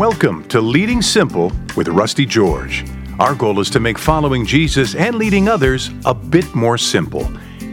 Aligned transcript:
Welcome 0.00 0.48
to 0.48 0.62
Leading 0.62 1.02
Simple 1.02 1.52
with 1.76 1.86
Rusty 1.88 2.24
George. 2.24 2.86
Our 3.18 3.34
goal 3.34 3.60
is 3.60 3.68
to 3.68 3.80
make 3.80 3.98
following 3.98 4.46
Jesus 4.46 4.94
and 4.94 5.16
leading 5.16 5.46
others 5.46 5.90
a 6.06 6.14
bit 6.14 6.54
more 6.54 6.78
simple. 6.78 7.24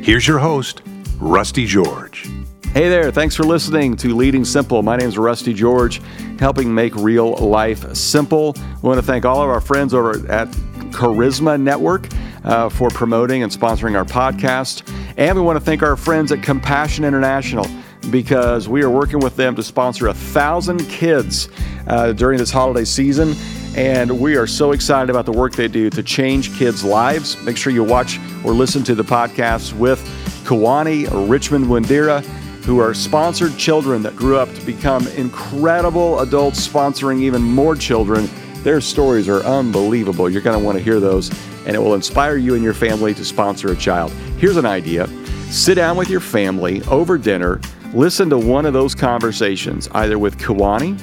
Here's 0.01 0.27
your 0.27 0.37
host, 0.37 0.81
Rusty 1.21 1.65
George. 1.65 2.27
Hey 2.73 2.89
there, 2.89 3.11
thanks 3.11 3.33
for 3.33 3.43
listening 3.43 3.95
to 3.95 4.13
Leading 4.13 4.43
Simple. 4.43 4.83
My 4.83 4.97
name 4.97 5.07
is 5.07 5.17
Rusty 5.17 5.53
George, 5.53 6.01
helping 6.37 6.75
make 6.75 6.93
real 6.97 7.35
life 7.35 7.95
simple. 7.95 8.57
We 8.83 8.89
want 8.89 8.99
to 8.99 9.05
thank 9.05 9.23
all 9.23 9.41
of 9.41 9.49
our 9.49 9.61
friends 9.61 9.93
over 9.93 10.29
at 10.29 10.49
Charisma 10.91 11.57
Network 11.57 12.09
uh, 12.43 12.67
for 12.67 12.89
promoting 12.89 13.43
and 13.43 13.49
sponsoring 13.49 13.95
our 13.95 14.03
podcast. 14.03 14.83
And 15.15 15.33
we 15.33 15.41
want 15.41 15.57
to 15.57 15.63
thank 15.63 15.81
our 15.81 15.95
friends 15.95 16.33
at 16.33 16.43
Compassion 16.43 17.05
International 17.05 17.65
because 18.11 18.67
we 18.67 18.83
are 18.83 18.89
working 18.89 19.19
with 19.19 19.35
them 19.35 19.55
to 19.55 19.63
sponsor 19.63 20.07
a 20.07 20.13
thousand 20.13 20.87
kids 20.89 21.49
uh, 21.87 22.13
during 22.13 22.37
this 22.37 22.51
holiday 22.51 22.85
season. 22.85 23.33
And 23.75 24.19
we 24.19 24.35
are 24.37 24.47
so 24.47 24.71
excited 24.71 25.09
about 25.09 25.25
the 25.25 25.31
work 25.31 25.53
they 25.53 25.67
do 25.67 25.89
to 25.91 26.01
change 26.01 26.57
kids' 26.57 26.83
lives. 26.83 27.41
Make 27.43 27.57
sure 27.57 27.71
you 27.71 27.83
watch 27.83 28.19
or 28.43 28.53
listen 28.53 28.83
to 28.85 28.95
the 28.95 29.03
podcasts 29.03 29.71
with 29.71 29.99
Kawani, 30.45 31.29
Richmond 31.29 31.65
Wandera, 31.65 32.25
who 32.63 32.79
are 32.79 32.93
sponsored 32.93 33.55
children 33.57 34.01
that 34.01 34.15
grew 34.15 34.37
up 34.37 34.53
to 34.55 34.65
become 34.65 35.07
incredible 35.09 36.19
adults, 36.21 36.67
sponsoring 36.67 37.21
even 37.21 37.41
more 37.41 37.75
children. 37.75 38.29
Their 38.63 38.81
stories 38.81 39.29
are 39.29 39.41
unbelievable. 39.43 40.29
You're 40.29 40.41
going 40.41 40.57
to 40.57 40.65
want 40.65 40.77
to 40.77 40.83
hear 40.83 40.99
those, 40.99 41.29
and 41.65 41.75
it 41.75 41.79
will 41.79 41.95
inspire 41.95 42.37
you 42.37 42.55
and 42.55 42.63
your 42.63 42.73
family 42.73 43.13
to 43.13 43.23
sponsor 43.23 43.71
a 43.71 43.75
child. 43.75 44.11
Here's 44.39 44.57
an 44.57 44.65
idea 44.65 45.07
sit 45.49 45.75
down 45.75 45.95
with 45.95 46.09
your 46.09 46.19
family 46.19 46.81
over 46.83 47.17
dinner, 47.17 47.61
listen 47.93 48.29
to 48.29 48.37
one 48.37 48.65
of 48.65 48.73
those 48.73 48.95
conversations, 48.95 49.87
either 49.93 50.19
with 50.19 50.37
Kawani 50.37 50.99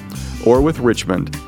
or 0.46 0.60
with 0.60 0.78
Richmond. 0.78 1.38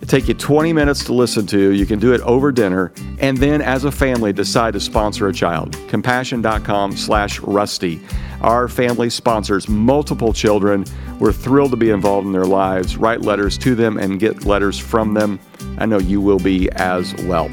It 0.00 0.08
take 0.08 0.26
you 0.26 0.34
20 0.34 0.72
minutes 0.72 1.04
to 1.04 1.12
listen 1.12 1.46
to. 1.46 1.70
You 1.70 1.86
can 1.86 2.00
do 2.00 2.12
it 2.12 2.20
over 2.22 2.50
dinner, 2.50 2.92
and 3.20 3.38
then 3.38 3.62
as 3.62 3.84
a 3.84 3.92
family 3.92 4.32
decide 4.32 4.72
to 4.72 4.80
sponsor 4.80 5.28
a 5.28 5.32
child. 5.32 5.78
Compassion.com 5.88 6.96
slash 6.96 7.38
rusty. 7.38 8.00
Our 8.40 8.66
family 8.66 9.10
sponsors 9.10 9.68
multiple 9.68 10.32
children. 10.32 10.84
We're 11.20 11.32
thrilled 11.32 11.70
to 11.70 11.76
be 11.76 11.90
involved 11.90 12.26
in 12.26 12.32
their 12.32 12.46
lives, 12.46 12.96
write 12.96 13.22
letters 13.22 13.56
to 13.58 13.76
them, 13.76 13.96
and 13.96 14.18
get 14.18 14.44
letters 14.44 14.76
from 14.76 15.14
them. 15.14 15.38
I 15.78 15.86
know 15.86 15.98
you 15.98 16.20
will 16.20 16.40
be 16.40 16.68
as 16.72 17.14
well. 17.24 17.48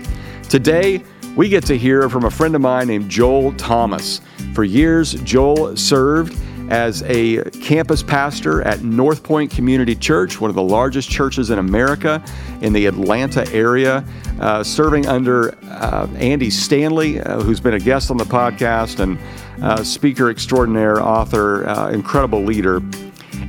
Today, 0.50 1.03
we 1.35 1.50
get 1.50 1.63
to 1.67 1.78
hear 1.78 2.09
from 2.09 2.25
a 2.25 2.31
friend 2.31 2.56
of 2.56 2.61
mine 2.61 2.88
named 2.88 3.09
Joel 3.09 3.53
Thomas. 3.53 4.22
For 4.56 4.63
years, 4.63 5.13
Joel 5.22 5.78
served 5.78 6.35
as 6.70 7.03
a 7.03 7.44
campus 7.62 8.03
pastor 8.03 8.62
at 8.62 8.84
North 8.84 9.23
Point 9.23 9.52
Community 9.52 9.95
Church, 9.95 10.39
one 10.39 10.50
of 10.50 10.56
the 10.56 10.64
largest 10.64 11.09
churches 11.09 11.50
in 11.50 11.59
America 11.59 12.23
in 12.62 12.73
the 12.73 12.86
Atlanta 12.86 13.52
area, 13.52 14.06
uh, 14.39 14.64
serving 14.64 15.08
under 15.08 15.56
uh, 15.66 16.08
Andy 16.17 16.50
Stanley, 16.50 17.20
uh, 17.20 17.42
who's 17.42 17.59
been 17.59 17.73
a 17.73 17.80
guest 17.80 18.12
on 18.12 18.17
the 18.17 18.23
podcast 18.23 19.00
and 19.00 19.17
uh, 19.64 19.84
speaker 19.84 20.30
extraordinaire, 20.30 21.02
author, 21.02 21.67
uh, 21.67 21.90
incredible 21.90 22.44
leader. 22.44 22.81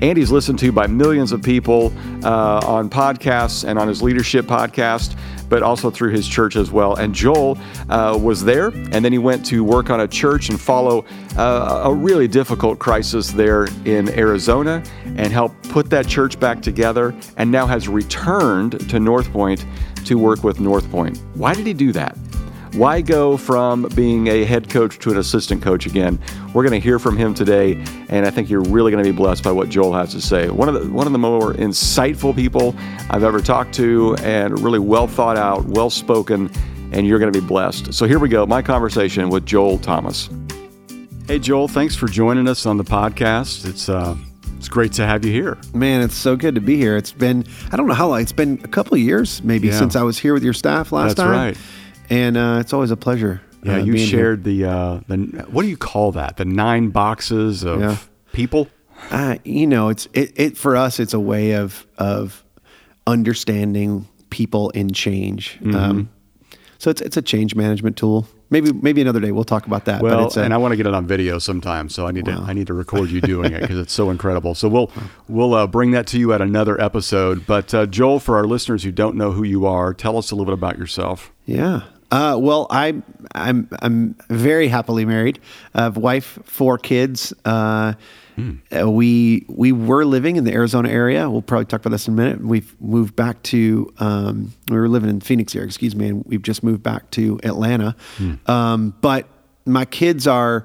Andy's 0.03 0.31
listened 0.31 0.59
to 0.61 0.73
by 0.73 0.87
millions 0.87 1.33
of 1.33 1.43
people 1.43 1.93
uh, 2.25 2.61
on 2.65 2.89
podcasts 2.89 3.69
and 3.69 3.79
on 3.79 3.87
his 3.89 4.03
leadership 4.03 4.47
podcast, 4.47 5.17
but 5.48 5.62
also 5.62 5.91
through 5.91 6.11
his 6.12 6.27
church 6.27 6.57
as 6.57 6.70
well. 6.70 6.95
And 6.95 7.15
Joel 7.15 7.59
uh, 7.89 8.19
was 8.20 8.45
there, 8.45 8.69
and 8.69 9.05
then 9.05 9.12
he 9.12 9.19
went 9.19 9.45
to 9.47 9.62
work 9.62 9.91
on 9.91 10.01
a 10.01 10.09
church 10.09 10.48
and 10.48 10.61
follow 10.61 11.05
uh, 11.37 11.83
a 11.84 11.92
really 11.92 12.29
difficult 12.29 12.79
crisis 12.79 13.31
there 13.31 13.67
in 13.84 14.09
Arizona 14.11 14.83
and 15.05 15.33
help 15.33 15.53
put 15.65 15.91
that 15.91 16.07
church 16.07 16.39
back 16.41 16.62
together, 16.62 17.14
and 17.37 17.51
now 17.51 17.67
has 17.67 17.89
returned 17.89 18.89
to 18.89 18.98
North 18.98 19.30
Point 19.33 19.67
to 20.07 20.17
work 20.17 20.45
with 20.45 20.61
North 20.61 20.91
Point. 20.91 21.19
Why 21.35 21.55
did 21.55 21.67
he 21.67 21.74
do 21.74 21.92
that? 21.92 22.17
Why 22.75 23.01
go 23.01 23.36
from 23.36 23.89
being 23.97 24.29
a 24.29 24.45
head 24.45 24.70
coach 24.70 24.98
to 25.01 25.11
an 25.11 25.17
assistant 25.19 25.61
coach 25.61 25.86
again? 25.86 26.20
We're 26.55 26.63
going 26.63 26.81
to 26.81 26.85
hear 26.85 26.98
from 27.01 27.17
him 27.17 27.35
today, 27.35 27.73
and 28.08 28.25
I 28.25 28.31
think 28.31 28.48
you're 28.48 28.63
really 28.63 28.92
going 28.92 29.03
to 29.05 29.11
be 29.11 29.17
blessed 29.17 29.42
by 29.42 29.51
what 29.51 29.69
Joel 29.69 29.92
has 29.95 30.13
to 30.13 30.20
say. 30.20 30.48
One 30.48 30.69
of 30.69 30.75
the 30.75 30.89
one 30.91 31.07
of 31.07 31.13
the 31.13 31.19
more 31.19 31.53
insightful 31.55 32.35
people 32.35 32.75
I've 33.11 33.25
ever 33.25 33.41
talked 33.41 33.75
to, 33.75 34.14
and 34.23 34.59
really 34.61 34.79
well 34.79 35.09
thought 35.09 35.36
out, 35.36 35.64
well 35.64 35.91
spoken, 35.91 36.48
and 36.92 37.07
you're 37.09 37.19
going 37.19 37.33
to 37.33 37.41
be 37.41 37.45
blessed. 37.47 37.92
So 37.92 38.07
here 38.07 38.20
we 38.20 38.29
go, 38.29 38.47
my 38.47 38.63
conversation 38.63 39.29
with 39.30 39.45
Joel 39.45 39.79
Thomas. 39.79 40.30
Hey 41.27 41.41
Joel, 41.41 41.67
thanks 41.69 41.97
for 41.97 42.07
joining 42.07 42.47
us 42.48 42.67
on 42.67 42.77
the 42.77 42.85
podcast. 42.85 43.69
It's 43.69 43.89
uh, 43.89 44.17
it's 44.59 44.69
great 44.69 44.92
to 44.95 45.05
have 45.07 45.25
you 45.25 45.33
here. 45.33 45.59
Man, 45.75 46.03
it's 46.03 46.14
so 46.17 46.36
good 46.36 46.55
to 46.55 46.61
be 46.61 46.77
here. 46.77 46.97
It's 46.97 47.13
been 47.13 47.45
I 47.73 47.77
don't 47.77 47.89
know 47.89 47.95
how 47.95 48.09
long. 48.09 48.20
It's 48.20 48.33
been 48.33 48.61
a 48.63 48.69
couple 48.69 48.95
of 48.95 49.01
years 49.01 49.42
maybe 49.42 49.69
Yeah. 49.69 49.79
since 49.79 49.97
I 49.97 50.03
was 50.05 50.19
here 50.19 50.35
with 50.35 50.45
your 50.45 50.53
staff 50.55 50.92
last 50.92 51.17
That's 51.17 51.27
time. 51.27 51.30
right. 51.30 51.57
And 52.11 52.37
uh, 52.37 52.59
it's 52.61 52.73
always 52.73 52.91
a 52.91 52.97
pleasure. 52.97 53.41
Yeah, 53.63 53.75
uh, 53.75 53.79
you 53.79 53.93
being 53.93 53.97
here. 53.98 54.07
shared 54.19 54.45
the 54.45 54.65
uh, 54.65 55.01
the 55.07 55.17
what 55.51 55.63
do 55.63 55.69
you 55.69 55.77
call 55.77 56.13
that? 56.13 56.37
The 56.37 56.45
nine 56.45 56.89
boxes 56.89 57.63
of 57.63 57.81
Yeah. 57.81 57.97
people. 58.33 58.69
Uh, 59.11 59.37
you 59.45 59.67
know, 59.67 59.89
it's 59.89 60.07
it, 60.13 60.33
it 60.37 60.57
for 60.59 60.77
us. 60.77 60.98
It's 61.01 61.15
a 61.15 61.21
way 61.21 61.53
of 61.53 61.87
of 61.98 62.45
understanding 63.07 64.09
people 64.31 64.71
in 64.71 64.93
change. 64.93 65.59
Mm-hmm. 65.61 65.75
Um, 65.77 66.11
so 66.79 66.91
it's 66.91 67.01
it's 67.01 67.17
a 67.17 67.23
change 67.23 67.55
management 67.55 67.97
tool. 67.97 68.27
Maybe 68.48 68.73
maybe 68.73 69.01
another 69.01 69.21
day 69.21 69.31
we'll 69.31 69.45
talk 69.45 69.67
about 69.67 69.85
that. 69.85 70.03
Well, 70.03 70.19
but 70.19 70.27
it's 70.27 70.37
a, 70.37 70.42
and 70.42 70.53
I 70.53 70.57
want 70.57 70.73
to 70.73 70.77
get 70.77 70.87
it 70.87 70.95
on 70.95 71.07
video 71.07 71.39
sometime, 71.39 71.89
so 71.89 72.07
I 72.07 72.11
need 72.13 72.25
to 72.25 72.33
I 72.33 72.53
need 72.53 72.67
to 72.67 72.75
record 72.75 73.11
you 73.11 73.21
doing 73.21 73.53
it 73.53 73.61
because 73.61 73.79
it's 73.79 73.92
so 73.92 74.11
incredible. 74.11 74.55
So 74.55 74.69
we'll 74.69 74.91
we'll 75.29 75.55
uh, 75.55 75.67
bring 75.67 75.92
that 75.92 76.07
to 76.09 76.19
you 76.19 76.33
at 76.33 76.41
another 76.41 76.81
episode. 76.81 77.47
But 77.47 77.73
uh, 77.75 77.87
Joel, 77.87 78.19
for 78.19 78.37
our 78.37 78.45
listeners 78.47 78.83
who 78.83 78.91
don't 78.91 79.15
know 79.17 79.31
who 79.33 79.45
you 79.45 79.67
are, 79.67 79.95
tell 79.95 80.17
us 80.17 80.31
a 80.31 80.35
little 80.35 80.47
bit 80.47 80.55
about 80.55 80.79
yourself. 80.79 81.31
Yeah. 81.45 81.83
Uh, 82.11 82.37
well, 82.41 82.67
I, 82.71 83.01
I'm 83.35 83.69
I'm 83.81 84.17
very 84.29 84.69
happily 84.69 85.05
married. 85.05 85.39
I 85.75 85.83
have 85.83 85.97
a 85.97 86.01
wife, 86.01 86.39
four 86.45 86.77
kids. 86.79 87.33
Uh, 87.45 87.95
uh, 88.75 88.91
we 88.91 89.45
we 89.48 89.71
were 89.71 90.05
living 90.05 90.37
in 90.37 90.45
the 90.45 90.53
Arizona 90.53 90.89
area. 90.89 91.29
We'll 91.29 91.43
probably 91.43 91.67
talk 91.67 91.81
about 91.81 91.91
this 91.91 92.09
in 92.09 92.15
a 92.15 92.17
minute. 92.17 92.43
We've 92.43 92.75
moved 92.81 93.15
back 93.15 93.43
to 93.45 93.93
um, 93.98 94.53
we 94.71 94.77
were 94.79 94.89
living 94.89 95.11
in 95.11 95.21
Phoenix 95.21 95.55
area, 95.55 95.67
excuse 95.67 95.95
me, 95.95 96.09
and 96.09 96.25
we've 96.25 96.43
just 96.43 96.63
moved 96.63 96.83
back 96.83 97.11
to 97.13 97.39
Atlanta. 97.45 97.95
Um, 98.47 98.95
but 99.01 99.27
my 99.67 99.85
kids 99.85 100.27
are. 100.27 100.65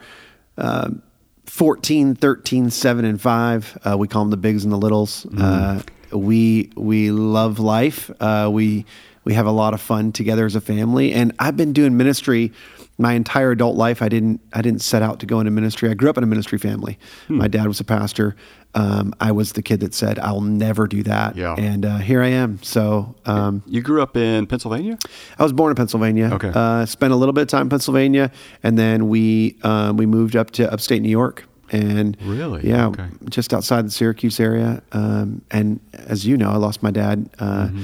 um 0.58 1.02
14, 1.48 2.16
13, 2.16 2.72
7, 2.72 3.06
and 3.06 3.22
5. 3.22 3.78
Uh, 3.86 3.98
we 3.98 4.08
call 4.08 4.24
them 4.24 4.32
the 4.32 4.36
bigs 4.38 4.64
and 4.64 4.74
the 4.74 4.78
littles. 4.78 5.28
Uh, 5.38 5.80
we 6.12 6.72
we 6.76 7.12
love 7.12 7.60
life. 7.60 8.10
Uh, 8.20 8.50
we 8.52 8.84
we 9.26 9.34
have 9.34 9.46
a 9.46 9.52
lot 9.52 9.74
of 9.74 9.82
fun 9.82 10.12
together 10.12 10.46
as 10.46 10.56
a 10.56 10.62
family. 10.62 11.12
And 11.14 11.34
I've 11.40 11.58
been 11.58 11.74
doing 11.74 11.98
ministry 11.98 12.52
my 12.98 13.14
entire 13.14 13.52
adult 13.52 13.76
life. 13.76 14.02
I 14.02 14.08
didn't 14.08 14.40
I 14.54 14.62
didn't 14.62 14.82
set 14.82 15.02
out 15.02 15.20
to 15.20 15.26
go 15.26 15.40
into 15.40 15.52
ministry. 15.52 15.90
I 15.90 15.94
grew 15.96 16.10
up 16.10 16.18
in 16.18 16.24
a 16.24 16.28
ministry 16.28 16.58
family. 16.58 16.98
My 17.28 17.48
dad 17.50 17.68
was 17.68 17.80
a 17.80 17.84
pastor. 17.84 18.36
Um, 18.74 19.14
I 19.22 19.32
was 19.32 19.54
the 19.54 19.62
kid 19.62 19.80
that 19.82 19.94
said 19.94 20.20
I'll 20.20 20.42
never 20.42 20.86
do 20.88 21.02
that. 21.04 21.36
Yeah. 21.36 21.56
And 21.58 21.86
uh, 21.86 21.98
here 21.98 22.22
I 22.22 22.28
am. 22.28 22.62
So 22.62 23.16
um, 23.26 23.64
You 23.66 23.82
grew 23.82 24.02
up 24.02 24.16
in 24.18 24.48
Pennsylvania. 24.48 24.98
I 25.40 25.44
was 25.44 25.54
born 25.54 25.72
in 25.72 25.76
Pennsylvania. 25.76 26.30
Okay. 26.34 26.52
Uh, 26.54 26.86
spent 26.86 27.12
a 27.14 27.16
little 27.16 27.34
bit 27.34 27.42
of 27.44 27.48
time 27.48 27.64
in 27.64 27.70
Pennsylvania, 27.70 28.32
and 28.64 28.78
then 28.78 29.08
we 29.10 29.58
um, 29.64 29.98
we 29.98 30.06
moved 30.06 30.36
up 30.36 30.52
to 30.52 30.72
upstate 30.72 31.02
New 31.02 31.10
York. 31.10 31.46
And 31.72 32.16
Really? 32.22 32.68
yeah, 32.70 32.88
Okay. 32.88 33.08
just 33.30 33.52
outside 33.54 33.88
the 33.88 33.92
Syracuse 33.92 34.40
area. 34.40 34.84
Um, 34.92 35.42
and 35.50 35.80
as 35.94 36.26
you 36.26 36.38
know, 36.38 36.50
I 36.52 36.58
lost 36.58 36.84
my 36.84 36.92
dad 36.92 37.28
uh, 37.40 37.68
Mm-hmm. 37.68 37.84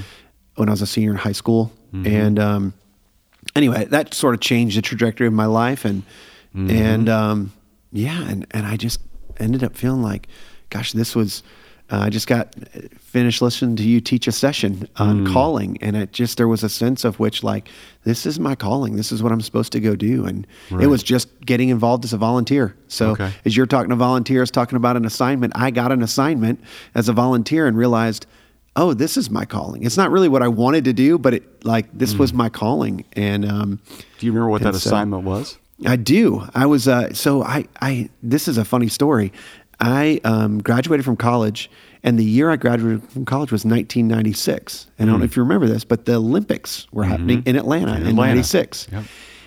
When 0.55 0.67
I 0.69 0.71
was 0.71 0.81
a 0.81 0.87
senior 0.87 1.11
in 1.11 1.17
high 1.17 1.31
school. 1.33 1.71
And 1.93 2.39
um, 2.39 2.73
anyway, 3.55 3.85
that 3.85 4.13
sort 4.13 4.33
of 4.33 4.39
changed 4.39 4.77
the 4.77 4.81
trajectory 4.81 5.27
of 5.27 5.33
my 5.33 5.45
life. 5.45 5.85
And 5.85 6.03
Mm-hmm. 6.55 6.69
and 6.69 7.07
um, 7.09 7.53
yeah, 7.93 8.27
and 8.27 8.45
and 8.51 8.65
I 8.67 8.75
just 8.75 8.99
ended 9.39 9.63
up 9.63 9.77
feeling 9.77 10.01
like, 10.03 10.27
gosh, 10.69 10.91
this 10.91 11.15
was. 11.15 11.43
Uh, 11.89 11.99
I 11.99 12.09
just 12.09 12.27
got 12.27 12.53
finished 12.99 13.41
listening 13.41 13.75
to 13.77 13.83
you 13.83 13.99
teach 14.01 14.27
a 14.27 14.31
session 14.33 14.87
on 14.97 15.25
Mm. 15.25 15.31
calling, 15.33 15.77
and 15.81 15.95
it 15.95 16.11
just 16.11 16.35
there 16.37 16.47
was 16.49 16.61
a 16.63 16.69
sense 16.69 17.05
of 17.05 17.19
which 17.19 17.41
like 17.43 17.69
this 18.03 18.25
is 18.25 18.37
my 18.39 18.53
calling. 18.55 18.97
This 18.97 19.11
is 19.13 19.23
what 19.23 19.31
I'm 19.31 19.39
supposed 19.41 19.71
to 19.73 19.79
go 19.79 19.95
do, 19.95 20.25
and 20.25 20.45
it 20.81 20.87
was 20.87 21.03
just 21.03 21.27
getting 21.45 21.69
involved 21.69 22.03
as 22.05 22.11
a 22.13 22.17
volunteer. 22.17 22.75
So 22.89 23.11
Okay. 23.11 23.31
as 23.45 23.55
you're 23.55 23.65
talking 23.65 23.89
to 23.91 23.95
volunteers, 23.95 24.51
talking 24.51 24.75
about 24.75 24.97
an 24.97 25.05
assignment, 25.05 25.53
I 25.55 25.71
got 25.71 25.91
an 25.93 26.01
assignment 26.01 26.59
as 26.95 27.07
a 27.09 27.13
volunteer 27.13 27.65
and 27.67 27.77
realized, 27.77 28.25
oh, 28.75 28.93
this 28.93 29.17
is 29.17 29.29
my 29.29 29.45
calling. 29.45 29.83
It's 29.83 29.97
not 29.97 30.11
really 30.11 30.29
what 30.29 30.41
I 30.41 30.47
wanted 30.47 30.85
to 30.85 30.93
do, 30.93 31.17
but 31.17 31.33
it 31.33 31.65
like 31.65 31.87
this 31.97 32.15
was 32.15 32.33
my 32.33 32.49
calling, 32.49 33.05
and 33.13 33.45
um, 33.49 33.79
Do 34.19 34.25
you 34.25 34.31
remember 34.31 34.49
what 34.49 34.61
that 34.63 34.73
so- 34.73 34.89
assignment 34.89 35.23
was? 35.23 35.57
I 35.83 35.95
do. 35.95 36.47
I 36.53 36.67
was 36.67 36.87
uh, 36.87 37.11
so 37.13 37.41
I 37.43 37.65
I 37.81 38.09
this 38.21 38.47
is 38.47 38.57
a 38.59 38.63
funny 38.65 38.87
story. 38.87 39.33
I 39.79 40.21
um, 40.23 40.59
graduated 40.59 41.03
from 41.03 41.17
college, 41.17 41.71
and 42.03 42.19
the 42.19 42.23
year 42.23 42.51
I 42.51 42.55
graduated 42.55 43.01
from 43.09 43.25
college 43.25 43.51
was 43.51 43.65
1996. 43.65 44.87
And 44.99 45.09
I 45.09 45.11
don't 45.11 45.19
know 45.19 45.25
if 45.25 45.35
you 45.35 45.41
remember 45.41 45.65
this, 45.67 45.83
but 45.83 46.05
the 46.05 46.15
Olympics 46.17 46.85
were 46.91 47.03
happening 47.03 47.41
in 47.47 47.55
Atlanta 47.55 47.93
in, 47.95 48.05
Atlanta. 48.05 48.13
'96. 48.35 48.89
Yep. 48.91 49.03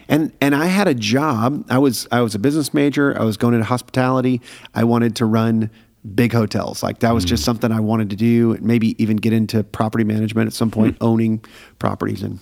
And 0.09 0.33
and 0.41 0.55
I 0.57 0.67
had 0.67 0.89
a 0.89 0.95
job. 0.95 1.65
I 1.71 1.79
was 1.79 2.09
I 2.11 2.21
was 2.21 2.35
a 2.35 2.41
business 2.41 2.75
major. 2.75 3.17
I 3.17 3.23
was 3.23 3.37
going 3.37 3.55
into 3.55 3.65
hospitality. 3.67 4.41
I 4.75 4.83
wanted 4.83 5.15
to 5.17 5.27
run 5.27 5.71
big 6.15 6.33
hotels. 6.33 6.83
Like 6.83 7.01
that 7.01 7.15
was 7.15 7.25
just 7.25 7.45
something 7.45 7.73
I 7.73 7.81
wanted 7.81 8.11
to 8.11 8.17
do. 8.17 8.53
And 8.53 8.63
maybe 8.63 9.01
even 9.03 9.17
get 9.17 9.33
into 9.33 9.65
property 9.65 10.05
management 10.05 10.47
at 10.47 10.53
some 10.53 10.71
point, 10.71 10.97
owning 11.01 11.45
properties 11.79 12.23
and 12.23 12.41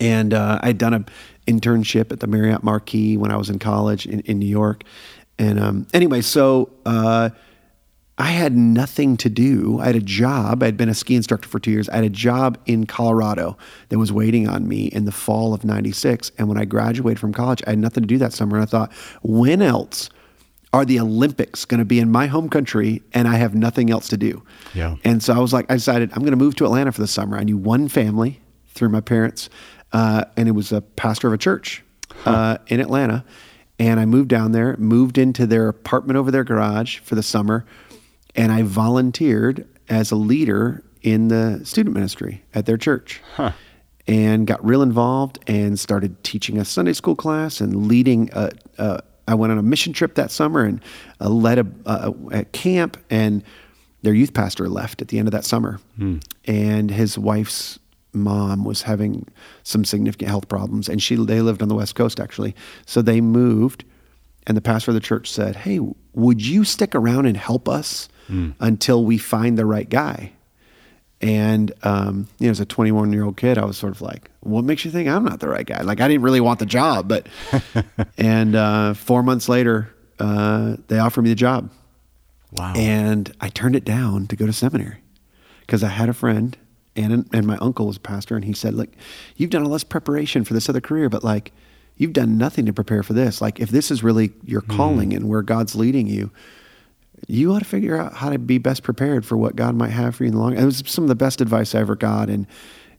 and 0.00 0.32
uh, 0.32 0.58
I'd 0.62 0.78
done 0.78 0.94
an 0.94 1.06
internship 1.46 2.10
at 2.10 2.20
the 2.20 2.26
Marriott 2.26 2.62
Marquis 2.62 3.16
when 3.16 3.30
I 3.30 3.36
was 3.36 3.50
in 3.50 3.58
college 3.58 4.06
in, 4.06 4.20
in 4.20 4.38
New 4.38 4.46
York. 4.46 4.82
And 5.38 5.60
um, 5.60 5.86
anyway, 5.92 6.22
so 6.22 6.72
uh, 6.86 7.30
I 8.16 8.30
had 8.30 8.56
nothing 8.56 9.16
to 9.18 9.30
do. 9.30 9.78
I 9.80 9.86
had 9.86 9.96
a 9.96 10.00
job. 10.00 10.62
I'd 10.62 10.76
been 10.76 10.88
a 10.88 10.94
ski 10.94 11.16
instructor 11.16 11.48
for 11.48 11.58
two 11.58 11.70
years. 11.70 11.88
I 11.88 11.96
had 11.96 12.04
a 12.04 12.10
job 12.10 12.58
in 12.66 12.86
Colorado 12.86 13.56
that 13.90 13.98
was 13.98 14.12
waiting 14.12 14.48
on 14.48 14.68
me 14.68 14.86
in 14.86 15.04
the 15.04 15.12
fall 15.12 15.54
of 15.54 15.64
96. 15.64 16.32
And 16.38 16.48
when 16.48 16.58
I 16.58 16.64
graduated 16.64 17.18
from 17.18 17.32
college, 17.32 17.62
I 17.66 17.70
had 17.70 17.78
nothing 17.78 18.02
to 18.02 18.06
do 18.06 18.18
that 18.18 18.32
summer. 18.32 18.56
And 18.56 18.62
I 18.62 18.66
thought, 18.66 18.92
when 19.22 19.62
else? 19.62 20.10
Are 20.72 20.84
the 20.84 21.00
Olympics 21.00 21.64
going 21.64 21.78
to 21.78 21.84
be 21.84 21.98
in 21.98 22.12
my 22.12 22.28
home 22.28 22.48
country 22.48 23.02
and 23.12 23.26
I 23.26 23.36
have 23.36 23.54
nothing 23.54 23.90
else 23.90 24.06
to 24.08 24.16
do? 24.16 24.42
Yeah. 24.72 24.96
And 25.02 25.22
so 25.22 25.34
I 25.34 25.38
was 25.38 25.52
like, 25.52 25.70
I 25.70 25.74
decided 25.74 26.12
I'm 26.12 26.20
going 26.20 26.30
to 26.30 26.36
move 26.36 26.54
to 26.56 26.64
Atlanta 26.64 26.92
for 26.92 27.00
the 27.00 27.08
summer. 27.08 27.36
I 27.36 27.42
knew 27.42 27.56
one 27.56 27.88
family 27.88 28.40
through 28.68 28.90
my 28.90 29.00
parents, 29.00 29.48
uh, 29.92 30.24
and 30.36 30.48
it 30.48 30.52
was 30.52 30.70
a 30.70 30.80
pastor 30.80 31.26
of 31.26 31.34
a 31.34 31.38
church 31.38 31.82
uh, 32.24 32.58
in 32.68 32.80
Atlanta. 32.80 33.24
And 33.80 33.98
I 33.98 34.06
moved 34.06 34.28
down 34.28 34.52
there, 34.52 34.76
moved 34.76 35.18
into 35.18 35.46
their 35.46 35.66
apartment 35.68 36.16
over 36.18 36.30
their 36.30 36.44
garage 36.44 36.98
for 36.98 37.14
the 37.14 37.22
summer, 37.22 37.64
and 38.36 38.52
I 38.52 38.62
volunteered 38.62 39.66
as 39.88 40.10
a 40.12 40.16
leader 40.16 40.84
in 41.02 41.28
the 41.28 41.62
student 41.64 41.94
ministry 41.94 42.44
at 42.54 42.66
their 42.66 42.76
church. 42.76 43.20
And 44.06 44.46
got 44.46 44.64
real 44.64 44.82
involved 44.82 45.38
and 45.46 45.78
started 45.78 46.22
teaching 46.24 46.58
a 46.58 46.64
Sunday 46.64 46.94
school 46.94 47.14
class 47.14 47.60
and 47.60 47.86
leading 47.86 48.28
a, 48.32 48.50
a 48.76 49.02
I 49.30 49.34
went 49.34 49.52
on 49.52 49.58
a 49.58 49.62
mission 49.62 49.92
trip 49.92 50.14
that 50.16 50.30
summer 50.30 50.64
and 50.64 50.80
uh, 51.20 51.28
led 51.28 51.58
a, 51.58 51.66
a, 51.86 52.14
a 52.40 52.44
camp, 52.46 52.96
and 53.10 53.42
their 54.02 54.14
youth 54.14 54.34
pastor 54.34 54.68
left 54.68 55.00
at 55.02 55.08
the 55.08 55.18
end 55.18 55.28
of 55.28 55.32
that 55.32 55.44
summer, 55.44 55.78
and 56.46 56.90
his 56.90 57.16
wife's 57.18 57.78
mom 58.12 58.64
was 58.64 58.82
having 58.82 59.26
some 59.62 59.84
significant 59.84 60.28
health 60.28 60.48
problems, 60.48 60.88
and 60.88 61.00
she 61.00 61.14
they 61.14 61.40
lived 61.40 61.62
on 61.62 61.68
the 61.68 61.76
west 61.76 61.94
coast 61.94 62.18
actually, 62.18 62.54
so 62.86 63.02
they 63.02 63.20
moved, 63.20 63.84
and 64.46 64.56
the 64.56 64.60
pastor 64.60 64.90
of 64.90 64.94
the 64.96 65.00
church 65.00 65.30
said, 65.30 65.54
"Hey, 65.56 65.78
would 66.12 66.44
you 66.44 66.64
stick 66.64 66.94
around 66.94 67.26
and 67.26 67.36
help 67.36 67.68
us 67.68 68.08
until 68.58 69.04
we 69.04 69.16
find 69.18 69.56
the 69.56 69.66
right 69.66 69.88
guy?" 69.88 70.32
And 71.22 71.72
um, 71.82 72.28
you 72.38 72.46
know, 72.46 72.50
as 72.52 72.60
a 72.60 72.64
21 72.64 73.12
year 73.12 73.24
old 73.24 73.36
kid, 73.36 73.58
I 73.58 73.64
was 73.66 73.76
sort 73.76 73.92
of 73.94 74.00
like, 74.00 74.30
"What 74.40 74.64
makes 74.64 74.84
you 74.86 74.90
think 74.90 75.06
I'm 75.08 75.24
not 75.24 75.40
the 75.40 75.48
right 75.48 75.66
guy?" 75.66 75.82
Like, 75.82 76.00
I 76.00 76.08
didn't 76.08 76.22
really 76.22 76.40
want 76.40 76.58
the 76.60 76.66
job, 76.66 77.08
but 77.08 77.26
and 78.16 78.56
uh, 78.56 78.94
four 78.94 79.22
months 79.22 79.46
later, 79.48 79.94
uh, 80.18 80.76
they 80.88 80.98
offered 80.98 81.22
me 81.22 81.28
the 81.28 81.34
job, 81.34 81.70
Wow. 82.52 82.72
and 82.74 83.30
I 83.40 83.50
turned 83.50 83.76
it 83.76 83.84
down 83.84 84.28
to 84.28 84.36
go 84.36 84.46
to 84.46 84.52
seminary 84.52 85.02
because 85.60 85.84
I 85.84 85.88
had 85.88 86.08
a 86.08 86.14
friend 86.14 86.56
and 86.96 87.28
and 87.34 87.46
my 87.46 87.56
uncle 87.58 87.86
was 87.86 87.98
a 87.98 88.00
pastor, 88.00 88.34
and 88.34 88.44
he 88.46 88.54
said, 88.54 88.72
"Look, 88.72 88.88
you've 89.36 89.50
done 89.50 89.64
all 89.64 89.72
this 89.72 89.84
preparation 89.84 90.44
for 90.44 90.54
this 90.54 90.70
other 90.70 90.80
career, 90.80 91.10
but 91.10 91.22
like, 91.22 91.52
you've 91.98 92.14
done 92.14 92.38
nothing 92.38 92.64
to 92.64 92.72
prepare 92.72 93.02
for 93.02 93.12
this. 93.12 93.42
Like, 93.42 93.60
if 93.60 93.68
this 93.68 93.90
is 93.90 94.02
really 94.02 94.32
your 94.46 94.62
calling 94.62 95.12
and 95.12 95.28
where 95.28 95.42
God's 95.42 95.74
leading 95.76 96.06
you." 96.06 96.30
You 97.26 97.52
ought 97.52 97.60
to 97.60 97.64
figure 97.64 97.96
out 97.96 98.14
how 98.14 98.30
to 98.30 98.38
be 98.38 98.58
best 98.58 98.82
prepared 98.82 99.24
for 99.24 99.36
what 99.36 99.56
God 99.56 99.74
might 99.74 99.90
have 99.90 100.16
for 100.16 100.24
you 100.24 100.28
in 100.28 100.34
the 100.34 100.40
long. 100.40 100.56
It 100.56 100.64
was 100.64 100.82
some 100.86 101.04
of 101.04 101.08
the 101.08 101.14
best 101.14 101.40
advice 101.40 101.74
I 101.74 101.80
ever 101.80 101.96
got, 101.96 102.28
and 102.28 102.46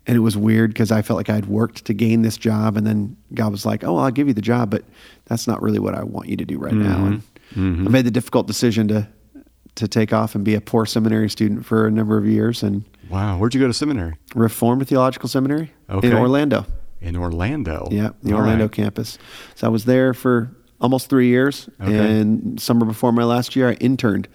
and 0.08 0.18
it 0.18 0.22
was 0.22 0.36
weird 0.36 0.72
because 0.72 0.92
I 0.92 1.02
felt 1.02 1.18
like 1.18 1.30
I'd 1.30 1.46
worked 1.46 1.86
to 1.86 1.94
gain 1.94 2.22
this 2.22 2.38
job, 2.38 2.76
and 2.76 2.88
then 2.88 3.18
God 3.34 3.52
was 3.52 3.66
like, 3.66 3.84
"Oh, 3.84 3.98
I'll 3.98 4.12
give 4.12 4.28
you 4.28 4.34
the 4.34 4.42
job, 4.42 4.72
but 4.72 4.84
that's 5.26 5.48
not 5.48 5.62
really 5.62 5.80
what 5.80 5.96
I 5.96 6.04
want 6.04 6.28
you 6.28 6.38
to 6.38 6.46
do 6.46 6.58
right 6.58 6.74
now." 6.74 7.06
And 7.06 7.22
mm-hmm. 7.56 7.88
I 7.88 7.90
made 7.90 8.06
the 8.06 8.12
difficult 8.12 8.48
decision 8.48 8.88
to 8.90 9.08
to 9.76 9.88
take 9.88 10.12
off 10.12 10.36
and 10.36 10.44
be 10.44 10.54
a 10.56 10.62
poor 10.62 10.86
seminary 10.86 11.30
student 11.30 11.66
for 11.66 11.88
a 11.88 11.92
number 11.92 12.18
of 12.18 12.26
years, 12.26 12.64
and 12.64 12.84
wow. 13.10 13.38
Where'd 13.38 13.54
you 13.54 13.60
go 13.62 13.68
to 13.68 13.74
seminary? 13.74 14.16
Reformed 14.36 14.88
Theological 14.88 15.30
Seminary 15.30 15.72
Okay. 15.90 16.08
in 16.08 16.14
Orlando. 16.14 16.66
In 17.00 17.16
Orlando. 17.16 17.88
Yeah, 17.90 18.12
the 18.22 18.34
All 18.34 18.40
Orlando 18.40 18.66
right. 18.66 18.72
campus. 18.72 19.18
So 19.56 19.68
I 19.68 19.70
was 19.70 19.86
there 19.86 20.14
for 20.14 20.52
almost 20.82 21.10
three 21.10 21.28
years. 21.28 21.70
Okay. 21.80 21.96
And 21.96 22.60
summer 22.60 22.86
before 22.86 23.12
my 23.12 23.24
last 23.24 23.56
year, 23.56 23.70
I 23.70 23.74
interned. 23.74 24.28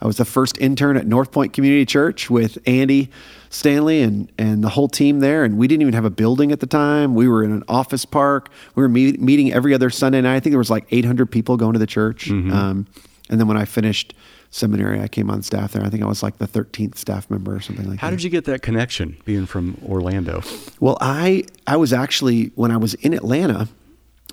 I 0.00 0.06
was 0.06 0.18
the 0.18 0.24
first 0.24 0.58
intern 0.58 0.96
at 0.96 1.06
North 1.06 1.32
Point 1.32 1.52
Community 1.52 1.86
Church 1.86 2.28
with 2.28 2.58
Andy 2.66 3.10
Stanley 3.48 4.02
and, 4.02 4.30
and 4.36 4.62
the 4.62 4.68
whole 4.68 4.88
team 4.88 5.20
there. 5.20 5.42
And 5.42 5.56
we 5.56 5.66
didn't 5.66 5.82
even 5.82 5.94
have 5.94 6.04
a 6.04 6.10
building 6.10 6.52
at 6.52 6.60
the 6.60 6.66
time. 6.66 7.14
We 7.14 7.28
were 7.28 7.42
in 7.42 7.50
an 7.50 7.64
office 7.66 8.04
park. 8.04 8.50
We 8.74 8.82
were 8.82 8.88
meet, 8.88 9.20
meeting 9.20 9.52
every 9.52 9.72
other 9.72 9.88
Sunday 9.88 10.20
night. 10.20 10.36
I 10.36 10.40
think 10.40 10.52
there 10.52 10.58
was 10.58 10.70
like 10.70 10.86
800 10.90 11.30
people 11.30 11.56
going 11.56 11.72
to 11.72 11.78
the 11.78 11.86
church. 11.86 12.26
Mm-hmm. 12.26 12.52
Um, 12.52 12.86
and 13.30 13.40
then 13.40 13.48
when 13.48 13.56
I 13.56 13.64
finished 13.64 14.14
seminary, 14.50 15.00
I 15.00 15.08
came 15.08 15.30
on 15.30 15.42
staff 15.42 15.72
there. 15.72 15.82
I 15.82 15.88
think 15.88 16.02
I 16.02 16.06
was 16.06 16.22
like 16.22 16.38
the 16.38 16.46
13th 16.46 16.96
staff 16.96 17.30
member 17.30 17.54
or 17.54 17.60
something 17.60 17.88
like 17.88 17.98
How 17.98 18.06
that. 18.06 18.10
How 18.12 18.16
did 18.16 18.22
you 18.22 18.30
get 18.30 18.44
that 18.44 18.62
connection 18.62 19.16
being 19.24 19.46
from 19.46 19.78
Orlando? 19.84 20.42
Well, 20.78 20.98
I 21.00 21.44
I 21.66 21.76
was 21.76 21.92
actually 21.92 22.52
when 22.54 22.70
I 22.70 22.76
was 22.76 22.94
in 22.94 23.14
Atlanta. 23.14 23.68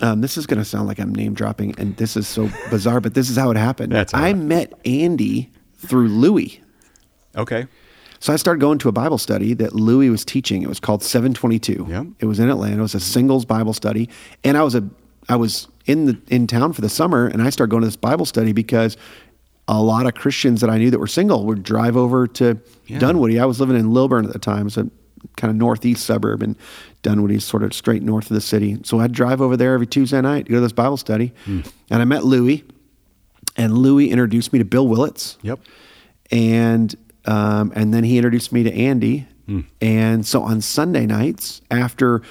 Um, 0.01 0.21
this 0.21 0.37
is 0.37 0.45
going 0.47 0.57
to 0.59 0.65
sound 0.65 0.87
like 0.87 0.99
I'm 0.99 1.13
name 1.13 1.33
dropping, 1.33 1.75
and 1.79 1.95
this 1.97 2.17
is 2.17 2.27
so 2.27 2.49
bizarre, 2.69 2.99
but 2.99 3.13
this 3.13 3.29
is 3.29 3.37
how 3.37 3.51
it 3.51 3.57
happened. 3.57 3.91
That's 3.91 4.13
I 4.13 4.31
right. 4.31 4.37
met 4.37 4.73
Andy 4.85 5.51
through 5.77 6.07
Louie. 6.07 6.61
Okay. 7.35 7.67
So 8.19 8.31
I 8.33 8.37
started 8.37 8.59
going 8.61 8.77
to 8.79 8.89
a 8.89 8.91
Bible 8.91 9.17
study 9.17 9.53
that 9.55 9.73
Louie 9.75 10.09
was 10.09 10.23
teaching. 10.25 10.63
It 10.63 10.69
was 10.69 10.79
called 10.79 11.03
722. 11.03 11.87
Yep. 11.89 12.05
It 12.19 12.25
was 12.25 12.39
in 12.39 12.49
Atlanta. 12.49 12.77
It 12.77 12.81
was 12.81 12.95
a 12.95 12.99
singles 12.99 13.45
Bible 13.45 13.73
study, 13.73 14.09
and 14.43 14.57
I 14.57 14.63
was 14.63 14.75
a 14.75 14.87
I 15.29 15.35
was 15.35 15.67
in 15.85 16.05
the 16.05 16.17
in 16.29 16.47
town 16.47 16.73
for 16.73 16.81
the 16.81 16.89
summer, 16.89 17.27
and 17.27 17.41
I 17.41 17.49
started 17.49 17.69
going 17.71 17.81
to 17.81 17.87
this 17.87 17.95
Bible 17.97 18.25
study 18.25 18.51
because 18.53 18.97
a 19.67 19.81
lot 19.81 20.05
of 20.05 20.13
Christians 20.15 20.61
that 20.61 20.69
I 20.69 20.77
knew 20.77 20.89
that 20.91 20.99
were 20.99 21.07
single 21.07 21.45
would 21.45 21.63
drive 21.63 21.95
over 21.97 22.27
to 22.27 22.59
Yeah. 22.87 22.99
Dunwoody. 22.99 23.39
I 23.39 23.45
was 23.45 23.59
living 23.59 23.77
in 23.77 23.91
Lilburn 23.91 24.25
at 24.25 24.33
the 24.33 24.39
time. 24.39 24.67
It's 24.67 24.77
a 24.77 24.89
kind 25.37 25.51
of 25.51 25.55
northeast 25.57 26.05
suburb, 26.05 26.41
and 26.43 26.55
Dunwoody's 27.03 27.43
sort 27.43 27.63
of 27.63 27.73
straight 27.73 28.01
north 28.01 28.31
of 28.31 28.35
the 28.35 28.41
city. 28.41 28.77
So 28.83 28.99
I'd 28.99 29.11
drive 29.11 29.41
over 29.41 29.55
there 29.57 29.73
every 29.73 29.87
Tuesday 29.87 30.21
night 30.21 30.45
to 30.45 30.51
go 30.51 30.57
to 30.57 30.61
this 30.61 30.71
Bible 30.71 30.97
study, 30.97 31.33
and 31.45 31.63
I 31.89 32.05
met 32.05 32.23
Louie, 32.25 32.63
and 33.57 33.77
Louie 33.77 34.09
introduced 34.09 34.51
me 34.53 34.59
to 34.59 34.65
Bill 34.65 34.87
Willits 34.87 35.37
Yep. 35.43 35.59
and 36.31 36.95
um, 37.25 37.71
and 37.75 37.93
then 37.93 38.03
he 38.03 38.17
introduced 38.17 38.51
me 38.51 38.63
to 38.63 38.73
Andy. 38.73 39.27
And 39.81 40.25
so 40.25 40.41
on 40.41 40.61
Sunday 40.61 41.05
nights, 41.05 41.61
after 41.69 42.21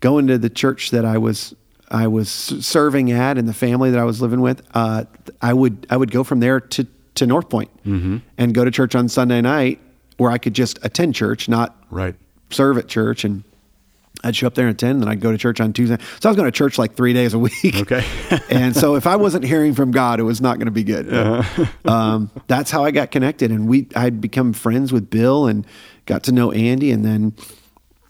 going 0.00 0.26
to 0.26 0.36
the 0.36 0.50
church 0.50 0.90
that 0.90 1.06
I 1.06 1.16
was 1.16 1.54
I 1.90 2.06
was 2.06 2.28
serving 2.30 3.10
at 3.10 3.38
and 3.38 3.48
the 3.48 3.54
family 3.54 3.90
that 3.90 3.98
I 3.98 4.04
was 4.04 4.20
living 4.20 4.42
with, 4.42 4.62
uh, 4.74 5.04
I 5.40 5.54
would 5.54 5.86
I 5.88 5.96
would 5.96 6.10
go 6.10 6.22
from 6.22 6.40
there 6.40 6.60
to 6.60 6.86
to 7.16 7.26
North 7.26 7.48
Point 7.48 7.70
and 7.84 8.54
go 8.54 8.64
to 8.64 8.70
church 8.70 8.94
on 8.94 9.08
Sunday 9.08 9.40
night, 9.40 9.80
where 10.18 10.30
I 10.30 10.36
could 10.38 10.52
just 10.54 10.78
attend 10.82 11.14
church, 11.14 11.48
not 11.48 11.76
Right. 11.90 12.14
serve 12.50 12.76
at 12.78 12.88
church 12.88 13.24
and. 13.24 13.42
I'd 14.22 14.36
show 14.36 14.46
up 14.46 14.54
there 14.54 14.66
and 14.66 14.74
attend, 14.74 15.00
and 15.02 15.10
I'd 15.10 15.20
go 15.20 15.32
to 15.32 15.38
church 15.38 15.60
on 15.60 15.72
Tuesday. 15.72 15.96
So 16.20 16.28
I 16.28 16.30
was 16.30 16.36
going 16.36 16.46
to 16.46 16.56
church 16.56 16.76
like 16.78 16.94
three 16.94 17.12
days 17.12 17.32
a 17.34 17.38
week. 17.38 17.54
Okay. 17.74 18.04
and 18.50 18.76
so 18.76 18.94
if 18.94 19.06
I 19.06 19.16
wasn't 19.16 19.44
hearing 19.44 19.74
from 19.74 19.90
God, 19.92 20.20
it 20.20 20.24
was 20.24 20.40
not 20.40 20.58
going 20.58 20.66
to 20.66 20.72
be 20.72 20.84
good. 20.84 21.08
But, 21.10 21.68
um, 21.90 22.30
that's 22.46 22.70
how 22.70 22.84
I 22.84 22.90
got 22.90 23.10
connected, 23.10 23.50
and 23.50 23.66
we 23.68 23.86
I'd 23.96 24.20
become 24.20 24.52
friends 24.52 24.92
with 24.92 25.08
Bill 25.10 25.46
and 25.46 25.66
got 26.06 26.24
to 26.24 26.32
know 26.32 26.52
Andy, 26.52 26.90
and 26.90 27.04
then 27.04 27.34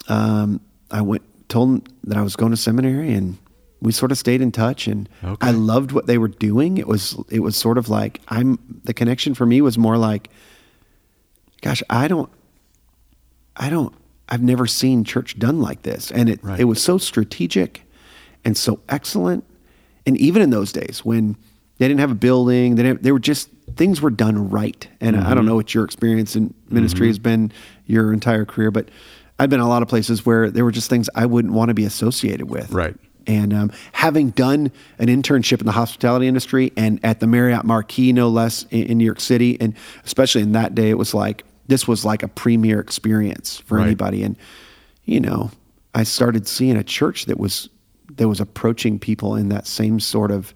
um, 0.09 0.61
I 0.91 1.03
went 1.03 1.23
told 1.49 1.69
him 1.69 1.83
that 2.05 2.17
I 2.17 2.23
was 2.23 2.35
going 2.37 2.51
to 2.51 2.57
seminary, 2.57 3.13
and 3.13 3.39
we 3.81 3.93
sort 3.93 4.13
of 4.13 4.19
stayed 4.19 4.41
in 4.43 4.53
touch. 4.53 4.87
And 4.89 5.09
Okay. 5.23 5.47
I 5.47 5.53
loved 5.53 5.93
what 5.93 6.07
they 6.07 6.19
were 6.19 6.29
doing. 6.29 6.79
It 6.79 6.87
was 6.89 7.17
it 7.31 7.41
was 7.41 7.57
sort 7.57 7.79
of 7.79 7.89
like 7.89 8.21
I'm 8.29 8.59
the 8.85 8.95
connection 8.95 9.35
for 9.35 9.47
me 9.47 9.61
was 9.61 9.79
more 9.79 9.97
like, 9.97 10.29
gosh, 11.63 11.83
I 11.89 12.09
don't 12.09 12.31
I 13.57 13.71
don't 13.71 13.95
I've 14.31 14.43
never 14.43 14.67
seen 14.67 15.05
church 15.05 15.39
done 15.39 15.61
like 15.61 15.83
this. 15.83 16.11
And 16.11 16.29
it 16.29 16.43
Right. 16.43 16.61
it 16.61 16.65
was 16.65 16.83
so 16.83 16.99
strategic 16.99 17.83
and 18.45 18.57
so 18.57 18.81
excellent. 18.89 19.45
And 20.07 20.17
even 20.17 20.41
in 20.43 20.51
those 20.51 20.73
days 20.73 21.01
when 21.05 21.37
they 21.79 21.89
didn't 21.89 22.01
have 22.01 22.11
a 22.11 22.15
building, 22.15 22.75
they 22.77 22.83
didn't, 22.83 23.03
they 23.03 23.13
were 23.13 23.19
just 23.19 23.49
things 23.77 24.01
were 24.03 24.11
done 24.11 24.51
right. 24.51 24.87
And 25.01 25.17
I 25.17 25.21
Mm-hmm. 25.21 25.35
don't 25.35 25.47
know 25.47 25.55
what 25.55 25.75
your 25.75 25.85
experience 25.85 26.37
in 26.37 26.53
ministry 26.69 27.07
has 27.07 27.19
been 27.19 27.53
your 27.87 28.13
entire 28.13 28.45
career, 28.45 28.71
but 28.71 28.89
I've 29.39 29.49
been 29.51 29.61
in 29.61 29.67
a 29.67 29.69
lot 29.69 29.83
of 29.83 29.89
places 29.89 30.27
where 30.27 30.51
there 30.51 30.65
were 30.65 30.73
just 30.73 30.91
things 30.91 31.09
I 31.15 31.27
wouldn't 31.27 31.55
want 31.55 31.69
to 31.71 31.75
be 31.75 31.85
associated 31.85 32.51
with. 32.51 32.71
Right. 32.73 32.95
And 33.27 33.53
um, 33.53 33.73
having 33.93 34.31
done 34.31 34.73
an 34.99 35.07
internship 35.09 35.61
in 35.61 35.67
the 35.67 35.73
hospitality 35.73 36.27
industry 36.27 36.73
and 36.77 36.99
at 37.05 37.21
the 37.21 37.27
Marriott 37.27 37.65
Marquis, 37.65 38.13
no 38.13 38.29
less, 38.29 38.65
in, 38.71 38.85
in 38.87 38.99
New 38.99 39.05
York 39.05 39.21
City, 39.21 39.59
and 39.61 39.75
especially 40.05 40.43
in 40.43 40.53
that 40.53 40.75
day, 40.75 40.91
it 40.91 40.99
was 40.99 41.15
like 41.15 41.45
this 41.71 41.89
was 41.89 42.05
like 42.05 42.23
a 42.23 42.29
premier 42.29 42.81
experience 42.81 43.59
for 43.67 43.77
Right. 43.79 43.87
anybody. 43.87 44.23
And 44.23 44.37
you 45.07 45.21
know, 45.21 45.51
I 45.95 46.03
started 46.05 46.47
seeing 46.47 46.77
a 46.77 46.85
church 46.85 47.25
that 47.27 47.39
was 47.39 47.69
that 48.17 48.29
was 48.29 48.41
approaching 48.41 48.99
people 48.99 49.37
in 49.37 49.49
that 49.49 49.67
same 49.67 50.01
sort 50.01 50.31
of. 50.31 50.53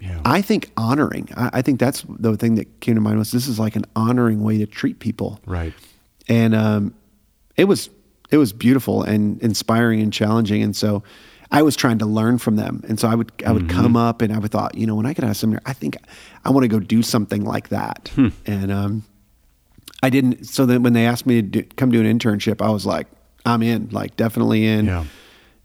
Yeah. 0.00 0.20
I 0.24 0.40
think 0.40 0.70
honoring. 0.78 1.28
I, 1.36 1.50
I 1.58 1.62
think 1.62 1.78
that's 1.78 2.04
the 2.08 2.34
thing 2.36 2.54
that 2.54 2.80
came 2.80 2.94
to 2.94 3.00
mind 3.02 3.18
was 3.18 3.32
this 3.32 3.46
is 3.46 3.58
like 3.58 3.76
an 3.76 3.84
honoring 3.94 4.42
way 4.42 4.56
to 4.58 4.66
treat 4.66 4.98
people 4.98 5.38
Right. 5.44 5.74
and 6.26 6.54
um, 6.54 6.94
it 7.56 7.64
was 7.64 7.90
it 8.30 8.38
was 8.38 8.52
beautiful 8.54 9.02
and 9.02 9.42
inspiring 9.42 10.00
and 10.00 10.10
challenging. 10.12 10.62
And 10.62 10.74
so 10.74 11.02
I 11.50 11.62
was 11.62 11.74
trying 11.76 11.98
to 11.98 12.06
learn 12.06 12.38
from 12.38 12.54
them, 12.56 12.82
and 12.88 12.98
so 13.00 13.08
I 13.08 13.14
would 13.16 13.30
I 13.44 13.52
would 13.52 13.64
Mm-hmm. 13.66 13.82
come 13.82 13.96
up 13.96 14.22
and 14.22 14.32
I 14.32 14.38
would 14.38 14.50
thought, 14.52 14.74
you 14.76 14.86
know, 14.86 14.94
when 14.94 15.04
I 15.04 15.12
get 15.12 15.24
out 15.24 15.30
of 15.32 15.36
seminary, 15.36 15.62
I 15.66 15.74
think 15.74 15.96
I 16.44 16.50
want 16.50 16.62
to 16.64 16.68
go 16.68 16.78
do 16.80 17.02
something 17.02 17.44
like 17.44 17.68
that. 17.70 18.10
Hmm. 18.14 18.28
And 18.46 18.70
um, 18.72 19.02
I 20.02 20.10
didn't. 20.10 20.44
So 20.44 20.66
then 20.66 20.82
when 20.82 20.92
they 20.92 21.06
asked 21.06 21.26
me 21.26 21.36
to 21.36 21.42
do, 21.42 21.62
come 21.76 21.90
do 21.90 22.00
an 22.00 22.18
internship, 22.18 22.60
I 22.64 22.70
was 22.70 22.86
like, 22.86 23.06
I'm 23.44 23.62
in, 23.62 23.88
like 23.90 24.16
definitely 24.16 24.66
in. 24.66 24.86
Yeah. 24.86 25.04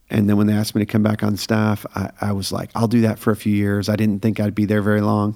And 0.09 0.29
then 0.29 0.37
when 0.37 0.47
they 0.47 0.53
asked 0.53 0.75
me 0.75 0.79
to 0.81 0.85
come 0.85 1.03
back 1.03 1.23
on 1.23 1.35
staff, 1.37 1.85
I, 1.95 2.11
I 2.21 2.31
was 2.31 2.51
like, 2.51 2.69
I'll 2.75 2.87
do 2.87 3.01
that 3.01 3.17
for 3.17 3.31
a 3.31 3.35
few 3.35 3.53
years. 3.55 3.89
I 3.89 3.95
didn't 3.95 4.21
think 4.21 4.39
I'd 4.39 4.53
be 4.55 4.65
there 4.65 4.81
very 4.81 5.01
long. 5.01 5.35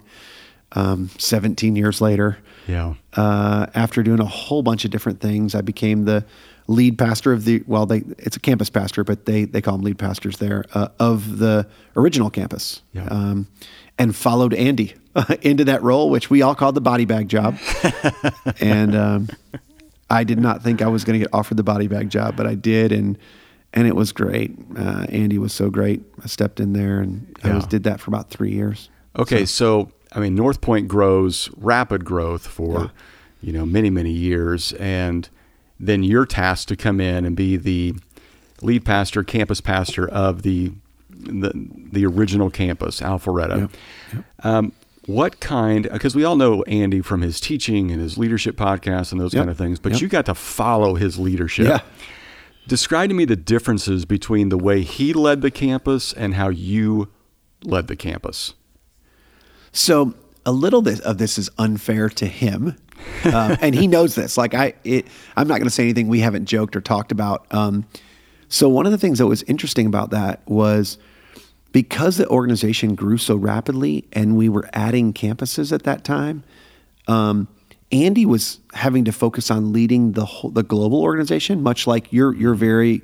Um, 0.73 1.09
17 1.17 1.75
years 1.75 1.99
later, 1.99 2.37
Yeah. 2.67 2.93
uh, 3.15 3.65
after 3.73 4.03
doing 4.03 4.19
a 4.19 4.25
whole 4.25 4.61
bunch 4.61 4.85
of 4.85 4.91
different 4.91 5.19
things, 5.19 5.55
I 5.55 5.61
became 5.61 6.05
the 6.05 6.23
lead 6.67 6.99
pastor 6.99 7.33
of 7.33 7.45
the. 7.45 7.63
Well, 7.65 7.87
they 7.87 8.03
it's 8.19 8.35
a 8.35 8.39
campus 8.39 8.69
pastor, 8.69 9.03
but 9.03 9.25
they 9.25 9.45
they 9.45 9.61
call 9.63 9.77
them 9.77 9.83
lead 9.83 9.97
pastors 9.97 10.37
there 10.37 10.65
uh, 10.75 10.89
of 10.99 11.39
the 11.39 11.67
original 11.95 12.29
campus, 12.29 12.83
Yeah. 12.93 13.05
um, 13.05 13.47
and 13.97 14.15
followed 14.15 14.53
Andy 14.53 14.93
into 15.41 15.65
that 15.65 15.81
role, 15.83 16.09
which 16.09 16.29
we 16.29 16.41
all 16.41 16.55
called 16.55 16.75
the 16.75 16.81
body 16.81 17.05
bag 17.05 17.29
job. 17.29 17.57
and 18.59 18.95
um, 18.95 19.29
I 20.09 20.23
did 20.23 20.39
not 20.39 20.63
think 20.63 20.81
I 20.81 20.87
was 20.87 21.03
going 21.03 21.19
to 21.19 21.25
get 21.25 21.33
offered 21.33 21.57
the 21.57 21.63
body 21.63 21.87
bag 21.87 22.09
job, 22.09 22.35
but 22.35 22.47
I 22.47 22.55
did, 22.55 22.91
and 22.91 23.17
and 23.73 23.87
it 23.87 23.95
was 23.95 24.11
great. 24.11 24.57
Uh, 24.75 25.05
Andy 25.09 25.37
was 25.37 25.53
so 25.53 25.69
great. 25.69 26.01
I 26.23 26.27
stepped 26.27 26.59
in 26.59 26.73
there, 26.73 26.99
and 26.99 27.35
I 27.43 27.53
was 27.53 27.67
did 27.67 27.83
that 27.83 27.99
for 27.99 28.09
about 28.09 28.29
three 28.29 28.51
years. 28.51 28.89
Okay, 29.15 29.45
so, 29.45 29.91
I 30.11 30.19
mean, 30.19 30.33
North 30.35 30.61
Point 30.61 30.87
grows 30.87 31.49
rapid 31.57 32.05
growth 32.05 32.47
for 32.47 32.79
Yeah. 32.81 32.87
you 33.41 33.53
know 33.53 33.65
many 33.65 33.89
many 33.89 34.11
years, 34.11 34.73
and 34.73 35.29
then 35.79 36.03
you're 36.03 36.25
tasked 36.25 36.67
to 36.69 36.75
come 36.75 36.99
in 36.99 37.25
and 37.25 37.35
be 37.35 37.57
the 37.57 37.95
lead 38.61 38.85
pastor, 38.85 39.23
campus 39.23 39.61
pastor 39.61 40.07
of 40.07 40.41
the 40.41 40.71
the, 41.09 41.51
the 41.91 42.05
original 42.05 42.49
campus, 42.49 43.01
Alpharetta. 43.01 43.69
Um, 44.43 44.71
what 45.09 45.39
kind? 45.39 45.89
Because 45.91 46.15
we 46.15 46.23
all 46.23 46.35
know 46.35 46.61
Andy 46.63 47.01
from 47.01 47.21
his 47.21 47.39
teaching 47.39 47.91
and 47.91 47.99
his 47.99 48.17
leadership 48.17 48.55
podcast 48.55 49.11
and 49.11 49.19
those 49.19 49.33
Yep. 49.33 49.41
kind 49.41 49.49
of 49.49 49.57
things, 49.57 49.79
but 49.79 49.93
Yep. 49.93 50.01
you 50.01 50.07
got 50.07 50.25
to 50.27 50.35
follow 50.35 50.95
his 50.95 51.17
leadership. 51.17 51.67
Yeah. 51.67 51.79
Describe 52.67 53.09
to 53.09 53.15
me 53.15 53.25
the 53.25 53.35
differences 53.35 54.05
between 54.05 54.49
the 54.49 54.57
way 54.57 54.81
he 54.81 55.11
led 55.13 55.41
the 55.41 55.49
campus 55.49 56.13
and 56.13 56.35
how 56.35 56.49
you 56.49 57.07
led 57.63 57.87
the 57.87 57.95
campus. 57.95 58.53
So 59.71 60.13
a 60.45 60.51
little 60.51 60.81
bit 60.81 61.01
of 61.01 61.17
this 61.17 61.37
is 61.37 61.49
unfair 61.57 62.09
to 62.09 62.25
him, 62.27 62.75
um, 63.25 63.57
and 63.61 63.73
he 63.75 63.87
knows 63.87 64.15
this. 64.15 64.37
Like 64.37 64.53
I, 64.53 64.73
it, 64.83 65.07
I'm 65.35 65.47
not 65.47 65.55
going 65.55 65.65
to 65.67 65.69
say 65.73 65.83
anything 65.83 66.07
we 66.07 66.19
haven't 66.19 66.45
joked 66.45 66.75
or 66.75 66.81
talked 66.81 67.11
about. 67.11 67.45
Um, 67.51 67.85
so 68.47 68.69
one 68.69 68.85
of 68.85 68.91
the 68.91 68.97
things 68.97 69.17
that 69.19 69.27
was 69.27 69.43
interesting 69.43 69.85
about 69.85 70.11
that 70.11 70.41
was 70.47 70.97
because 71.71 72.17
the 72.17 72.27
organization 72.27 72.95
grew 72.95 73.17
so 73.17 73.35
rapidly, 73.35 74.07
and 74.13 74.35
we 74.35 74.49
were 74.49 74.69
adding 74.73 75.13
campuses 75.13 75.71
at 75.71 75.83
that 75.83 76.03
time. 76.03 76.43
Um, 77.07 77.47
Andy 77.91 78.25
was 78.25 78.59
having 78.73 79.05
to 79.05 79.11
focus 79.11 79.49
on 79.49 79.73
leading 79.73 80.13
the 80.13 80.25
whole, 80.25 80.51
the 80.51 80.63
global 80.63 81.01
organization, 81.01 81.61
much 81.61 81.87
like 81.87 82.11
you're 82.13 82.35
you're 82.35 82.55
very 82.55 83.01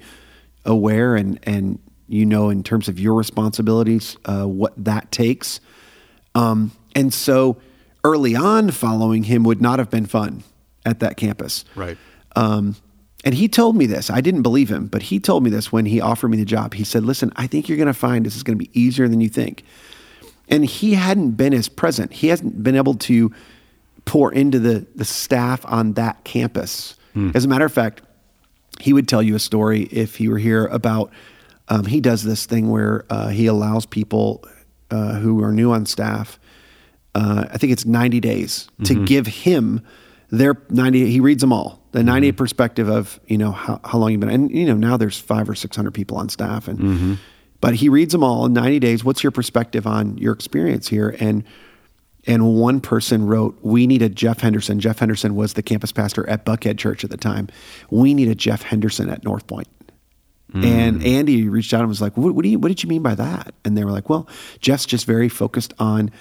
aware 0.63 1.15
and 1.15 1.39
and 1.43 1.79
you 2.07 2.25
know 2.25 2.49
in 2.49 2.63
terms 2.63 2.87
of 2.87 2.99
your 2.99 3.15
responsibilities 3.15 4.17
uh, 4.25 4.43
what 4.43 4.73
that 4.83 5.11
takes. 5.11 5.59
Um, 6.35 6.71
and 6.95 7.13
so 7.13 7.57
early 8.03 8.35
on, 8.35 8.71
following 8.71 9.23
him 9.23 9.43
would 9.43 9.61
not 9.61 9.79
have 9.79 9.89
been 9.89 10.05
fun 10.05 10.43
at 10.85 10.99
that 10.99 11.17
campus. 11.17 11.65
Right. 11.75 11.97
Um, 12.35 12.75
and 13.25 13.33
he 13.33 13.47
told 13.47 13.75
me 13.75 13.87
this. 13.87 14.09
I 14.11 14.21
didn't 14.21 14.43
believe 14.43 14.69
him, 14.69 14.85
but 14.85 15.01
he 15.01 15.19
told 15.19 15.43
me 15.43 15.49
this 15.49 15.71
when 15.71 15.87
he 15.87 15.99
offered 15.99 16.29
me 16.29 16.37
the 16.37 16.45
job. 16.45 16.75
He 16.75 16.83
said, 16.83 17.03
"Listen, 17.03 17.33
I 17.35 17.47
think 17.47 17.67
you're 17.67 17.77
going 17.77 17.87
to 17.87 17.93
find 17.93 18.25
this 18.25 18.35
is 18.35 18.43
going 18.43 18.57
to 18.57 18.63
be 18.63 18.79
easier 18.79 19.07
than 19.07 19.19
you 19.19 19.29
think." 19.29 19.63
And 20.47 20.63
he 20.63 20.93
hadn't 20.93 21.31
been 21.31 21.53
as 21.55 21.67
present. 21.67 22.13
He 22.13 22.27
hasn't 22.27 22.61
been 22.63 22.75
able 22.75 22.93
to 22.93 23.31
pour 24.05 24.31
into 24.31 24.59
the 24.59 24.85
the 24.95 25.05
staff 25.05 25.65
on 25.65 25.93
that 25.93 26.23
campus. 26.23 26.95
As 27.33 27.45
a 27.45 27.47
matter 27.47 27.65
of 27.65 27.73
fact, 27.73 28.01
he 28.79 28.93
would 28.93 29.07
tell 29.07 29.23
you 29.23 29.35
a 29.35 29.39
story 29.39 29.83
if 29.83 30.17
he 30.17 30.27
were 30.27 30.37
here 30.37 30.67
about. 30.67 31.11
Um, 31.67 31.85
he 31.85 31.99
does 31.99 32.21
this 32.23 32.45
thing 32.45 32.69
where 32.69 33.05
uh, 33.09 33.29
he 33.29 33.47
allows 33.47 33.87
people 33.87 34.43
uh, 34.91 35.13
who 35.15 35.41
are 35.43 35.51
new 35.51 35.71
on 35.71 35.87
staff. 35.87 36.37
Uh, 37.15 37.45
I 37.51 37.57
think 37.57 37.71
it's 37.73 37.85
90 37.85 38.19
days 38.19 38.69
to 38.83 38.93
give 39.05 39.25
him 39.25 39.81
their 40.29 40.61
90. 40.69 41.09
He 41.09 41.19
reads 41.21 41.41
them 41.41 41.51
all. 41.53 41.81
The 41.95 42.03
90 42.03 42.27
mm-hmm. 42.29 42.35
perspective 42.35 42.89
of 42.89 43.19
you 43.25 43.37
know 43.37 43.51
how, 43.51 43.79
how 43.83 43.97
long 43.97 44.11
you've 44.11 44.19
been, 44.19 44.29
and 44.29 44.51
you 44.51 44.65
know 44.65 44.75
now 44.75 44.97
there's 44.97 45.17
five 45.17 45.49
or 45.49 45.55
six 45.55 45.75
hundred 45.75 45.93
people 45.93 46.17
on 46.17 46.29
staff, 46.29 46.67
and 46.67 46.79
mm-hmm. 46.79 47.13
but 47.61 47.75
he 47.75 47.89
reads 47.89 48.11
them 48.11 48.23
all 48.23 48.45
in 48.45 48.53
90 48.53 48.79
days. 48.79 49.03
What's 49.03 49.23
your 49.23 49.31
perspective 49.31 49.87
on 49.87 50.17
your 50.17 50.33
experience 50.33 50.87
here? 50.87 51.15
And 51.19 51.43
and 52.27 52.55
one 52.55 52.81
person 52.81 53.25
wrote, 53.25 53.57
"We 53.61 53.87
need 53.87 54.01
a 54.01 54.09
Jeff 54.09 54.41
Henderson." 54.41 54.79
Jeff 54.79 54.99
Henderson 54.99 55.35
was 55.35 55.53
the 55.53 55.63
campus 55.63 55.91
pastor 55.91 56.27
at 56.29 56.45
Buckhead 56.45 56.77
Church 56.77 57.03
at 57.03 57.11
the 57.11 57.17
time. 57.17 57.47
We 57.89 58.13
need 58.13 58.27
a 58.27 58.35
Jeff 58.35 58.63
Henderson 58.63 59.09
at 59.09 59.23
North 59.23 59.47
Point. 59.47 59.67
And 60.53 61.01
mm. 61.01 61.05
Andy 61.05 61.49
reached 61.49 61.73
out 61.73 61.81
and 61.81 61.89
was 61.89 62.01
like, 62.01 62.15
what, 62.15 62.33
what, 62.33 62.43
do 62.43 62.49
you, 62.49 62.59
what 62.59 62.69
did 62.69 62.81
you 62.81 62.87
mean 62.87 63.01
by 63.01 63.13
that? 63.15 63.53
And 63.65 63.77
they 63.77 63.83
were 63.83 63.91
like, 63.91 64.09
well, 64.09 64.27
Jeff's 64.61 64.85
just 64.85 65.05
very 65.05 65.27
focused 65.27 65.73
on 65.79 66.11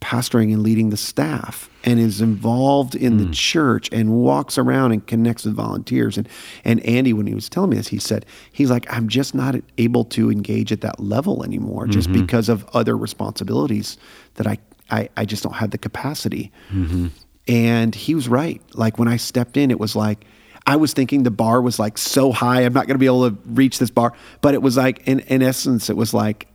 pastoring 0.00 0.52
and 0.52 0.62
leading 0.62 0.90
the 0.90 0.96
staff 0.96 1.70
and 1.82 1.98
is 1.98 2.20
involved 2.20 2.94
in 2.94 3.16
the 3.16 3.24
hmm. 3.24 3.32
church 3.32 3.88
and 3.90 4.10
walks 4.10 4.58
around 4.58 4.92
and 4.92 5.06
connects 5.06 5.44
with 5.44 5.54
volunteers. 5.54 6.18
And, 6.18 6.28
and 6.64 6.80
Andy, 6.80 7.12
when 7.12 7.26
he 7.26 7.34
was 7.34 7.48
telling 7.48 7.70
me 7.70 7.76
this, 7.76 7.88
he 7.88 7.98
said, 7.98 8.26
he's 8.52 8.70
like, 8.70 8.90
I'm 8.92 9.08
just 9.08 9.34
not 9.34 9.56
able 9.78 10.04
to 10.06 10.30
engage 10.30 10.72
at 10.72 10.82
that 10.82 11.00
level 11.00 11.42
anymore 11.42 11.86
just 11.86 12.10
mm-hmm. 12.10 12.20
because 12.20 12.48
of 12.48 12.66
other 12.74 12.96
responsibilities 12.96 13.96
that 14.34 14.46
I, 14.46 14.58
I, 14.90 15.08
I 15.16 15.24
just 15.24 15.42
don't 15.42 15.54
have 15.54 15.70
the 15.70 15.78
capacity. 15.78 16.52
Mm-hmm. 16.70 17.08
And 17.48 17.94
he 17.94 18.14
was 18.14 18.28
right. 18.28 18.60
Like 18.74 18.98
when 18.98 19.08
I 19.08 19.16
stepped 19.16 19.56
in, 19.56 19.70
it 19.70 19.80
was 19.80 19.96
like, 19.96 20.24
I 20.66 20.76
was 20.76 20.94
thinking 20.94 21.22
the 21.22 21.30
bar 21.30 21.60
was 21.60 21.78
like 21.78 21.98
so 21.98 22.32
high, 22.32 22.62
I'm 22.62 22.72
not 22.72 22.86
going 22.86 22.94
to 22.94 22.98
be 22.98 23.06
able 23.06 23.30
to 23.30 23.36
reach 23.46 23.78
this 23.78 23.90
bar. 23.90 24.14
But 24.40 24.54
it 24.54 24.62
was 24.62 24.76
like, 24.76 25.06
in, 25.06 25.20
in 25.20 25.42
essence, 25.42 25.90
it 25.90 25.96
was 25.96 26.14
like 26.14 26.46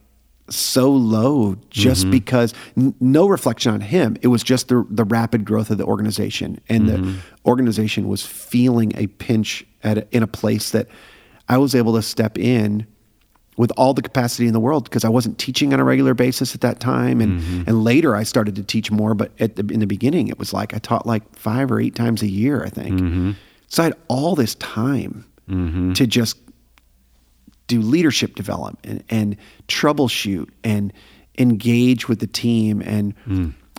so 0.51 0.91
low 0.91 1.55
just 1.69 2.01
mm-hmm. 2.01 2.11
because 2.11 2.53
n- 2.77 2.95
no 2.99 3.27
reflection 3.27 3.73
on 3.73 3.81
him. 3.81 4.17
It 4.21 4.27
was 4.27 4.43
just 4.43 4.67
the, 4.67 4.85
the 4.89 5.03
rapid 5.03 5.45
growth 5.45 5.69
of 5.69 5.77
the 5.77 5.85
organization. 5.85 6.59
And 6.69 6.87
the 6.87 6.97
mm-hmm. 6.97 7.17
organization 7.45 8.07
was 8.07 8.25
feeling 8.25 8.93
a 8.95 9.07
pinch 9.07 9.65
at 9.83 9.97
a, 9.97 10.07
in 10.11 10.23
a 10.23 10.27
place 10.27 10.71
that 10.71 10.87
I 11.47 11.57
was 11.57 11.75
able 11.75 11.95
to 11.95 12.01
step 12.01 12.37
in 12.37 12.85
with 13.57 13.71
all 13.75 13.93
the 13.93 14.01
capacity 14.01 14.47
in 14.47 14.53
the 14.53 14.59
world 14.59 14.85
because 14.85 15.03
I 15.03 15.09
wasn't 15.09 15.37
teaching 15.37 15.73
on 15.73 15.81
a 15.81 15.83
regular 15.83 16.13
basis 16.13 16.55
at 16.55 16.61
that 16.61 16.79
time, 16.79 17.19
and 17.19 17.41
mm-hmm. 17.41 17.63
and 17.67 17.83
later 17.83 18.15
I 18.15 18.23
started 18.23 18.55
to 18.55 18.63
teach 18.63 18.89
more. 18.89 19.13
But 19.13 19.33
at 19.41 19.57
the, 19.57 19.67
in 19.73 19.81
the 19.81 19.85
beginning, 19.85 20.29
it 20.29 20.39
was 20.39 20.53
like 20.53 20.73
I 20.73 20.77
taught 20.77 21.05
like 21.05 21.35
five 21.35 21.69
or 21.69 21.81
eight 21.81 21.93
times 21.93 22.21
a 22.21 22.27
year, 22.27 22.63
I 22.63 22.69
think. 22.69 22.99
So 23.67 23.83
I 23.83 23.87
had 23.87 23.95
all 24.07 24.35
this 24.35 24.55
time 24.55 25.25
to 25.95 26.07
just 26.07 26.37
do 27.69 27.81
leadership 27.81 28.35
development 28.35 28.79
and, 28.83 29.03
and 29.09 29.37
troubleshoot 29.69 30.49
and 30.65 30.91
engage 31.37 32.09
with 32.09 32.19
the 32.19 32.27
team 32.27 32.81
and 32.81 33.13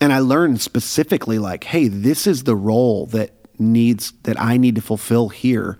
and 0.01 0.15
I 0.15 0.21
learned 0.21 0.63
specifically 0.63 1.39
like, 1.39 1.65
hey, 1.65 1.89
this 1.89 2.27
is 2.27 2.45
the 2.45 2.57
role 2.57 3.05
that 3.07 3.33
needs 3.59 4.15
that 4.23 4.41
I 4.41 4.57
need 4.57 4.77
to 4.77 4.81
fulfill 4.81 5.29
here 5.29 5.79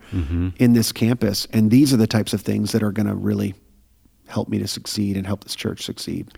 in 0.59 0.73
this 0.73 0.91
campus, 0.91 1.47
and 1.51 1.71
these 1.71 1.91
are 1.91 1.97
the 1.97 2.05
types 2.05 2.33
of 2.33 2.41
things 2.41 2.71
that 2.73 2.83
are 2.83 2.91
going 2.91 3.07
to 3.07 3.15
really 3.15 3.55
help 4.27 4.47
me 4.47 4.59
to 4.59 4.67
succeed 4.67 5.17
and 5.17 5.25
help 5.25 5.43
this 5.43 5.55
church 5.55 5.81
succeed. 5.83 6.31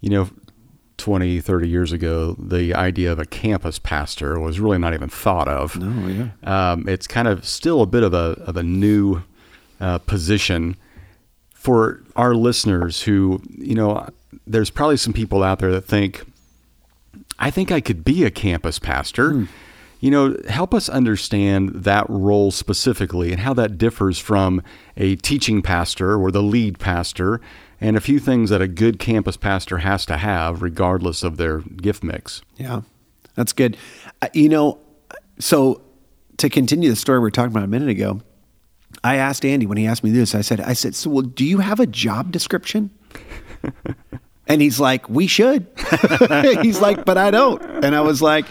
You 0.00 0.10
know, 0.10 0.28
20, 0.96 1.40
30 1.40 1.68
years 1.68 1.92
ago, 1.92 2.34
the 2.38 2.74
idea 2.74 3.12
of 3.12 3.18
a 3.18 3.24
campus 3.24 3.78
pastor 3.78 4.38
was 4.40 4.58
really 4.58 4.78
not 4.78 4.92
even 4.92 5.08
thought 5.08 5.48
of. 5.48 5.76
No, 5.76 6.08
yeah. 6.08 6.72
Um, 6.72 6.88
it's 6.88 7.06
kind 7.06 7.28
of 7.28 7.46
still 7.46 7.80
a 7.80 7.86
bit 7.86 8.02
of 8.02 8.12
a, 8.12 8.36
of 8.46 8.56
a 8.56 8.62
new 8.62 9.22
uh, 9.80 9.98
position 9.98 10.76
for 11.60 12.02
our 12.16 12.34
listeners 12.34 13.02
who, 13.02 13.42
you 13.50 13.74
know, 13.74 14.08
there's 14.46 14.70
probably 14.70 14.96
some 14.96 15.12
people 15.12 15.42
out 15.42 15.58
there 15.58 15.70
that 15.70 15.82
think, 15.82 16.24
I 17.38 17.50
think 17.50 17.70
I 17.70 17.82
could 17.82 18.02
be 18.02 18.24
a 18.24 18.30
campus 18.30 18.78
pastor. 18.78 19.46
You 20.00 20.10
know, 20.10 20.38
help 20.48 20.72
us 20.72 20.88
understand 20.88 21.84
that 21.84 22.06
role 22.08 22.50
specifically 22.50 23.30
and 23.30 23.42
how 23.42 23.52
that 23.52 23.76
differs 23.76 24.18
from 24.18 24.62
a 24.96 25.16
teaching 25.16 25.60
pastor 25.60 26.18
or 26.18 26.30
the 26.30 26.42
lead 26.42 26.78
pastor 26.78 27.42
and 27.78 27.94
a 27.94 28.00
few 28.00 28.18
things 28.18 28.48
that 28.48 28.62
a 28.62 28.68
good 28.68 28.98
campus 28.98 29.36
pastor 29.36 29.78
has 29.78 30.06
to 30.06 30.16
have 30.16 30.62
regardless 30.62 31.22
of 31.22 31.36
their 31.36 31.58
gift 31.58 32.02
mix. 32.02 32.40
Yeah, 32.56 32.80
that's 33.34 33.52
good. 33.52 33.76
Uh, 34.22 34.28
you 34.32 34.48
know, 34.48 34.78
so 35.38 35.82
to 36.38 36.48
continue 36.48 36.88
the 36.88 36.96
story 36.96 37.18
we 37.18 37.24
were 37.24 37.30
talking 37.30 37.52
about 37.52 37.64
a 37.64 37.68
minute 37.68 37.90
ago, 37.90 38.22
I 39.02 39.16
asked 39.16 39.44
Andy 39.44 39.66
when 39.66 39.78
he 39.78 39.86
asked 39.86 40.04
me 40.04 40.10
this. 40.10 40.34
I 40.34 40.42
said, 40.42 40.60
I 40.60 40.74
said, 40.74 40.94
so 40.94 41.10
well, 41.10 41.22
do 41.22 41.44
you 41.44 41.58
have 41.58 41.80
a 41.80 41.86
job 41.86 42.32
description? 42.32 42.90
and 44.46 44.60
he's 44.60 44.78
like, 44.78 45.08
we 45.08 45.26
should. 45.26 45.66
he's 46.62 46.80
like, 46.80 47.04
but 47.04 47.16
I 47.16 47.30
don't. 47.30 47.62
And 47.84 47.96
I 47.96 48.02
was 48.02 48.20
like, 48.20 48.46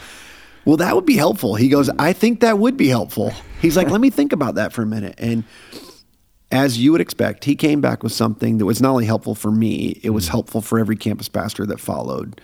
well, 0.65 0.77
that 0.77 0.95
would 0.95 1.05
be 1.05 1.15
helpful. 1.15 1.55
He 1.55 1.69
goes, 1.69 1.89
I 1.99 2.13
think 2.13 2.41
that 2.41 2.57
would 2.57 2.77
be 2.77 2.87
helpful. 2.87 3.33
He's 3.61 3.77
like, 3.77 3.89
let 3.89 4.01
me 4.01 4.09
think 4.09 4.33
about 4.33 4.55
that 4.55 4.73
for 4.73 4.81
a 4.81 4.85
minute. 4.85 5.15
And 5.17 5.43
as 6.51 6.79
you 6.79 6.91
would 6.91 7.01
expect, 7.01 7.45
he 7.45 7.55
came 7.55 7.79
back 7.79 8.01
with 8.01 8.11
something 8.11 8.57
that 8.57 8.65
was 8.65 8.81
not 8.81 8.91
only 8.91 9.05
helpful 9.05 9.35
for 9.35 9.51
me, 9.51 9.99
it 10.03 10.09
was 10.09 10.29
helpful 10.29 10.61
for 10.61 10.79
every 10.79 10.95
campus 10.95 11.29
pastor 11.29 11.65
that 11.67 11.79
followed. 11.79 12.41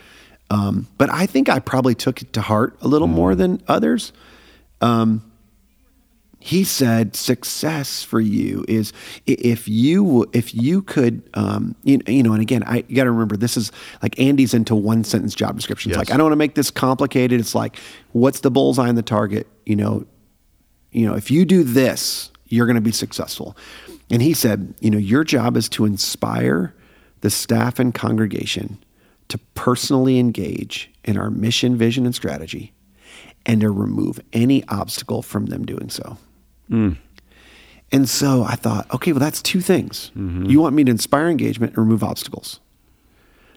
Um, 0.52 0.88
but 0.98 1.10
I 1.10 1.26
think 1.26 1.50
I 1.50 1.60
probably 1.60 1.96
took 1.96 2.22
it 2.22 2.34
to 2.34 2.42
heart 2.42 2.78
a 2.82 2.88
little 2.88 3.08
more 3.08 3.34
than 3.34 3.64
others. 3.68 4.14
Um, 4.80 5.32
he 6.46 6.64
said 6.64 7.16
success 7.16 8.04
for 8.04 8.22
you 8.22 8.64
is 8.68 8.94
if 9.25 9.68
you 9.68 10.30
if 10.32 10.54
you 10.54 10.84
could 10.84 11.28
um, 11.34 11.75
you, 11.84 12.00
you 12.06 12.22
know 12.22 12.34
and 12.34 12.42
again 12.42 12.62
I 12.68 12.84
you 12.88 12.96
got 12.96 13.06
to 13.06 13.12
remember 13.12 13.36
this 13.36 13.58
is 13.58 13.72
like 14.04 14.20
Andy's 14.20 14.54
into 14.54 14.75
one 14.75 15.04
sentence 15.04 15.34
job 15.34 15.56
descriptions. 15.56 15.94
Yes. 15.94 15.98
like 15.98 16.12
I 16.12 16.18
don't 16.18 16.25
want 16.25 16.34
to 16.34 16.38
make 16.38 16.54
this 16.54 16.70
complicated. 16.70 17.40
It's 17.40 17.56
like 17.56 17.80
what's 18.12 18.42
the 18.42 18.52
bullseye 18.52 18.88
and 18.88 18.96
the 18.96 19.02
target? 19.02 19.48
You 19.66 19.75
know 19.75 20.06
you 20.92 21.08
know 21.08 21.16
if 21.16 21.32
you 21.32 21.46
do 21.46 21.64
this 21.64 22.32
you're 22.48 22.68
going 22.68 22.75
to 22.75 22.82
be 22.82 22.92
successful. 22.92 23.58
And 24.12 24.22
he 24.22 24.36
said 24.36 24.75
you 24.82 24.92
know 24.92 25.00
your 25.00 25.24
job 25.24 25.58
is 25.58 25.68
to 25.70 25.86
inspire 25.86 26.75
the 27.22 27.32
staff 27.32 27.80
and 27.80 27.92
congregation 27.92 28.78
to 29.30 29.40
personally 29.56 30.20
engage 30.20 30.92
in 31.04 31.18
our 31.18 31.32
mission 31.32 31.75
vision 31.75 32.06
and 32.06 32.14
strategy 32.14 32.72
and 33.48 33.62
to 33.62 33.72
remove 33.72 34.20
any 34.32 34.64
obstacle 34.68 35.24
from 35.24 35.48
them 35.48 35.66
doing 35.66 35.90
so 35.90 36.20
Mm. 36.70 36.98
and 37.92 38.10
so 38.10 38.44
I 38.44 38.56
thought, 38.56 38.92
okay, 38.94 39.12
well, 39.12 39.20
that's 39.20 39.42
two 39.42 39.62
things. 39.62 40.12
Mm-hmm. 40.18 40.46
You 40.46 40.60
want 40.60 40.76
me 40.76 40.84
to 40.84 40.92
inspire 40.92 41.28
engagement 41.28 41.74
and 41.74 41.86
remove 41.86 42.04
obstacles. 42.04 42.60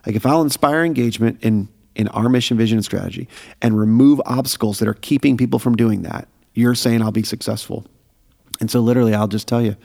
Like 0.06 0.14
if 0.14 0.26
I'll 0.26 0.42
inspire 0.42 0.84
engagement 0.84 1.38
in 1.42 1.68
in 1.94 2.08
our 2.08 2.28
mission, 2.28 2.56
vision, 2.56 2.78
and 2.78 2.84
strategy, 2.84 3.28
and 3.60 3.78
remove 3.78 4.22
obstacles 4.24 4.78
that 4.78 4.86
are 4.86 4.94
keeping 4.94 5.36
people 5.36 5.58
from 5.58 5.74
doing 5.74 6.02
that, 6.02 6.28
you're 6.54 6.76
saying 6.76 7.02
I'll 7.02 7.10
be 7.10 7.24
successful. 7.24 7.84
And 8.60 8.70
so, 8.70 8.80
literally, 8.80 9.14
I'll 9.14 9.28
just 9.28 9.48
tell 9.48 9.60
you, 9.60 9.76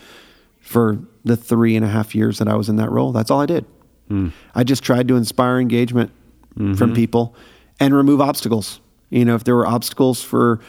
for 0.60 1.00
the 1.26 1.36
three 1.36 1.76
and 1.76 1.84
a 1.84 1.90
half 1.90 2.16
years 2.16 2.38
that 2.40 2.48
I 2.48 2.56
was 2.56 2.70
in 2.70 2.76
that 2.78 2.92
role, 2.92 3.12
that's 3.12 3.32
all 3.32 3.42
I 3.42 3.46
did. 3.46 3.66
Mm. 4.10 4.32
I 4.54 4.64
just 4.64 4.84
tried 4.84 5.08
to 5.08 5.16
inspire 5.16 5.60
engagement 5.60 6.12
from 6.56 6.76
mm-hmm. 6.76 6.94
people 6.94 7.36
and 7.80 7.96
remove 7.96 8.22
obstacles. 8.22 8.80
You 9.10 9.26
know, 9.26 9.36
if 9.36 9.44
there 9.44 9.56
were 9.56 9.68
obstacles 9.68 10.24
for, 10.24 10.60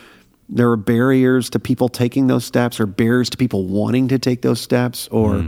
there 0.49 0.69
were 0.69 0.77
barriers 0.77 1.51
to 1.51 1.59
people 1.59 1.89
taking 1.89 2.27
those 2.27 2.45
steps 2.45 2.79
or 2.81 2.87
barriers 2.87 3.31
to 3.31 3.37
people 3.37 3.67
wanting 3.67 4.09
to 4.09 4.19
take 4.19 4.43
those 4.43 4.61
steps 4.61 5.09
or 5.09 5.47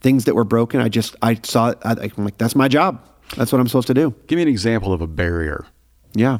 things 0.00 0.24
that 0.26 0.34
were 0.34 0.44
broken. 0.44 0.80
I 0.80 0.88
just, 0.88 1.16
I 1.22 1.40
saw. 1.42 1.74
I, 1.84 1.92
I'm 1.92 2.24
like, 2.24 2.38
that's 2.38 2.54
my 2.54 2.68
job. 2.68 3.04
That's 3.36 3.50
what 3.50 3.60
I'm 3.60 3.66
supposed 3.66 3.88
to 3.88 3.94
do. 3.94 4.14
Give 4.28 4.36
me 4.36 4.42
an 4.42 4.48
example 4.48 4.92
of 4.92 5.00
a 5.00 5.06
barrier. 5.06 5.66
Yeah. 6.14 6.38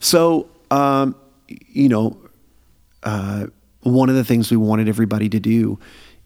So, 0.00 0.50
um, 0.70 1.16
you 1.48 1.88
know, 1.88 2.18
uh, 3.02 3.46
one 3.80 4.10
of 4.10 4.14
the 4.14 4.24
things 4.24 4.50
we 4.50 4.56
wanted 4.56 4.88
everybody 4.88 5.28
to 5.30 5.40
do 5.40 5.78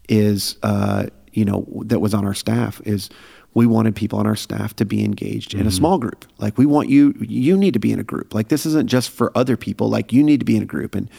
is, 0.09 0.57
uh, 0.63 1.05
you 1.31 1.45
know, 1.45 1.65
that 1.85 1.99
was 1.99 2.13
on 2.13 2.25
our 2.25 2.33
staff 2.33 2.81
is 2.85 3.09
we 3.55 3.65
wanted 3.65 3.95
people 3.95 4.19
on 4.19 4.27
our 4.27 4.35
staff 4.35 4.75
to 4.75 4.85
be 4.85 5.03
engaged 5.03 5.53
in 5.53 5.61
a 5.61 5.63
mm-hmm. 5.63 5.71
small 5.71 5.97
group. 5.97 6.25
Like 6.37 6.57
we 6.57 6.65
want 6.65 6.89
you, 6.89 7.15
you 7.21 7.57
need 7.57 7.73
to 7.73 7.79
be 7.79 7.91
in 7.91 7.99
a 7.99 8.03
group. 8.03 8.35
Like 8.35 8.49
this 8.49 8.65
isn't 8.65 8.87
just 8.87 9.09
for 9.09 9.35
other 9.35 9.57
people. 9.57 9.89
Like 9.89 10.11
you 10.11 10.23
need 10.23 10.41
to 10.41 10.45
be 10.45 10.57
in 10.57 10.61
a 10.61 10.67
group. 10.67 10.93
And, 10.93 11.09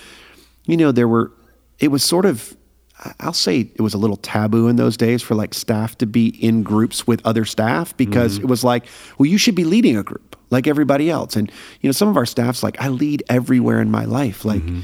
you 0.66 0.76
know, 0.76 0.93
there 0.93 1.09
were, 1.09 1.33
it 1.78 1.88
was 1.88 2.05
sort 2.05 2.26
of, 2.26 2.55
I'll 3.21 3.33
say 3.33 3.71
it 3.75 3.81
was 3.81 3.95
a 3.95 3.99
little 3.99 4.19
taboo 4.19 4.69
in 4.69 4.76
those 4.76 4.99
days 4.99 5.23
for 5.23 5.35
like 5.35 5.55
staff 5.55 5.97
to 5.99 6.07
be 6.07 6.28
in 6.28 6.62
groups 6.62 7.07
with 7.07 7.25
other 7.26 7.47
staff 7.47 7.97
because 7.97 8.35
mm-hmm. 8.35 8.45
it 8.45 8.50
was 8.50 8.62
like, 8.62 8.85
well, 9.19 9.26
you 9.26 9.38
should 9.38 9.55
be 9.55 9.64
leading 9.64 9.97
a 9.97 10.02
group 10.02 10.37
like 10.50 10.66
everybody 10.66 11.11
else. 11.11 11.37
And, 11.37 11.50
you 11.81 11.88
know, 11.88 11.93
some 11.93 12.09
of 12.09 12.19
our 12.19 12.26
staff's 12.26 12.62
like, 12.62 12.81
I 12.81 12.88
lead 12.88 13.23
everywhere 13.31 13.81
in 13.81 13.90
my 13.90 14.05
life. 14.05 14.45
Like, 14.45 14.62
mm-hmm. 14.62 14.81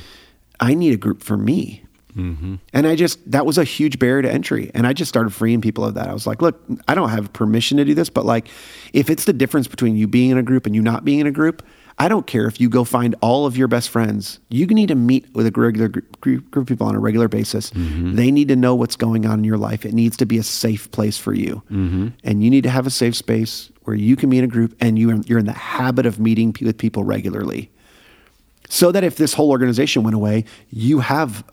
I 0.58 0.72
need 0.72 0.94
a 0.94 0.98
group 0.98 1.22
for 1.22 1.36
me. 1.36 1.84
Mm-hmm. 2.16 2.56
And 2.72 2.86
I 2.86 2.96
just, 2.96 3.30
that 3.30 3.46
was 3.46 3.58
a 3.58 3.64
huge 3.64 3.98
barrier 3.98 4.22
to 4.22 4.30
entry. 4.30 4.70
And 4.74 4.86
I 4.86 4.92
just 4.92 5.08
started 5.08 5.30
freeing 5.30 5.60
people 5.60 5.84
of 5.84 5.94
that. 5.94 6.08
I 6.08 6.12
was 6.12 6.26
like, 6.26 6.42
look, 6.42 6.62
I 6.88 6.94
don't 6.94 7.08
have 7.08 7.32
permission 7.32 7.78
to 7.78 7.84
do 7.84 7.94
this, 7.94 8.10
but 8.10 8.24
like, 8.24 8.48
if 8.92 9.10
it's 9.10 9.24
the 9.24 9.32
difference 9.32 9.68
between 9.68 9.96
you 9.96 10.06
being 10.06 10.30
in 10.30 10.38
a 10.38 10.42
group 10.42 10.66
and 10.66 10.74
you 10.74 10.82
not 10.82 11.04
being 11.04 11.20
in 11.20 11.26
a 11.26 11.32
group, 11.32 11.64
I 11.98 12.08
don't 12.08 12.26
care 12.26 12.46
if 12.46 12.60
you 12.60 12.68
go 12.68 12.84
find 12.84 13.14
all 13.20 13.46
of 13.46 13.56
your 13.56 13.68
best 13.68 13.90
friends. 13.90 14.40
You 14.48 14.66
need 14.66 14.88
to 14.88 14.94
meet 14.94 15.32
with 15.34 15.46
a 15.46 15.50
regular 15.60 15.88
gr- 15.88 16.00
gr- 16.20 16.36
group 16.36 16.56
of 16.56 16.66
people 16.66 16.86
on 16.86 16.94
a 16.94 16.98
regular 16.98 17.28
basis. 17.28 17.70
Mm-hmm. 17.70 18.16
They 18.16 18.30
need 18.30 18.48
to 18.48 18.56
know 18.56 18.74
what's 18.74 18.96
going 18.96 19.26
on 19.26 19.40
in 19.40 19.44
your 19.44 19.58
life. 19.58 19.84
It 19.84 19.92
needs 19.92 20.16
to 20.18 20.26
be 20.26 20.38
a 20.38 20.42
safe 20.42 20.90
place 20.90 21.18
for 21.18 21.34
you. 21.34 21.62
Mm-hmm. 21.70 22.08
And 22.24 22.42
you 22.42 22.50
need 22.50 22.62
to 22.62 22.70
have 22.70 22.86
a 22.86 22.90
safe 22.90 23.14
space 23.14 23.70
where 23.82 23.96
you 23.96 24.16
can 24.16 24.30
be 24.30 24.38
in 24.38 24.44
a 24.44 24.48
group 24.48 24.74
and 24.80 24.98
you, 24.98 25.22
you're 25.26 25.38
in 25.38 25.46
the 25.46 25.52
habit 25.52 26.06
of 26.06 26.18
meeting 26.18 26.54
with 26.60 26.78
people 26.78 27.04
regularly 27.04 27.70
so 28.68 28.90
that 28.90 29.04
if 29.04 29.16
this 29.16 29.34
whole 29.34 29.50
organization 29.50 30.02
went 30.02 30.14
away, 30.14 30.46
you 30.70 31.00
have 31.00 31.44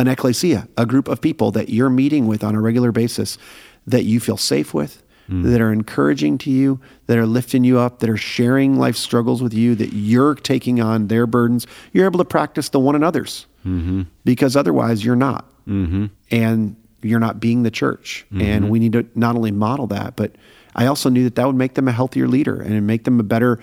an 0.00 0.08
ecclesia, 0.08 0.66
a 0.76 0.86
group 0.86 1.08
of 1.08 1.20
people 1.20 1.50
that 1.52 1.68
you're 1.68 1.90
meeting 1.90 2.26
with 2.26 2.42
on 2.42 2.54
a 2.54 2.60
regular 2.60 2.90
basis 2.90 3.38
that 3.86 4.04
you 4.04 4.18
feel 4.18 4.36
safe 4.36 4.72
with, 4.72 5.02
hmm. 5.26 5.42
that 5.42 5.60
are 5.60 5.72
encouraging 5.72 6.38
to 6.38 6.50
you, 6.50 6.80
that 7.06 7.18
are 7.18 7.26
lifting 7.26 7.64
you 7.64 7.78
up, 7.78 8.00
that 8.00 8.08
are 8.08 8.16
sharing 8.16 8.78
life 8.78 8.96
struggles 8.96 9.42
with 9.42 9.52
you, 9.52 9.74
that 9.74 9.92
you're 9.92 10.34
taking 10.34 10.80
on 10.80 11.08
their 11.08 11.26
burdens. 11.26 11.66
You're 11.92 12.06
able 12.06 12.18
to 12.18 12.24
practice 12.24 12.70
the 12.70 12.80
one 12.80 12.94
another's 12.94 13.46
mm-hmm. 13.64 14.02
because 14.24 14.56
otherwise 14.56 15.04
you're 15.04 15.16
not. 15.16 15.46
Mm-hmm. 15.68 16.06
And 16.30 16.76
you're 17.02 17.20
not 17.20 17.40
being 17.40 17.62
the 17.62 17.70
church. 17.70 18.26
And 18.30 18.40
mm-hmm. 18.40 18.68
we 18.68 18.78
need 18.78 18.92
to 18.92 19.06
not 19.14 19.36
only 19.36 19.50
model 19.50 19.86
that, 19.88 20.16
but 20.16 20.36
I 20.74 20.86
also 20.86 21.08
knew 21.08 21.24
that 21.24 21.34
that 21.36 21.46
would 21.46 21.56
make 21.56 21.74
them 21.74 21.88
a 21.88 21.92
healthier 21.92 22.28
leader 22.28 22.60
and 22.60 22.86
make 22.86 23.04
them 23.04 23.18
a 23.20 23.22
better 23.22 23.58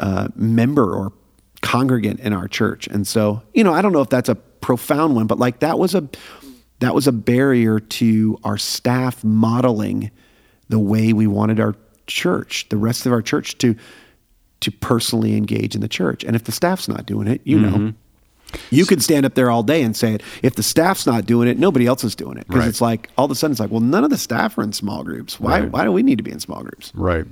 uh, 0.00 0.28
member 0.34 0.92
or 0.94 1.12
congregant 1.60 2.20
in 2.20 2.32
our 2.32 2.48
church. 2.48 2.86
And 2.88 3.06
so, 3.06 3.42
you 3.54 3.64
know, 3.64 3.72
I 3.72 3.82
don't 3.82 3.92
know 3.92 4.00
if 4.00 4.08
that's 4.08 4.28
a 4.28 4.36
profound 4.62 5.14
one, 5.14 5.26
but 5.26 5.38
like 5.38 5.58
that 5.60 5.78
was 5.78 5.94
a 5.94 6.08
that 6.78 6.94
was 6.94 7.06
a 7.06 7.12
barrier 7.12 7.78
to 7.78 8.38
our 8.42 8.56
staff 8.58 9.22
modeling 9.22 10.10
the 10.68 10.78
way 10.78 11.12
we 11.12 11.26
wanted 11.26 11.60
our 11.60 11.76
church, 12.06 12.66
the 12.70 12.76
rest 12.78 13.04
of 13.06 13.12
our 13.12 13.20
church 13.22 13.58
to 13.58 13.76
to 14.60 14.70
personally 14.70 15.36
engage 15.36 15.74
in 15.74 15.80
the 15.82 15.88
church. 15.88 16.24
And 16.24 16.34
if 16.34 16.44
the 16.44 16.52
staff's 16.52 16.88
not 16.88 17.04
doing 17.04 17.26
it, 17.28 17.40
you 17.44 17.58
know, 17.58 17.92
you 18.70 18.86
could 18.86 19.02
stand 19.02 19.26
up 19.26 19.34
there 19.34 19.50
all 19.50 19.62
day 19.64 19.82
and 19.82 19.96
say 19.96 20.14
it. 20.14 20.22
If 20.42 20.54
the 20.54 20.62
staff's 20.62 21.04
not 21.06 21.26
doing 21.26 21.48
it, 21.48 21.58
nobody 21.58 21.86
else 21.86 22.04
is 22.04 22.14
doing 22.14 22.36
it. 22.38 22.46
Because 22.46 22.60
Right. 22.60 22.68
it's 22.68 22.80
like 22.80 23.10
all 23.18 23.24
of 23.24 23.30
a 23.30 23.34
sudden 23.34 23.52
it's 23.52 23.60
like, 23.60 23.70
well, 23.72 23.80
none 23.80 24.04
of 24.04 24.10
the 24.10 24.18
staff 24.18 24.56
are 24.58 24.62
in 24.62 24.72
small 24.72 25.02
groups. 25.02 25.40
Why 25.40 25.60
Right. 25.60 25.70
why 25.70 25.84
do 25.84 25.90
we 25.92 26.02
need 26.02 26.18
to 26.18 26.22
be 26.24 26.30
in 26.30 26.38
small 26.40 26.60
groups? 26.62 26.92
Right. 26.94 27.24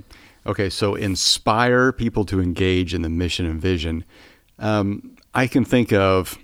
Okay. 0.45 0.69
So 0.69 0.95
inspire 0.95 1.91
people 1.93 2.25
to 2.25 2.41
engage 2.41 2.93
in 2.93 3.01
the 3.01 3.09
mission 3.09 3.45
and 3.45 3.61
vision. 3.61 4.03
Um, 4.59 5.11
I 5.33 5.47
can 5.47 5.63
think 5.63 5.93
of 5.93 6.37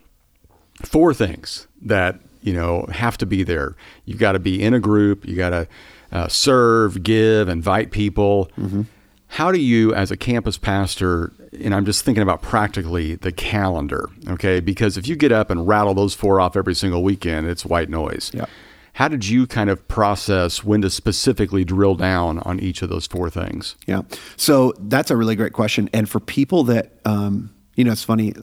four 0.84 1.14
things 1.14 1.68
that 1.82 2.20
you 2.42 2.54
know 2.54 2.86
have 2.92 3.18
to 3.18 3.26
be 3.26 3.44
there. 3.44 3.76
You've 4.06 4.20
got 4.20 4.34
to 4.34 4.40
be 4.40 4.62
in 4.62 4.74
a 4.74 4.80
group. 4.80 5.26
You 5.28 5.36
got 5.36 5.50
to 5.52 5.68
uh, 6.12 6.28
serve, 6.28 7.04
give, 7.04 7.50
invite 7.50 7.92
people. 7.92 8.50
How 9.30 9.52
do 9.52 9.60
you, 9.60 9.94
as 9.94 10.10
a 10.10 10.18
campus 10.18 10.58
pastor, 10.58 11.34
and 11.62 11.76
I'm 11.76 11.86
just 11.86 12.06
thinking 12.06 12.24
about 12.24 12.42
practically 12.42 13.16
the 13.16 13.32
calendar, 13.32 14.08
okay? 14.30 14.62
Because 14.62 14.98
if 14.98 15.06
you 15.08 15.18
get 15.18 15.34
up 15.34 15.50
and 15.50 15.68
rattle 15.68 15.94
those 15.94 16.14
four 16.14 16.40
off 16.40 16.56
every 16.56 16.74
single 16.74 17.04
weekend, 17.04 17.48
it's 17.48 17.66
white 17.66 17.90
noise. 17.90 18.32
Yeah. 18.34 18.46
How 18.94 19.10
did 19.10 19.28
you 19.28 19.46
kind 19.46 19.70
of 19.70 19.86
process 19.88 20.64
when 20.64 20.82
to 20.82 20.90
specifically 20.90 21.64
drill 21.64 21.96
down 21.96 22.40
on 22.40 22.60
each 22.60 22.82
of 22.82 22.90
those 22.90 23.06
four 23.06 23.30
things? 23.30 23.76
Yeah. 23.86 24.04
So 24.38 24.74
that's 24.80 25.12
a 25.12 25.18
really 25.18 25.36
great 25.36 25.54
question. 25.54 25.90
And 25.94 26.10
for 26.10 26.20
people 26.20 26.64
that, 26.64 26.94
um, 27.06 27.54
you 27.76 27.84
know, 27.84 27.92
it's 27.92 28.04
funny. 28.04 28.34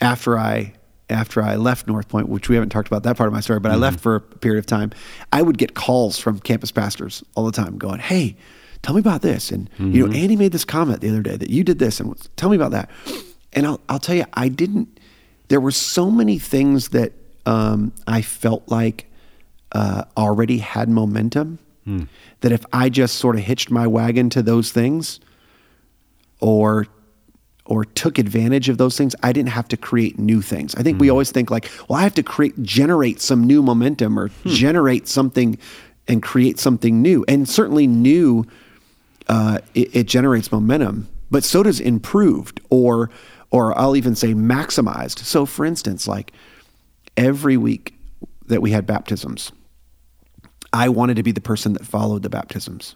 After 0.00 0.38
I 0.38 0.72
after 1.10 1.42
I 1.42 1.56
left 1.56 1.86
North 1.86 2.08
Point, 2.08 2.28
which 2.28 2.48
we 2.48 2.54
haven't 2.56 2.70
talked 2.70 2.88
about 2.88 3.02
that 3.04 3.16
part 3.16 3.28
of 3.28 3.32
my 3.32 3.40
story, 3.40 3.60
but 3.60 3.72
I 3.72 3.76
left 3.76 4.00
for 4.00 4.16
a 4.16 4.20
period 4.20 4.58
of 4.58 4.66
time, 4.66 4.90
I 5.32 5.42
would 5.42 5.56
get 5.58 5.74
calls 5.74 6.18
from 6.18 6.38
campus 6.40 6.70
pastors 6.70 7.22
all 7.34 7.46
the 7.46 7.52
time, 7.52 7.78
going, 7.78 8.00
"Hey, 8.00 8.36
tell 8.82 8.94
me 8.94 9.00
about 9.00 9.22
this." 9.22 9.50
And 9.50 9.70
you 9.78 10.06
know, 10.06 10.12
Andy 10.12 10.36
made 10.36 10.52
this 10.52 10.64
comment 10.64 11.00
the 11.00 11.08
other 11.08 11.22
day 11.22 11.36
that 11.36 11.50
you 11.50 11.64
did 11.64 11.78
this, 11.78 12.00
and 12.00 12.14
tell 12.36 12.50
me 12.50 12.56
about 12.56 12.72
that. 12.72 12.90
And 13.52 13.66
I'll 13.66 13.80
I'll 13.88 13.98
tell 13.98 14.14
you, 14.16 14.24
I 14.34 14.48
didn't. 14.48 15.00
There 15.48 15.60
were 15.60 15.70
so 15.70 16.10
many 16.10 16.38
things 16.38 16.88
that 16.90 17.12
um, 17.46 17.92
I 18.06 18.20
felt 18.20 18.68
like 18.68 19.06
uh, 19.72 20.04
already 20.16 20.58
had 20.58 20.88
momentum. 20.90 21.58
That 22.40 22.52
if 22.52 22.66
I 22.72 22.90
just 22.90 23.16
sort 23.16 23.36
of 23.36 23.42
hitched 23.42 23.70
my 23.70 23.86
wagon 23.86 24.28
to 24.30 24.42
those 24.42 24.70
things, 24.72 25.20
or 26.40 26.86
or 27.68 27.84
took 27.84 28.18
advantage 28.18 28.70
of 28.70 28.78
those 28.78 28.96
things, 28.96 29.14
I 29.22 29.32
didn't 29.32 29.50
have 29.50 29.68
to 29.68 29.76
create 29.76 30.18
new 30.18 30.40
things. 30.40 30.74
I 30.74 30.82
think 30.82 30.98
we 30.98 31.08
hmm. 31.08 31.12
always 31.12 31.30
think 31.30 31.50
like, 31.50 31.70
well, 31.88 31.98
I 31.98 32.02
have 32.02 32.14
to 32.14 32.22
create 32.22 32.60
generate 32.62 33.20
some 33.20 33.44
new 33.44 33.62
momentum 33.62 34.18
or 34.18 34.28
hmm. 34.28 34.48
generate 34.48 35.06
something 35.06 35.58
and 36.08 36.22
create 36.22 36.58
something 36.58 37.02
new. 37.02 37.26
And 37.28 37.46
certainly 37.46 37.86
new 37.86 38.46
uh, 39.28 39.58
it, 39.74 39.94
it 39.94 40.06
generates 40.06 40.50
momentum, 40.50 41.06
but 41.30 41.44
so 41.44 41.62
does 41.62 41.78
improved 41.78 42.60
or 42.70 43.10
or 43.50 43.78
I'll 43.78 43.96
even 43.96 44.14
say 44.14 44.32
maximized. 44.34 45.18
So 45.18 45.44
for 45.44 45.64
instance, 45.66 46.08
like 46.08 46.32
every 47.16 47.58
week 47.58 47.94
that 48.46 48.62
we 48.62 48.70
had 48.70 48.86
baptisms, 48.86 49.52
I 50.72 50.88
wanted 50.88 51.16
to 51.16 51.22
be 51.22 51.32
the 51.32 51.42
person 51.42 51.74
that 51.74 51.84
followed 51.84 52.22
the 52.22 52.30
baptisms. 52.30 52.94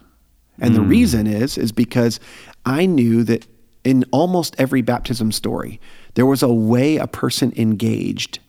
And 0.59 0.75
the 0.75 0.81
hmm. 0.81 0.89
reason 0.89 1.27
is 1.27 1.59
is 1.59 1.71
because 1.71 2.19
I 2.65 2.87
knew 2.87 3.23
that 3.23 3.45
in 3.83 4.05
almost 4.11 4.55
every 4.57 4.81
baptism 4.81 5.31
story, 5.31 5.79
there 6.15 6.25
was 6.25 6.41
a 6.43 6.53
way 6.53 6.97
a 6.97 7.07
person 7.07 7.53
engaged 7.57 8.39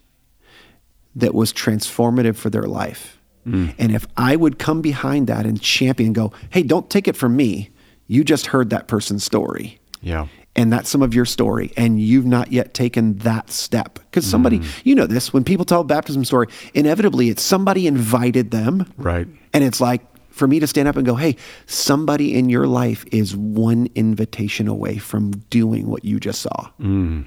that 1.16 1.34
was 1.34 1.52
transformative 1.52 2.36
for 2.36 2.50
their 2.50 2.62
life. 2.64 3.18
And 3.46 3.92
if 3.94 4.06
I 4.16 4.36
would 4.36 4.58
come 4.58 4.80
behind 4.80 5.26
that 5.26 5.44
and 5.44 5.60
champion 5.60 6.14
go, 6.14 6.32
hey, 6.48 6.62
don't 6.62 6.88
take 6.88 7.06
it 7.06 7.14
from 7.14 7.36
me. 7.36 7.68
You 8.06 8.24
just 8.24 8.46
heard 8.46 8.70
that 8.70 8.88
person's 8.88 9.22
story. 9.22 9.78
Yeah. 10.00 10.28
And 10.56 10.72
that's 10.72 10.88
some 10.88 11.02
of 11.02 11.12
your 11.12 11.26
story. 11.26 11.70
And 11.76 12.00
you've 12.00 12.24
not 12.24 12.52
yet 12.52 12.72
taken 12.72 13.18
that 13.18 13.50
step. 13.50 13.98
Because 13.98 14.24
somebody, 14.24 14.60
Mm. 14.60 14.66
you 14.84 14.94
know 14.94 15.06
this, 15.06 15.30
when 15.34 15.44
people 15.44 15.66
tell 15.66 15.82
a 15.82 15.84
baptism 15.84 16.24
story, 16.24 16.46
inevitably 16.72 17.28
it's 17.28 17.42
somebody 17.42 17.86
invited 17.86 18.50
them. 18.50 18.90
Right. 18.96 19.28
And 19.52 19.62
it's 19.62 19.78
like 19.78 20.00
for 20.34 20.48
me 20.48 20.58
to 20.58 20.66
stand 20.66 20.88
up 20.88 20.96
and 20.96 21.06
go, 21.06 21.14
hey, 21.14 21.36
somebody 21.66 22.36
in 22.36 22.48
your 22.48 22.66
life 22.66 23.04
is 23.12 23.36
one 23.36 23.88
invitation 23.94 24.66
away 24.66 24.98
from 24.98 25.30
doing 25.48 25.86
what 25.86 26.04
you 26.04 26.18
just 26.18 26.42
saw. 26.42 26.70
Mm. 26.80 27.24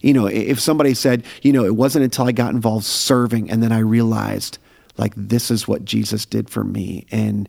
You 0.00 0.14
know, 0.14 0.26
if 0.26 0.58
somebody 0.58 0.94
said, 0.94 1.24
you 1.42 1.52
know, 1.52 1.64
it 1.64 1.76
wasn't 1.76 2.04
until 2.04 2.26
I 2.26 2.32
got 2.32 2.54
involved 2.54 2.86
serving 2.86 3.50
and 3.50 3.62
then 3.62 3.70
I 3.70 3.80
realized 3.80 4.58
like 4.96 5.12
this 5.14 5.50
is 5.50 5.68
what 5.68 5.84
Jesus 5.84 6.24
did 6.24 6.50
for 6.50 6.64
me 6.64 7.06
and 7.12 7.48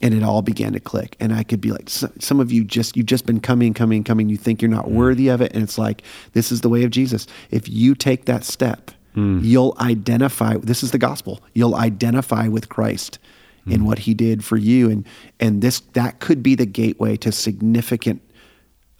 and 0.00 0.12
it 0.12 0.22
all 0.22 0.42
began 0.42 0.72
to 0.74 0.80
click. 0.80 1.16
And 1.18 1.32
I 1.32 1.44
could 1.44 1.60
be 1.60 1.70
like 1.70 1.88
some 1.88 2.40
of 2.40 2.52
you 2.52 2.62
just 2.62 2.96
you've 2.96 3.06
just 3.06 3.26
been 3.26 3.40
coming 3.40 3.74
coming 3.74 4.04
coming. 4.04 4.28
You 4.28 4.36
think 4.36 4.62
you're 4.62 4.70
not 4.70 4.86
mm. 4.86 4.92
worthy 4.92 5.28
of 5.28 5.40
it. 5.40 5.52
And 5.52 5.62
it's 5.62 5.76
like 5.76 6.02
this 6.34 6.52
is 6.52 6.60
the 6.60 6.68
way 6.68 6.84
of 6.84 6.90
Jesus. 6.90 7.26
If 7.50 7.68
you 7.68 7.96
take 7.96 8.26
that 8.26 8.44
step, 8.44 8.92
mm. 9.16 9.42
you'll 9.42 9.74
identify 9.80 10.56
this 10.58 10.84
is 10.84 10.92
the 10.92 10.98
gospel. 10.98 11.42
You'll 11.52 11.74
identify 11.74 12.46
with 12.46 12.68
Christ 12.68 13.18
in 13.66 13.84
what 13.84 14.00
he 14.00 14.14
did 14.14 14.44
for 14.44 14.56
you 14.56 14.90
and 14.90 15.06
and 15.40 15.62
this 15.62 15.80
that 15.94 16.20
could 16.20 16.42
be 16.42 16.54
the 16.54 16.66
gateway 16.66 17.16
to 17.16 17.32
significant 17.32 18.20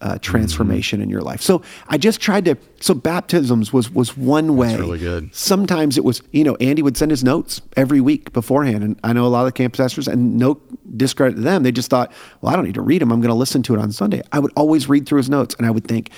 uh, 0.01 0.17
transformation 0.19 1.01
in 1.01 1.09
your 1.09 1.21
life. 1.21 1.41
So 1.41 1.61
I 1.87 1.97
just 1.97 2.19
tried 2.19 2.45
to. 2.45 2.57
So 2.81 2.93
baptisms 2.93 3.71
was 3.71 3.89
was 3.89 4.15
one 4.15 4.55
way. 4.55 4.75
really 4.75 4.99
good. 4.99 5.33
Sometimes 5.33 5.97
it 5.97 6.03
was, 6.03 6.21
you 6.31 6.43
know, 6.43 6.55
Andy 6.57 6.81
would 6.81 6.97
send 6.97 7.11
his 7.11 7.23
notes 7.23 7.61
every 7.75 8.01
week 8.01 8.33
beforehand, 8.33 8.83
and 8.83 8.99
I 9.03 9.13
know 9.13 9.25
a 9.25 9.29
lot 9.29 9.41
of 9.41 9.45
the 9.47 9.51
campus 9.53 9.79
pastors, 9.79 10.07
and 10.07 10.37
no 10.37 10.61
discredit 10.95 11.37
to 11.37 11.41
them, 11.41 11.63
they 11.63 11.71
just 11.71 11.89
thought, 11.89 12.11
well, 12.41 12.53
I 12.53 12.55
don't 12.55 12.65
need 12.65 12.75
to 12.75 12.81
read 12.81 13.01
them. 13.01 13.11
I'm 13.11 13.21
going 13.21 13.29
to 13.29 13.35
listen 13.35 13.63
to 13.63 13.73
it 13.73 13.79
on 13.79 13.91
Sunday. 13.91 14.21
I 14.31 14.39
would 14.39 14.51
always 14.55 14.87
read 14.87 15.07
through 15.07 15.17
his 15.17 15.29
notes, 15.29 15.55
and 15.55 15.65
I 15.65 15.71
would 15.71 15.87
think, 15.87 16.11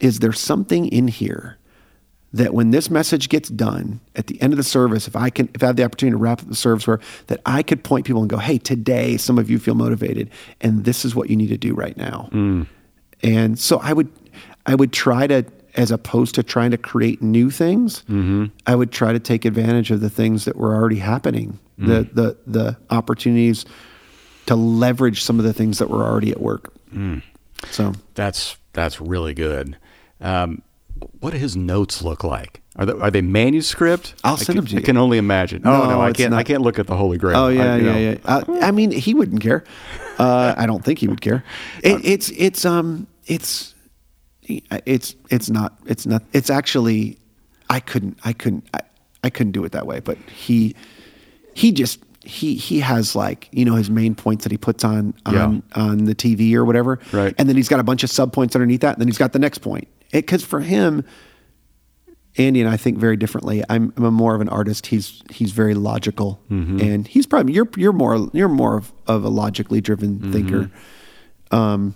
is 0.00 0.20
there 0.20 0.32
something 0.32 0.86
in 0.86 1.08
here? 1.08 1.58
That 2.34 2.52
when 2.52 2.72
this 2.72 2.90
message 2.90 3.28
gets 3.28 3.48
done 3.48 4.00
at 4.16 4.26
the 4.26 4.40
end 4.42 4.52
of 4.52 4.56
the 4.56 4.64
service, 4.64 5.06
if 5.06 5.14
I 5.14 5.30
can, 5.30 5.48
if 5.54 5.62
I 5.62 5.66
have 5.66 5.76
the 5.76 5.84
opportunity 5.84 6.14
to 6.14 6.18
wrap 6.18 6.42
up 6.42 6.48
the 6.48 6.56
service, 6.56 6.84
where 6.86 6.98
that 7.28 7.40
I 7.46 7.62
could 7.62 7.84
point 7.84 8.06
people 8.06 8.22
and 8.22 8.28
go, 8.28 8.38
"Hey, 8.38 8.58
today 8.58 9.16
some 9.16 9.38
of 9.38 9.48
you 9.48 9.60
feel 9.60 9.76
motivated, 9.76 10.30
and 10.60 10.84
this 10.84 11.04
is 11.04 11.14
what 11.14 11.30
you 11.30 11.36
need 11.36 11.50
to 11.50 11.56
do 11.56 11.74
right 11.74 11.96
now." 11.96 12.28
Mm. 12.32 12.66
And 13.22 13.58
so 13.58 13.78
I 13.78 13.92
would, 13.92 14.08
I 14.66 14.74
would 14.74 14.92
try 14.92 15.28
to, 15.28 15.44
as 15.76 15.92
opposed 15.92 16.34
to 16.34 16.42
trying 16.42 16.72
to 16.72 16.76
create 16.76 17.22
new 17.22 17.50
things, 17.50 18.00
mm-hmm. 18.02 18.46
I 18.66 18.74
would 18.74 18.90
try 18.90 19.12
to 19.12 19.20
take 19.20 19.44
advantage 19.44 19.92
of 19.92 20.00
the 20.00 20.10
things 20.10 20.44
that 20.44 20.56
were 20.56 20.74
already 20.74 20.98
happening, 20.98 21.60
the 21.78 22.02
mm. 22.02 22.14
the 22.14 22.36
the 22.46 22.76
opportunities 22.90 23.64
to 24.46 24.56
leverage 24.56 25.22
some 25.22 25.38
of 25.38 25.44
the 25.44 25.52
things 25.52 25.78
that 25.78 25.88
were 25.88 26.02
already 26.02 26.32
at 26.32 26.40
work. 26.40 26.72
Mm. 26.92 27.22
So 27.70 27.92
That's 28.14 28.56
that's 28.72 29.00
really 29.00 29.34
good. 29.34 29.76
Um, 30.20 30.62
what 31.20 31.30
do 31.32 31.38
his 31.38 31.56
notes 31.56 32.02
look 32.02 32.24
like? 32.24 32.60
Are 32.76 32.86
they, 32.86 32.92
are 32.92 33.10
they 33.10 33.22
manuscript? 33.22 34.14
I'll 34.24 34.36
send 34.36 34.58
them 34.58 34.66
to 34.66 34.78
I 34.78 34.80
can 34.80 34.96
only 34.96 35.18
imagine. 35.18 35.62
oh 35.64 35.70
No, 35.70 35.90
no, 35.90 36.00
I 36.00 36.12
can't. 36.12 36.34
I 36.34 36.42
can't 36.42 36.62
look 36.62 36.78
at 36.78 36.86
the 36.86 36.96
Holy 36.96 37.18
Grail. 37.18 37.36
Oh 37.36 37.48
yeah, 37.48 37.74
I, 37.74 37.76
yeah, 37.76 37.82
know. 37.92 37.98
yeah. 37.98 38.16
Uh, 38.24 38.44
I 38.62 38.70
mean, 38.72 38.90
he 38.90 39.14
wouldn't 39.14 39.42
care. 39.42 39.64
Uh, 40.18 40.54
I 40.56 40.66
don't 40.66 40.84
think 40.84 40.98
he 40.98 41.06
would 41.08 41.20
care. 41.20 41.44
It, 41.82 42.04
it's 42.04 42.30
it's 42.30 42.64
um 42.64 43.06
it's 43.26 43.74
it's 44.42 45.14
it's 45.30 45.50
not 45.50 45.78
it's 45.86 46.06
not 46.06 46.22
it's 46.32 46.50
actually 46.50 47.18
I 47.70 47.80
couldn't 47.80 48.18
I 48.24 48.32
couldn't 48.32 48.68
I, 48.74 48.80
I 49.22 49.30
couldn't 49.30 49.52
do 49.52 49.64
it 49.64 49.72
that 49.72 49.86
way. 49.86 50.00
But 50.00 50.18
he 50.18 50.74
he 51.54 51.70
just 51.72 52.00
he 52.24 52.54
he 52.56 52.80
has 52.80 53.14
like 53.14 53.48
you 53.52 53.64
know 53.64 53.74
his 53.74 53.88
main 53.90 54.14
points 54.14 54.44
that 54.44 54.50
he 54.50 54.58
puts 54.58 54.82
on 54.84 55.14
on 55.26 55.62
on 55.74 56.04
the 56.04 56.14
TV 56.14 56.54
or 56.54 56.64
whatever, 56.64 56.98
Right. 57.12 57.34
And 57.38 57.48
then 57.48 57.56
he's 57.56 57.68
got 57.68 57.80
a 57.80 57.84
bunch 57.84 58.02
of 58.02 58.10
sub 58.10 58.32
points 58.32 58.56
underneath 58.56 58.80
that, 58.80 58.94
and 58.94 59.00
then 59.00 59.08
he's 59.08 59.18
got 59.18 59.32
the 59.32 59.38
next 59.38 59.58
point. 59.58 59.86
Because 60.20 60.44
for 60.44 60.60
him, 60.60 61.04
Andy 62.36 62.60
and 62.60 62.68
I 62.68 62.76
think 62.76 62.98
very 62.98 63.16
differently. 63.16 63.62
I'm, 63.68 63.92
I'm 63.96 64.04
a 64.04 64.10
more 64.10 64.34
of 64.34 64.40
an 64.40 64.48
artist. 64.48 64.86
He's 64.86 65.22
he's 65.30 65.52
very 65.52 65.74
logical, 65.74 66.40
and 66.80 67.06
he's 67.06 67.26
probably 67.26 67.52
you're 67.52 67.68
you're 67.76 67.92
more 67.92 68.28
you're 68.32 68.48
more 68.48 68.76
of, 68.76 68.92
of 69.06 69.24
a 69.24 69.28
logically 69.28 69.80
driven 69.80 70.32
thinker. 70.32 70.70
Um, 71.50 71.94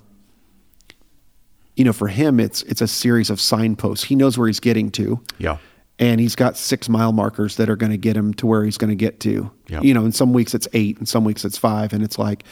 you 1.74 1.84
know, 1.84 1.92
for 1.92 2.08
him, 2.08 2.38
it's 2.40 2.62
it's 2.62 2.80
a 2.80 2.88
series 2.88 3.30
of 3.30 3.40
signposts. 3.40 4.04
He 4.04 4.14
knows 4.14 4.38
where 4.38 4.46
he's 4.46 4.60
getting 4.60 4.90
to. 4.92 5.20
Yeah. 5.38 5.58
And 6.00 6.20
he's 6.20 6.36
got 6.36 6.56
six 6.56 6.88
mile 6.88 7.10
markers 7.10 7.56
that 7.56 7.68
are 7.68 7.74
going 7.74 7.90
to 7.90 7.98
get 7.98 8.16
him 8.16 8.32
to 8.34 8.46
where 8.46 8.62
he's 8.64 8.78
going 8.78 8.90
to 8.90 8.96
get 8.96 9.18
to. 9.20 9.50
Yeah. 9.66 9.80
You 9.80 9.94
know, 9.94 10.04
in 10.04 10.12
some 10.12 10.32
weeks 10.32 10.54
it's 10.54 10.68
eight, 10.72 10.98
and 10.98 11.08
some 11.08 11.24
weeks 11.24 11.44
it's 11.44 11.58
five, 11.58 11.92
and 11.92 12.04
it's 12.04 12.18
like 12.18 12.44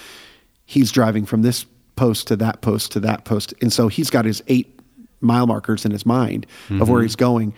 he's 0.65 0.91
driving 0.91 1.25
from 1.25 1.43
this 1.43 1.67
post 1.95 2.27
to 2.29 2.37
that 2.37 2.61
post 2.61 2.91
to 2.93 3.01
that 3.01 3.25
post, 3.25 3.55
and 3.63 3.73
so 3.73 3.87
he's 3.87 4.11
got 4.11 4.25
his 4.25 4.43
eight 4.49 4.76
mile 5.21 5.47
markers 5.47 5.85
in 5.85 5.91
his 5.93 6.05
mind 6.07 6.47
of 6.81 6.89
where 6.89 7.03
he's 7.03 7.17
going, 7.17 7.55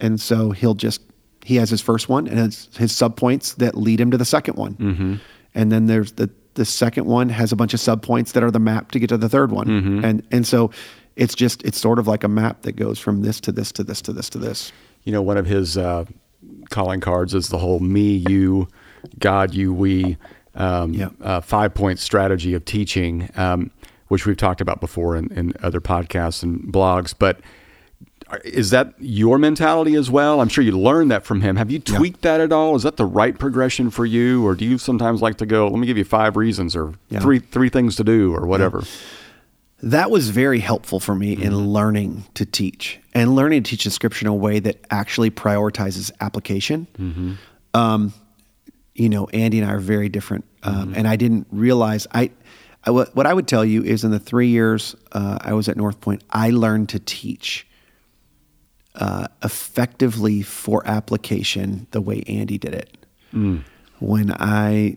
and 0.00 0.20
so 0.20 0.50
he'll 0.50 0.74
just 0.74 1.00
he 1.44 1.56
has 1.56 1.68
his 1.70 1.80
first 1.82 2.08
one 2.08 2.26
and 2.26 2.38
his, 2.38 2.68
his 2.78 2.90
sub 2.92 3.16
points 3.16 3.54
that 3.54 3.74
lead 3.76 4.00
him 4.00 4.10
to 4.10 4.16
the 4.16 4.24
second 4.24 4.56
one, 4.56 5.20
and 5.54 5.70
then 5.72 5.86
there's 5.86 6.12
the 6.12 6.30
the 6.54 6.64
second 6.64 7.04
one 7.06 7.28
has 7.28 7.50
a 7.52 7.56
bunch 7.56 7.74
of 7.74 7.80
sub 7.80 8.00
points 8.02 8.32
that 8.32 8.42
are 8.44 8.50
the 8.50 8.60
map 8.60 8.92
to 8.92 8.98
get 8.98 9.08
to 9.08 9.16
the 9.18 9.28
third 9.28 9.50
one, 9.52 9.68
and 10.04 10.22
and 10.30 10.46
so 10.46 10.70
it's 11.16 11.34
just 11.34 11.62
it's 11.64 11.78
sort 11.78 11.98
of 11.98 12.06
like 12.08 12.24
a 12.24 12.28
map 12.28 12.62
that 12.62 12.72
goes 12.76 12.98
from 12.98 13.22
this 13.22 13.40
to 13.40 13.52
this 13.52 13.70
to 13.72 13.84
this 13.84 14.00
to 14.02 14.12
this 14.12 14.28
to 14.30 14.38
this. 14.38 14.72
You 15.04 15.12
know, 15.12 15.20
one 15.22 15.36
of 15.36 15.46
his 15.46 15.76
uh, 15.76 16.04
calling 16.70 17.00
cards 17.00 17.34
is 17.34 17.48
the 17.48 17.58
whole 17.58 17.78
me, 17.80 18.16
you, 18.28 18.68
God, 19.18 19.52
you, 19.52 19.72
we 19.74 20.16
um, 20.54 20.92
Yeah. 20.94 21.10
uh, 21.20 21.40
five 21.40 21.74
point 21.74 21.98
strategy 21.98 22.54
of 22.54 22.64
teaching, 22.64 23.28
um, 23.36 23.70
which 24.08 24.26
we've 24.26 24.36
talked 24.36 24.60
about 24.60 24.80
before 24.80 25.16
in, 25.16 25.32
in 25.32 25.52
other 25.62 25.80
podcasts 25.80 26.42
and 26.42 26.60
blogs. 26.72 27.14
But 27.18 27.40
is 28.44 28.70
that 28.70 28.94
your 28.98 29.38
mentality 29.38 29.94
as 29.94 30.10
well? 30.10 30.40
I'm 30.40 30.48
sure 30.48 30.64
you 30.64 30.78
learned 30.78 31.10
that 31.10 31.24
from 31.24 31.40
him. 31.42 31.56
Have 31.56 31.70
you 31.70 31.78
tweaked 31.78 32.22
that 32.22 32.40
at 32.40 32.52
all? 32.52 32.74
Is 32.74 32.82
that 32.82 32.96
the 32.96 33.04
right 33.04 33.38
progression 33.38 33.90
for 33.90 34.06
you, 34.06 34.44
or 34.46 34.54
do 34.54 34.64
you 34.64 34.78
sometimes 34.78 35.20
like 35.22 35.36
to 35.38 35.46
go? 35.46 35.68
Let 35.68 35.78
me 35.78 35.86
give 35.86 35.98
you 35.98 36.04
five 36.04 36.36
reasons, 36.36 36.74
or 36.74 36.94
Yeah. 37.10 37.20
three 37.20 37.38
three 37.38 37.68
things 37.68 37.96
to 37.96 38.04
do, 38.04 38.34
or 38.34 38.46
whatever. 38.46 38.82
that 39.82 40.10
was 40.10 40.30
very 40.30 40.60
helpful 40.60 40.98
for 40.98 41.14
me 41.14 41.34
in 41.34 41.54
learning 41.74 42.24
to 42.32 42.46
teach 42.46 42.98
and 43.12 43.34
learning 43.34 43.62
to 43.62 43.70
teach 43.70 43.84
the 43.84 43.90
scripture 43.90 44.24
in 44.24 44.28
a 44.28 44.34
way 44.34 44.58
that 44.58 44.76
actually 44.90 45.30
prioritizes 45.30 46.10
application. 46.22 46.86
Um, 47.74 48.14
you 48.94 49.08
know, 49.10 49.26
Andy 49.28 49.58
and 49.60 49.68
I 49.70 49.74
are 49.74 49.78
very 49.80 50.08
different, 50.08 50.44
um, 50.62 50.94
and 50.96 51.06
I 51.06 51.16
didn't 51.16 51.46
realize 51.50 52.06
I. 52.14 52.30
I 52.86 52.90
what 52.90 53.14
what 53.16 53.26
I 53.26 53.32
would 53.32 53.48
tell 53.48 53.64
you 53.64 53.82
is, 53.82 54.04
in 54.04 54.10
the 54.10 54.18
three 54.18 54.48
years 54.48 54.94
uh, 55.12 55.38
I 55.40 55.52
was 55.54 55.68
at 55.68 55.76
North 55.76 56.00
Point, 56.00 56.22
I 56.30 56.50
learned 56.50 56.88
to 56.90 56.98
teach 56.98 57.66
uh, 58.94 59.26
effectively 59.42 60.42
for 60.42 60.86
application 60.86 61.86
the 61.90 62.00
way 62.00 62.22
Andy 62.26 62.58
did 62.58 62.74
it. 62.74 62.96
When 63.98 64.32
I 64.32 64.96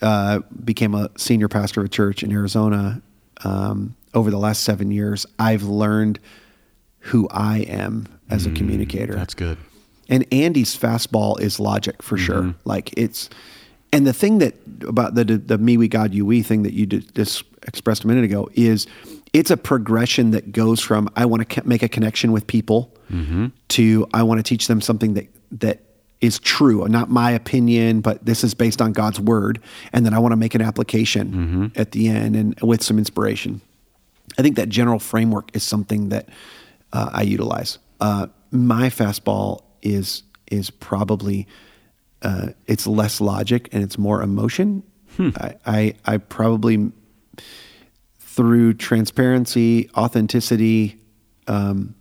uh, 0.00 0.40
became 0.64 0.94
a 0.94 1.10
senior 1.16 1.48
pastor 1.48 1.80
of 1.80 1.86
a 1.86 1.88
church 1.88 2.22
in 2.22 2.30
Arizona 2.30 3.02
um, 3.42 3.96
over 4.14 4.30
the 4.30 4.38
last 4.38 4.62
seven 4.62 4.92
years, 4.92 5.26
I've 5.38 5.64
learned 5.64 6.20
who 6.98 7.28
I 7.30 7.58
am 7.58 8.06
as 8.30 8.46
a 8.46 8.50
communicator. 8.50 9.14
That's 9.14 9.34
good. 9.34 9.58
And 10.08 10.24
Andy's 10.32 10.76
fastball 10.76 11.40
is 11.40 11.58
logic 11.58 12.02
for 12.02 12.16
sure. 12.16 12.54
Like 12.64 12.92
it's, 12.96 13.30
and 13.92 14.06
the 14.06 14.12
thing 14.12 14.38
that 14.38 14.54
about 14.86 15.14
the 15.14 15.24
the 15.24 15.58
me 15.58 15.76
we 15.76 15.88
God 15.88 16.14
you 16.14 16.26
we 16.26 16.42
thing 16.42 16.62
that 16.64 16.72
you 16.72 16.86
just 16.86 17.44
expressed 17.62 18.04
a 18.04 18.06
minute 18.06 18.24
ago 18.24 18.48
is 18.54 18.86
it's 19.32 19.50
a 19.50 19.56
progression 19.56 20.30
that 20.30 20.52
goes 20.52 20.80
from 20.80 21.08
I 21.16 21.26
want 21.26 21.48
to 21.48 21.66
make 21.66 21.82
a 21.82 21.88
connection 21.88 22.32
with 22.32 22.46
people 22.46 22.92
to 23.68 24.06
I 24.12 24.22
want 24.22 24.38
to 24.38 24.42
teach 24.42 24.66
them 24.66 24.80
something 24.80 25.14
that 25.14 25.28
that 25.52 25.80
is 26.20 26.38
true, 26.38 26.86
not 26.88 27.10
my 27.10 27.30
opinion, 27.30 28.00
but 28.00 28.24
this 28.24 28.42
is 28.42 28.54
based 28.54 28.80
on 28.80 28.92
God's 28.92 29.20
word, 29.20 29.60
and 29.92 30.04
then 30.04 30.14
I 30.14 30.18
want 30.18 30.32
to 30.32 30.36
make 30.36 30.54
an 30.54 30.62
application 30.62 31.72
at 31.76 31.92
the 31.92 32.08
end 32.08 32.34
and 32.34 32.60
with 32.60 32.82
some 32.82 32.98
inspiration. 32.98 33.60
I 34.38 34.42
think 34.42 34.56
that 34.56 34.68
general 34.68 34.98
framework 34.98 35.54
is 35.54 35.62
something 35.62 36.08
that 36.08 36.28
uh, 36.92 37.10
I 37.12 37.22
utilize. 37.22 37.78
Uh, 38.00 38.28
my 38.50 38.88
fastball 38.88 39.62
is 39.82 40.22
is 40.50 40.70
probably 40.70 41.46
uh, 42.26 42.48
it's 42.66 42.88
less 42.88 43.20
logic 43.20 43.68
and 43.70 43.84
it's 43.84 43.96
more 43.96 44.20
emotion. 44.20 44.82
I, 45.18 45.54
I 45.64 45.94
I 46.04 46.16
probably 46.18 46.90
through 48.18 48.74
transparency, 48.74 49.88
authenticity. 49.96 51.00
Um, 51.46 51.94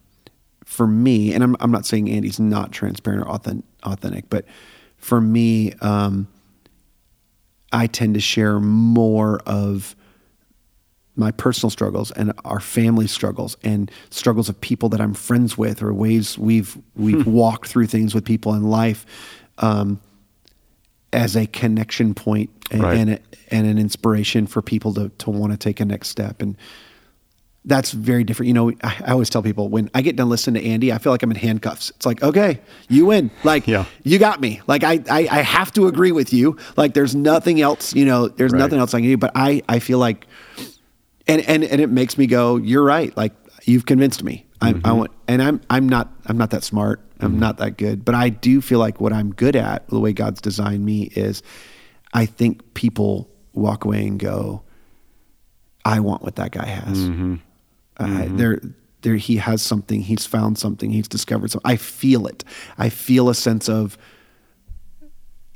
for 0.65 0.87
me, 0.87 1.31
and 1.31 1.43
I'm 1.43 1.55
I'm 1.59 1.69
not 1.69 1.85
saying 1.85 2.09
Andy's 2.09 2.39
not 2.39 2.71
transparent 2.71 3.23
or 3.23 3.29
authentic, 3.29 3.65
authentic 3.83 4.29
but 4.31 4.45
for 4.97 5.21
me, 5.21 5.73
um, 5.73 6.27
I 7.71 7.85
tend 7.85 8.15
to 8.15 8.19
share 8.19 8.59
more 8.59 9.41
of 9.45 9.95
my 11.15 11.29
personal 11.29 11.69
struggles 11.69 12.09
and 12.11 12.33
our 12.43 12.59
family 12.59 13.05
struggles 13.05 13.55
and 13.63 13.91
struggles 14.09 14.49
of 14.49 14.59
people 14.59 14.89
that 14.89 14.99
I'm 14.99 15.13
friends 15.13 15.55
with 15.55 15.83
or 15.83 15.93
ways 15.93 16.35
we've 16.39 16.75
we've 16.95 17.27
walked 17.27 17.67
through 17.67 17.85
things 17.85 18.15
with 18.15 18.25
people 18.25 18.55
in 18.55 18.63
life. 18.63 19.05
Um, 19.59 20.01
as 21.15 21.35
a 21.35 21.45
connection 21.47 22.13
point 22.13 22.49
and 22.71 22.81
Right. 22.83 22.97
and, 22.97 23.09
a, 23.11 23.19
and 23.51 23.65
an 23.67 23.77
inspiration 23.77 24.45
for 24.47 24.61
people 24.61 24.93
to 24.95 25.09
to 25.09 25.29
want 25.29 25.53
to 25.53 25.57
take 25.57 25.79
a 25.79 25.85
next 25.85 26.09
step 26.09 26.41
and 26.41 26.55
that's 27.67 27.93
very 27.93 28.23
different. 28.23 28.45
You 28.49 28.53
know, 28.53 28.69
I, 28.83 28.95
I 29.07 29.11
always 29.13 29.27
tell 29.27 29.41
people 29.41 29.69
when 29.69 29.89
I 29.95 30.03
get 30.03 30.15
done 30.15 30.29
listening 30.29 30.61
to 30.61 30.69
Andy, 30.69 30.93
I 30.93 30.99
feel 30.99 31.11
like 31.11 31.23
I'm 31.23 31.31
in 31.31 31.37
handcuffs. 31.37 31.89
It's 31.95 32.05
like, 32.05 32.21
okay, 32.21 32.59
you 32.89 33.07
win. 33.07 33.31
Like, 33.43 33.67
Yeah. 33.67 33.85
you 34.03 34.19
got 34.19 34.39
me. 34.39 34.61
Like, 34.67 34.83
I, 34.83 34.99
I, 35.09 35.27
I 35.31 35.41
have 35.41 35.73
to 35.73 35.87
agree 35.87 36.11
with 36.11 36.31
you. 36.31 36.57
Like, 36.77 36.93
there's 36.93 37.15
nothing 37.15 37.61
else, 37.61 37.95
you 37.95 38.05
know, 38.05 38.27
there's 38.27 38.51
Right. 38.51 38.59
nothing 38.59 38.77
else 38.77 38.93
I 38.93 38.99
can 38.99 39.09
do. 39.09 39.17
But 39.17 39.31
I, 39.33 39.63
I 39.67 39.79
feel 39.79 39.97
like, 39.97 40.27
and, 41.27 41.41
and, 41.47 41.63
and 41.63 41.81
it 41.81 41.89
makes 41.89 42.19
me 42.19 42.27
go, 42.27 42.57
you're 42.57 42.83
right. 42.83 43.17
Like, 43.17 43.33
you've 43.63 43.87
convinced 43.87 44.23
me. 44.23 44.45
I, 44.61 44.79
I 44.85 44.91
want, 44.91 45.09
and 45.27 45.41
I'm, 45.41 45.59
I'm 45.67 45.89
not, 45.89 46.13
I'm 46.27 46.37
not 46.37 46.51
that 46.51 46.63
smart. 46.63 47.01
I'm 47.19 47.39
not 47.39 47.57
that 47.57 47.77
good. 47.77 48.03
But 48.05 48.15
I 48.15 48.29
do 48.29 48.61
feel 48.61 48.79
like 48.79 48.99
what 49.01 49.13
I'm 49.13 49.33
good 49.33 49.55
at, 49.55 49.87
the 49.89 49.99
way 49.99 50.13
God's 50.13 50.41
designed 50.41 50.83
me, 50.85 51.03
is 51.15 51.41
I 52.13 52.25
think 52.25 52.73
people 52.73 53.29
walk 53.53 53.85
away 53.85 54.05
and 54.05 54.19
go, 54.19 54.61
I 55.85 55.99
want 55.99 56.21
what 56.23 56.35
that 56.37 56.51
guy 56.51 56.65
has. 56.65 57.09
Uh, 57.97 58.25
there, 58.35 58.59
there, 59.01 59.15
he 59.15 59.37
has 59.37 59.61
something. 59.61 60.01
He's 60.01 60.25
found 60.25 60.57
something. 60.57 60.91
He's 60.91 61.07
discovered 61.07 61.51
something. 61.51 61.69
I 61.71 61.77
feel 61.77 62.27
it. 62.27 62.43
I 62.77 62.89
feel 62.89 63.29
a 63.29 63.35
sense 63.35 63.69
of 63.69 63.97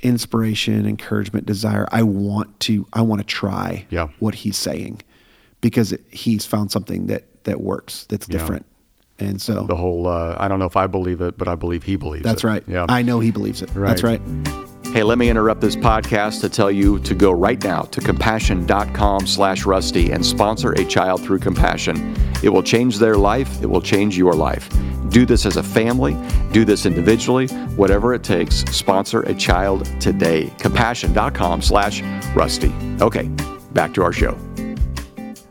inspiration, 0.00 0.86
encouragement, 0.86 1.46
desire. 1.46 1.86
I 1.92 2.02
want 2.02 2.58
to. 2.60 2.86
I 2.92 3.02
want 3.02 3.20
to 3.20 3.26
try 3.26 3.86
Yeah. 3.90 4.08
what 4.18 4.34
he's 4.36 4.56
saying 4.56 5.02
because 5.60 5.92
it, 5.92 6.02
he's 6.10 6.46
found 6.46 6.70
something 6.72 7.06
that 7.08 7.44
that 7.44 7.60
works. 7.60 8.06
That's 8.08 8.26
different. 8.26 8.66
And 9.20 9.40
so 9.40 9.64
The 9.64 9.76
whole, 9.76 10.06
uh, 10.06 10.36
I 10.38 10.48
don't 10.48 10.58
know 10.58 10.64
if 10.66 10.76
I 10.76 10.86
believe 10.86 11.20
it, 11.20 11.36
but 11.38 11.46
I 11.46 11.54
believe 11.54 11.82
he 11.82 11.96
believes 11.96 12.24
that's 12.24 12.42
it. 12.42 12.46
right. 12.46 12.64
Yeah. 12.66 12.86
I 12.88 13.02
know 13.02 13.20
he 13.20 13.30
believes 13.30 13.60
it. 13.62 13.70
That's 13.74 14.02
Right. 14.02 14.20
right. 14.20 14.56
Hey, 14.92 15.04
let 15.04 15.18
me 15.18 15.28
interrupt 15.30 15.60
this 15.60 15.76
podcast 15.76 16.40
to 16.40 16.48
tell 16.48 16.70
you 16.70 16.98
to 17.00 17.14
go 17.14 17.30
right 17.30 17.62
now 17.62 17.82
to 17.82 18.00
compassion.com 18.00 19.26
slash 19.26 19.64
rusty 19.64 20.10
and 20.10 20.24
sponsor 20.26 20.72
a 20.72 20.84
child 20.84 21.22
through 21.22 21.38
compassion. 21.38 22.16
It 22.42 22.48
will 22.48 22.62
change 22.62 22.98
their 22.98 23.16
life. 23.16 23.62
It 23.62 23.66
will 23.70 23.82
change 23.82 24.18
your 24.18 24.32
life. 24.32 24.68
Do 25.10 25.24
this 25.26 25.46
as 25.46 25.56
a 25.56 25.62
family. 25.62 26.16
Do 26.52 26.64
this 26.64 26.86
individually. 26.86 27.46
Whatever 27.76 28.14
it 28.14 28.24
takes, 28.24 28.64
sponsor 28.76 29.20
a 29.22 29.34
child 29.34 29.84
today. 30.00 30.52
Compassion.com 30.58 31.62
slash 31.62 32.02
rusty. 32.34 32.72
Okay, 33.00 33.28
back 33.72 33.94
to 33.94 34.02
our 34.02 34.12
show. 34.12 34.36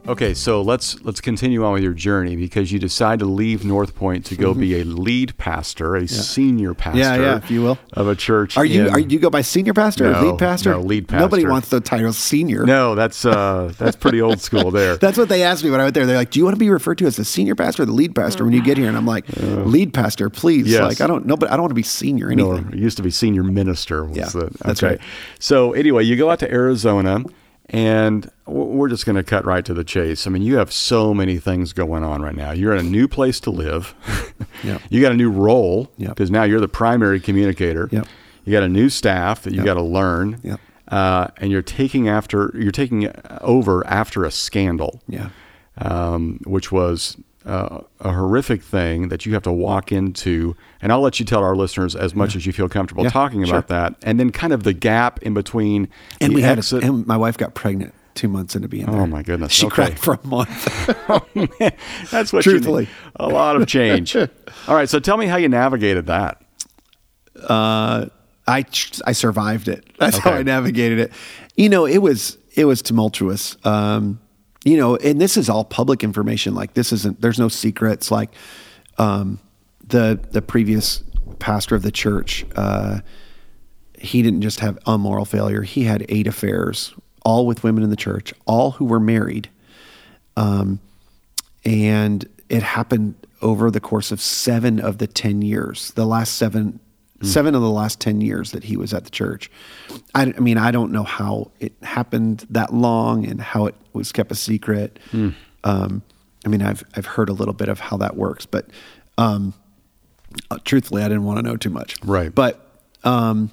Okay, 0.10 0.34
so 0.34 0.64
let's 0.64 1.00
let's 1.04 1.22
continue 1.22 1.64
on 1.64 1.74
with 1.74 1.84
your 1.84 1.94
journey 1.94 2.36
because 2.36 2.72
you 2.72 2.80
decide 2.80 3.20
to 3.20 3.26
leave 3.26 3.64
North 3.64 3.94
Point 3.94 4.26
to 4.26 4.36
go 4.36 4.56
be 4.56 4.80
a 4.82 4.84
lead 4.84 5.38
pastor, 5.38 5.96
a 5.96 6.08
senior 6.08 6.74
pastor, 6.74 7.00
Mm-hmm. 7.00 7.22
Yeah, 7.22 7.30
yeah, 7.30 7.38
if 7.38 7.52
you 7.52 7.62
will. 7.62 7.78
of 7.94 8.08
a 8.08 8.16
church. 8.16 8.58
Are 8.58 8.66
you 8.66 8.88
in- 8.88 8.90
are 8.94 8.98
you 9.00 9.20
go 9.20 9.30
by 9.30 9.42
senior 9.42 9.76
pastor 9.76 10.08
or 10.10 10.14
No, 10.14 10.22
lead 10.32 10.40
pastor? 10.40 10.72
no, 10.72 10.82
lead 10.82 11.12
Nobody 11.12 11.46
wants 11.46 11.70
the 11.70 11.80
title 11.80 12.12
senior. 12.12 12.66
No, 12.66 12.96
that's 12.96 13.24
uh, 13.24 13.72
that's 13.78 13.96
pretty 13.96 14.20
old 14.20 14.40
school 14.42 14.72
there. 14.80 14.98
That's 14.98 15.16
what 15.18 15.30
they 15.30 15.44
asked 15.44 15.64
me 15.64 15.70
when 15.70 15.80
I 15.80 15.84
went 15.84 15.94
there. 15.94 16.08
They're 16.08 16.18
like, 16.18 16.32
"Do 16.32 16.40
you 16.40 16.44
want 16.46 16.56
to 16.56 16.60
be 16.60 16.72
referred 16.72 16.98
to 16.98 17.06
as 17.06 17.16
the 17.16 17.24
senior 17.26 17.54
pastor 17.54 17.84
or 17.84 17.86
the 17.86 17.92
lead 17.94 18.16
pastor 18.16 18.44
when 18.44 18.54
you 18.54 18.64
get 18.64 18.78
here?" 18.80 18.88
And 18.88 18.98
I'm 18.98 19.06
like, 19.06 19.26
"Lead 19.38 19.94
pastor, 19.94 20.32
please." 20.32 20.66
Yes. 20.72 20.82
Like, 20.82 21.02
I 21.02 21.08
don't 21.08 21.28
know, 21.28 21.38
but 21.38 21.52
I 21.52 21.54
don't 21.54 21.62
want 21.62 21.72
to 21.72 21.76
be 21.76 21.84
senior 21.84 22.30
or 22.30 22.34
No, 22.36 22.54
anything. 22.54 22.74
it 22.74 22.80
used 22.80 22.98
to 22.98 23.04
be 23.04 23.12
senior 23.12 23.44
minister. 23.44 24.06
Was 24.06 24.18
Yeah, 24.18 24.26
the, 24.30 24.50
that's 24.66 24.82
right. 24.82 25.00
So 25.38 25.74
anyway, 25.74 26.04
you 26.04 26.16
go 26.16 26.32
out 26.32 26.40
to 26.40 26.52
Arizona, 26.52 27.24
and 27.70 28.30
we're 28.46 28.90
just 28.90 29.06
going 29.06 29.16
to 29.16 29.24
cut 29.24 29.46
right 29.46 29.64
to 29.66 29.74
the 29.74 29.84
chase. 29.84 30.26
I 30.26 30.30
mean, 30.32 30.42
you 30.42 30.58
have 30.58 30.72
so 30.74 31.14
many 31.14 31.38
things 31.38 31.72
going 31.74 32.04
on 32.04 32.22
right 32.22 32.36
now. 32.36 32.52
You're 32.52 32.74
in 32.74 32.80
a 32.86 32.90
new 32.90 33.08
place 33.08 33.40
to 33.42 33.52
live. 33.52 33.94
Yep. 34.62 34.82
You 34.90 35.00
got 35.02 35.14
a 35.14 35.16
new 35.16 35.32
role 35.32 35.90
Yep. 35.98 36.10
because 36.10 36.30
now 36.30 36.44
you're 36.44 36.60
the 36.60 36.68
primary 36.68 37.22
communicator. 37.22 37.88
Yep. 37.94 38.08
You 38.44 38.52
got 38.52 38.64
a 38.64 38.68
new 38.68 38.90
staff 38.90 39.44
that 39.44 39.52
you 39.54 39.60
Yep. 39.60 39.66
got 39.66 39.74
to 39.76 39.82
learn. 39.84 40.42
Yep. 40.44 40.60
Uh, 40.90 41.28
and 41.38 41.50
you're 41.50 41.62
taking 41.62 42.10
after 42.10 42.52
you're 42.56 42.74
taking 42.74 43.10
over 43.40 43.88
after 43.88 44.26
a 44.26 44.32
scandal. 44.32 45.02
Yeah. 45.08 45.30
um, 45.78 46.40
which 46.46 46.74
was 46.74 47.16
uh, 47.50 47.82
a 48.00 48.14
horrific 48.14 48.62
thing 48.64 49.10
that 49.10 49.26
you 49.26 49.34
have 49.34 49.44
to 49.44 49.52
walk 49.52 49.92
into. 49.92 50.56
And 50.82 50.92
I'll 50.92 51.02
let 51.02 51.20
you 51.20 51.26
tell 51.26 51.44
our 51.44 51.56
listeners 51.56 51.96
as 51.96 52.14
much 52.16 52.36
as 52.36 52.46
you 52.46 52.54
feel 52.54 52.70
comfortable 52.70 53.04
Yeah, 53.04 53.10
talking 53.10 53.44
sure. 53.44 53.56
about 53.58 53.68
that. 53.70 53.96
And 54.04 54.20
then 54.20 54.32
kind 54.32 54.54
of 54.54 54.64
the 54.64 54.74
gap 54.74 55.22
in 55.24 55.34
between 55.34 55.90
And 56.22 56.34
we 56.34 56.42
had, 56.42 56.60
a, 56.60 56.78
and 56.78 57.06
my 57.08 57.18
wife 57.18 57.38
got 57.38 57.54
pregnant 57.56 57.94
two 58.16 58.28
months 58.28 58.56
into 58.56 58.68
being 58.68 58.86
there. 58.86 59.02
Oh, 59.02 59.06
my 59.08 59.24
goodness. 59.24 59.52
She 59.54 59.66
Okay. 59.66 59.76
cried 59.76 60.00
for 60.00 60.14
a 60.22 60.28
month. 60.28 60.66
That's 62.12 62.32
what 62.34 62.44
Truthfully. 62.44 62.88
A 63.16 63.28
lot 63.28 63.56
of 63.56 63.68
change. 63.68 64.16
All 64.68 64.76
right. 64.76 64.90
So 64.90 65.00
tell 65.00 65.18
me 65.18 65.26
how 65.26 65.38
you 65.38 65.50
navigated 65.50 66.08
that. 66.08 66.42
uh, 67.48 68.06
I 68.48 68.66
I 69.06 69.12
survived 69.12 69.68
it. 69.68 69.86
That's 70.00 70.18
how 70.18 70.32
I 70.32 70.44
navigated 70.44 71.00
it. 71.00 71.12
You 71.56 71.70
know, 71.70 71.86
it 71.86 72.00
was 72.00 72.38
it 72.56 72.66
was 72.66 72.82
tumultuous. 72.82 73.56
Um, 73.64 74.20
you 74.66 74.78
know, 74.78 74.96
and 74.98 75.20
this 75.20 75.38
is 75.38 75.50
all 75.50 75.64
public 75.64 76.04
information. 76.04 76.54
Like 76.54 76.74
this 76.74 76.92
isn't. 76.92 77.22
There's 77.22 77.40
no 77.40 77.48
secrets. 77.48 78.12
Like 78.12 78.32
um, 78.98 79.40
the 79.88 80.20
the 80.32 80.42
previous 80.42 81.04
pastor 81.40 81.76
of 81.76 81.84
the 81.84 81.92
church, 81.92 82.46
uh, 82.56 83.00
he 83.98 84.22
didn't 84.22 84.42
just 84.42 84.60
have 84.60 84.78
a 84.86 84.98
moral 84.98 85.26
failure. 85.26 85.62
He 85.62 85.84
had 85.84 86.06
eight 86.10 86.28
affairs, 86.28 86.94
all 87.24 87.46
with 87.46 87.64
women 87.64 87.84
in 87.84 87.90
the 87.90 87.96
church, 87.96 88.34
all 88.46 88.72
who 88.72 88.86
were 88.86 89.00
married. 89.00 89.50
Um, 90.36 90.80
and 91.66 92.28
it 92.50 92.64
happened 92.64 93.16
over 93.42 93.70
the 93.72 93.80
course 93.80 94.12
of 94.12 94.22
seven 94.22 94.80
of 94.80 94.98
the 94.98 95.08
10 95.08 95.42
years, 95.42 95.92
the 95.92 96.06
last 96.06 96.36
seven, 96.36 96.80
seven 97.22 97.56
of 97.56 97.62
the 97.62 97.70
last 97.70 98.00
10 98.00 98.22
years 98.22 98.52
that 98.52 98.64
he 98.64 98.78
was 98.78 98.94
at 98.94 99.04
the 99.04 99.10
church. 99.10 99.52
I, 100.16 100.34
I 100.36 100.40
mean, 100.40 100.58
I 100.58 100.72
don't 100.72 100.92
know 100.92 101.04
how 101.04 101.52
it 101.60 101.74
happened 101.84 102.46
that 102.50 102.74
long 102.74 103.26
and 103.26 103.42
how 103.42 103.66
it 103.66 103.76
was 103.94 104.12
kept 104.12 104.32
a 104.32 104.36
secret. 104.36 105.00
Um, 105.64 106.02
I 106.46 106.50
mean, 106.50 106.62
I've, 106.62 106.84
I've 106.96 107.06
heard 107.06 107.30
a 107.30 107.34
little 107.34 107.54
bit 107.54 107.68
of 107.68 107.80
how 107.80 107.98
that 107.98 108.16
works, 108.16 108.46
but, 108.46 108.68
um, 109.18 109.54
uh, 110.50 110.58
truthfully, 110.64 111.04
I 111.04 111.08
didn't 111.10 111.26
want 111.26 111.38
to 111.40 111.44
know 111.44 111.58
too 111.58 111.70
much. 111.70 111.96
Right. 112.04 112.34
But, 112.34 112.66
um, 113.04 113.52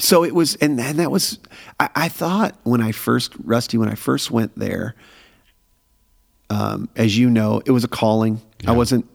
so 0.00 0.24
it 0.24 0.34
was, 0.34 0.56
and, 0.56 0.80
and 0.80 0.98
that 0.98 1.10
was, 1.10 1.38
I, 1.78 1.90
I 1.94 2.08
thought 2.08 2.56
when 2.64 2.80
I 2.80 2.92
first, 2.92 3.32
Rusty, 3.44 3.78
when 3.78 3.88
I 3.88 3.94
first 3.94 4.30
went 4.30 4.58
there, 4.58 4.94
um, 6.50 6.88
as 6.96 7.16
you 7.18 7.30
know, 7.30 7.62
it 7.66 7.70
was 7.70 7.84
a 7.84 7.88
calling. 7.88 8.40
I 8.66 8.72
wasn't, 8.72 9.08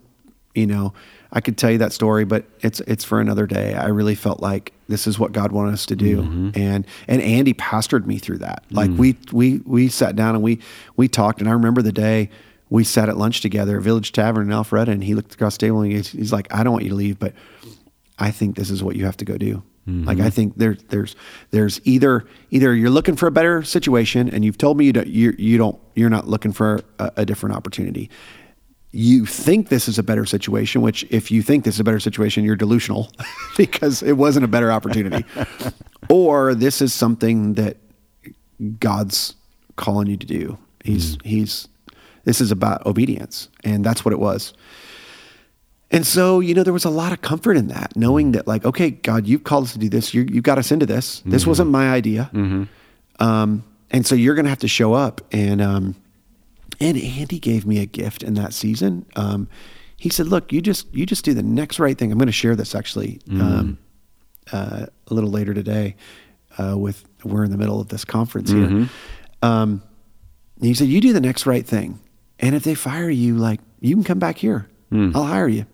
you 0.53 0.67
know, 0.67 0.93
I 1.34 1.41
could 1.41 1.58
tell 1.58 1.72
you 1.72 1.80
that 1.80 1.91
story, 1.91 2.26
but 2.26 2.46
it's 2.62 2.80
it's 2.82 3.04
for 3.04 3.19
another 3.19 3.48
day. 3.48 3.74
I 3.74 3.88
really 3.88 4.13
felt 4.13 4.39
like 4.39 4.72
this 4.88 5.08
is 5.08 5.17
what 5.17 5.32
God 5.32 5.52
wanted 5.52 5.74
us 5.74 5.88
to 5.88 5.96
do, 5.96 6.22
mm-hmm. 6.22 6.50
and 6.54 6.86
and 7.08 7.22
Andy 7.22 7.56
pastored 7.56 8.06
me 8.06 8.19
through 8.19 8.38
that. 8.38 8.63
Like 8.69 8.91
mm. 8.91 8.98
we 8.98 9.17
we 9.32 9.58
we 9.65 9.89
sat 9.89 10.15
down 10.15 10.36
and 10.36 10.43
we 10.43 10.60
we 10.96 11.08
talked, 11.08 11.39
and 11.39 11.50
I 11.50 11.54
remember 11.54 11.82
the 11.82 11.91
day 11.91 12.30
we 12.69 12.84
sat 12.84 13.10
at 13.10 13.17
lunch 13.17 13.41
together 13.41 13.78
at 13.78 13.84
Village 13.84 14.12
Tavern 14.12 14.52
in 14.52 14.56
Alpharetta, 14.56 14.89
and 14.89 15.04
he 15.04 15.15
looked 15.15 15.34
across 15.34 15.58
the 15.58 15.65
table 15.65 15.82
and 15.82 15.91
he's, 15.91 16.10
he's 16.10 16.32
like, 16.32 16.54
"I 16.54 16.63
don't 16.63 16.72
want 16.72 16.84
you 16.84 16.91
to 16.91 16.96
leave, 16.96 17.17
but 17.17 17.34
I 18.19 18.30
think 18.30 18.56
this 18.56 18.69
is 18.69 18.84
what 18.84 18.96
you 18.96 19.06
have 19.06 19.17
to 19.17 19.26
go 19.26 19.36
do." 19.36 19.63
Mm-hmm. 19.88 20.06
Like 20.06 20.19
I 20.19 20.30
think 20.30 20.58
there's 20.58 20.82
there's 20.84 21.15
there's 21.50 21.82
either 21.84 22.26
either 22.52 22.74
you're 22.74 22.89
looking 22.89 23.15
for 23.15 23.28
a 23.28 23.32
better 23.32 23.63
situation 23.63 24.30
and 24.30 24.46
you've 24.46 24.58
told 24.58 24.78
me 24.78 24.86
you 24.86 24.93
don't 24.93 25.08
you, 25.08 25.36
you 25.38 25.58
don't 25.58 25.78
you're 25.96 26.10
not 26.10 26.28
looking 26.28 26.54
for 26.54 26.82
a, 27.00 27.12
a 27.17 27.26
different 27.26 27.56
opportunity. 27.56 28.10
You 28.95 29.25
think 29.25 29.69
this 29.69 29.88
is 29.88 29.97
a 29.97 30.03
better 30.03 30.25
situation, 30.25 30.82
which 30.82 31.03
if 31.10 31.32
you 31.32 31.41
think 31.41 31.63
this 31.63 31.75
is 31.75 31.79
a 31.79 31.84
better 31.84 31.99
situation, 31.99 32.43
you're 32.43 32.56
delusional 32.56 33.12
because 33.58 34.03
it 34.03 34.13
wasn't 34.13 34.45
a 34.45 34.47
better 34.47 34.71
opportunity. 34.71 35.25
or 36.10 36.53
this 36.53 36.79
is 36.82 36.93
something 36.93 37.53
that 37.53 37.77
God's 38.79 39.36
calling 39.75 40.08
you 40.08 40.17
to 40.17 40.27
do. 40.27 40.58
He's 40.84 41.17
he's 41.23 41.67
this 42.23 42.39
is 42.39 42.51
about 42.51 42.86
obedience, 42.86 43.49
and 43.63 43.84
that's 43.84 44.06
what 44.06 44.13
it 44.13 44.19
was. 44.19 44.53
And 45.91 46.08
so, 46.08 46.39
you 46.39 46.53
know, 46.56 46.63
there 46.63 46.73
was 46.73 46.86
a 46.86 46.89
lot 46.89 47.13
of 47.13 47.21
comfort 47.21 47.56
in 47.56 47.67
that, 47.67 47.95
knowing 47.95 48.32
that, 48.32 48.47
like, 48.47 48.65
okay, 48.65 48.89
God, 48.89 49.27
you've 49.27 49.43
called 49.43 49.65
us 49.65 49.73
to 49.73 49.79
do 49.79 49.89
this. 49.89 50.13
You 50.13 50.23
you 50.23 50.41
got 50.41 50.58
us 50.58 50.71
into 50.71 50.86
this. 50.86 51.21
This 51.25 51.45
wasn't 51.47 51.69
my 51.71 51.89
idea. 51.91 52.29
Um, 53.19 53.63
and 53.91 54.06
so 54.06 54.15
you're 54.15 54.34
going 54.36 54.45
to 54.45 54.49
have 54.49 54.60
to 54.60 54.67
show 54.67 54.93
up. 54.93 55.21
And 55.32 55.62
um, 55.62 55.95
and 56.80 56.97
Andy 56.97 57.39
gave 57.39 57.65
me 57.65 57.80
a 57.80 57.86
gift 57.86 58.23
in 58.23 58.34
that 58.36 58.54
season. 58.54 59.06
Um, 59.15 59.47
he 59.97 60.10
said, 60.10 60.28
"Look, 60.28 60.52
you 60.52 60.62
just 60.62 60.93
you 60.93 61.06
just 61.06 61.23
do 61.23 61.34
the 61.34 61.43
next 61.43 61.80
right 61.80 61.97
thing." 61.97 62.12
I'm 62.12 62.17
going 62.17 62.28
to 62.28 62.32
share 62.32 62.56
this 62.56 62.76
actually 62.76 63.19
um, 63.30 63.78
uh, 64.52 64.86
a 65.08 65.13
little 65.13 65.30
later 65.30 65.54
today. 65.54 65.95
Uh, 66.58 66.78
with 66.78 67.04
we're 67.23 67.43
in 67.43 67.52
the 67.52 67.58
middle 67.58 67.80
of 67.82 67.88
this 67.89 68.06
conference 68.06 68.52
here. 68.52 68.88
Um, 69.41 69.82
he 70.62 70.73
said, 70.73 70.88
"You 70.88 71.02
do 71.02 71.13
the 71.13 71.21
next 71.21 71.45
right 71.45 71.65
thing, 71.65 71.99
and 72.39 72.54
if 72.56 72.63
they 72.63 72.76
fire 72.76 73.10
you, 73.10 73.36
like 73.36 73.60
you 73.80 73.95
can 73.95 74.04
come 74.04 74.19
back 74.19 74.38
here. 74.38 74.67
I'll 75.15 75.26
hire 75.26 75.47
you." 75.47 75.65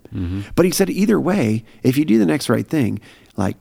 But 0.55 0.65
he 0.65 0.71
said, 0.71 0.89
either 0.89 1.19
way, 1.19 1.63
if 1.83 1.97
you 1.97 2.05
do 2.05 2.17
the 2.17 2.25
next 2.25 2.49
right 2.49 2.65
thing, 2.65 2.99
like 3.35 3.57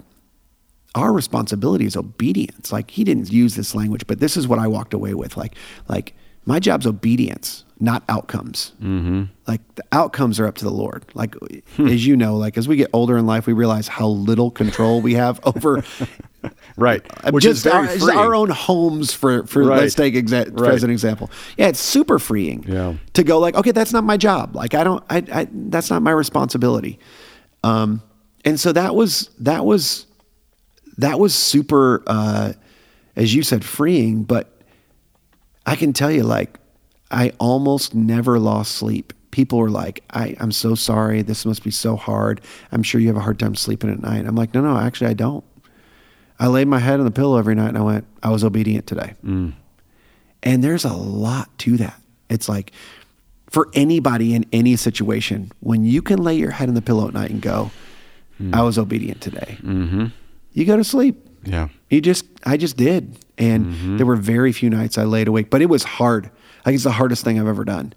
our 0.94 1.12
responsibility 1.12 1.84
is 1.84 1.96
obedience. 1.96 2.72
Like 2.72 2.90
he 2.90 3.04
didn't 3.04 3.30
use 3.32 3.54
this 3.56 3.74
language, 3.74 4.06
but 4.06 4.20
this 4.20 4.36
is 4.36 4.46
what 4.48 4.58
I 4.58 4.66
walked 4.68 4.94
away 4.94 5.14
with. 5.14 5.36
Like, 5.36 5.54
like 5.88 6.14
my 6.48 6.58
job's 6.58 6.86
obedience, 6.86 7.64
not 7.78 8.02
outcomes. 8.08 8.72
Mm-hmm. 8.82 9.24
Like 9.46 9.60
the 9.74 9.84
outcomes 9.92 10.40
are 10.40 10.46
up 10.46 10.54
to 10.56 10.64
the 10.64 10.70
Lord. 10.70 11.04
Like 11.14 11.34
as 11.78 12.06
you 12.06 12.16
know, 12.16 12.36
like 12.36 12.56
as 12.56 12.66
we 12.66 12.76
get 12.76 12.88
older 12.94 13.18
in 13.18 13.26
life, 13.26 13.46
we 13.46 13.52
realize 13.52 13.86
how 13.86 14.08
little 14.08 14.50
control 14.50 15.00
we 15.02 15.12
have 15.14 15.38
over 15.44 15.84
right. 16.76 17.02
Which 17.32 17.44
just 17.44 17.66
is 17.66 17.72
very 17.72 17.88
our, 17.88 17.98
freeing. 17.98 18.18
our 18.18 18.34
own 18.34 18.48
homes 18.50 19.12
for 19.12 19.46
for 19.46 19.62
Right. 19.62 19.80
let's 19.80 19.94
take 19.94 20.14
exa- 20.14 20.58
Right. 20.58 20.72
as 20.72 20.82
an 20.84 20.90
example. 20.90 21.30
Yeah, 21.58 21.68
it's 21.68 21.80
super 21.80 22.18
freeing. 22.18 22.64
Yeah. 22.66 22.94
To 23.12 23.22
go 23.22 23.38
like, 23.38 23.54
okay, 23.54 23.72
that's 23.72 23.92
not 23.92 24.04
my 24.04 24.16
job. 24.16 24.56
Like 24.56 24.74
I 24.74 24.84
don't, 24.84 25.04
I, 25.10 25.22
I 25.32 25.48
that's 25.52 25.90
not 25.90 26.00
my 26.02 26.12
responsibility. 26.12 26.98
Um, 27.62 28.00
and 28.44 28.58
so 28.58 28.72
that 28.72 28.94
was 28.94 29.28
that 29.40 29.66
was 29.66 30.06
that 30.96 31.20
was 31.20 31.34
super, 31.34 32.02
uh, 32.06 32.54
as 33.16 33.34
you 33.34 33.42
said, 33.42 33.64
freeing. 33.64 34.22
But 34.24 34.57
I 35.68 35.76
can 35.76 35.92
tell 35.92 36.10
you, 36.10 36.22
like, 36.22 36.58
I 37.10 37.32
almost 37.38 37.94
never 37.94 38.38
lost 38.38 38.72
sleep. 38.72 39.12
People 39.30 39.58
were 39.58 39.70
like, 39.70 40.02
I, 40.10 40.34
I'm 40.40 40.50
so 40.50 40.74
sorry. 40.74 41.20
This 41.20 41.44
must 41.44 41.62
be 41.62 41.70
so 41.70 41.94
hard. 41.94 42.40
I'm 42.72 42.82
sure 42.82 43.00
you 43.00 43.08
have 43.08 43.16
a 43.16 43.20
hard 43.20 43.38
time 43.38 43.54
sleeping 43.54 43.90
at 43.90 44.00
night. 44.00 44.24
I'm 44.26 44.34
like, 44.34 44.54
no, 44.54 44.62
no, 44.62 44.78
actually, 44.78 45.10
I 45.10 45.14
don't. 45.14 45.44
I 46.40 46.46
laid 46.46 46.68
my 46.68 46.78
head 46.78 47.00
on 47.00 47.04
the 47.04 47.10
pillow 47.10 47.36
every 47.36 47.54
night 47.54 47.68
and 47.68 47.78
I 47.78 47.82
went, 47.82 48.06
I 48.22 48.30
was 48.30 48.44
obedient 48.44 48.86
today. 48.86 49.14
And 50.42 50.64
there's 50.64 50.86
a 50.86 50.94
lot 50.94 51.56
to 51.58 51.76
that. 51.76 52.00
It's 52.30 52.48
like 52.48 52.72
for 53.50 53.68
anybody 53.74 54.34
in 54.34 54.46
any 54.52 54.76
situation, 54.76 55.52
when 55.60 55.84
you 55.84 56.00
can 56.00 56.22
lay 56.22 56.36
your 56.36 56.52
head 56.52 56.68
on 56.68 56.74
the 56.74 56.82
pillow 56.82 57.08
at 57.08 57.14
night 57.14 57.30
and 57.30 57.42
go, 57.42 57.70
I 58.52 58.62
was 58.62 58.78
obedient 58.78 59.20
today, 59.20 59.58
mm-hmm. 59.60 60.06
you 60.52 60.64
go 60.64 60.76
to 60.76 60.84
sleep. 60.84 61.28
Yeah. 61.44 61.68
You 61.90 62.00
just, 62.00 62.24
I 62.46 62.56
just 62.56 62.76
did. 62.76 63.18
And 63.38 63.98
there 63.98 64.06
were 64.06 64.16
very 64.16 64.52
few 64.52 64.68
nights 64.68 64.98
I 64.98 65.04
laid 65.04 65.28
awake, 65.28 65.48
but 65.48 65.62
it 65.62 65.66
was 65.66 65.84
hard. 65.84 66.30
I 66.60 66.64
think 66.64 66.74
it's 66.74 66.84
the 66.84 66.90
hardest 66.90 67.24
thing 67.24 67.38
I've 67.38 67.46
ever 67.46 67.64
done. 67.64 67.94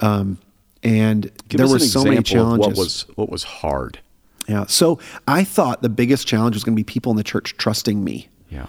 Um, 0.00 0.38
and 0.82 1.30
Give 1.48 1.58
there 1.58 1.68
were 1.68 1.78
so 1.78 2.04
many 2.04 2.22
challenges. 2.22 2.66
What 2.68 2.76
was 2.76 3.06
what 3.14 3.28
was 3.28 3.42
hard? 3.44 4.00
Yeah. 4.48 4.66
So 4.66 4.98
I 5.28 5.44
thought 5.44 5.82
the 5.82 5.88
biggest 5.88 6.26
challenge 6.26 6.56
was 6.56 6.64
going 6.64 6.74
to 6.74 6.80
be 6.80 6.84
people 6.84 7.10
in 7.10 7.16
the 7.16 7.24
church 7.24 7.56
trusting 7.56 8.02
me. 8.02 8.28
Yeah. 8.48 8.66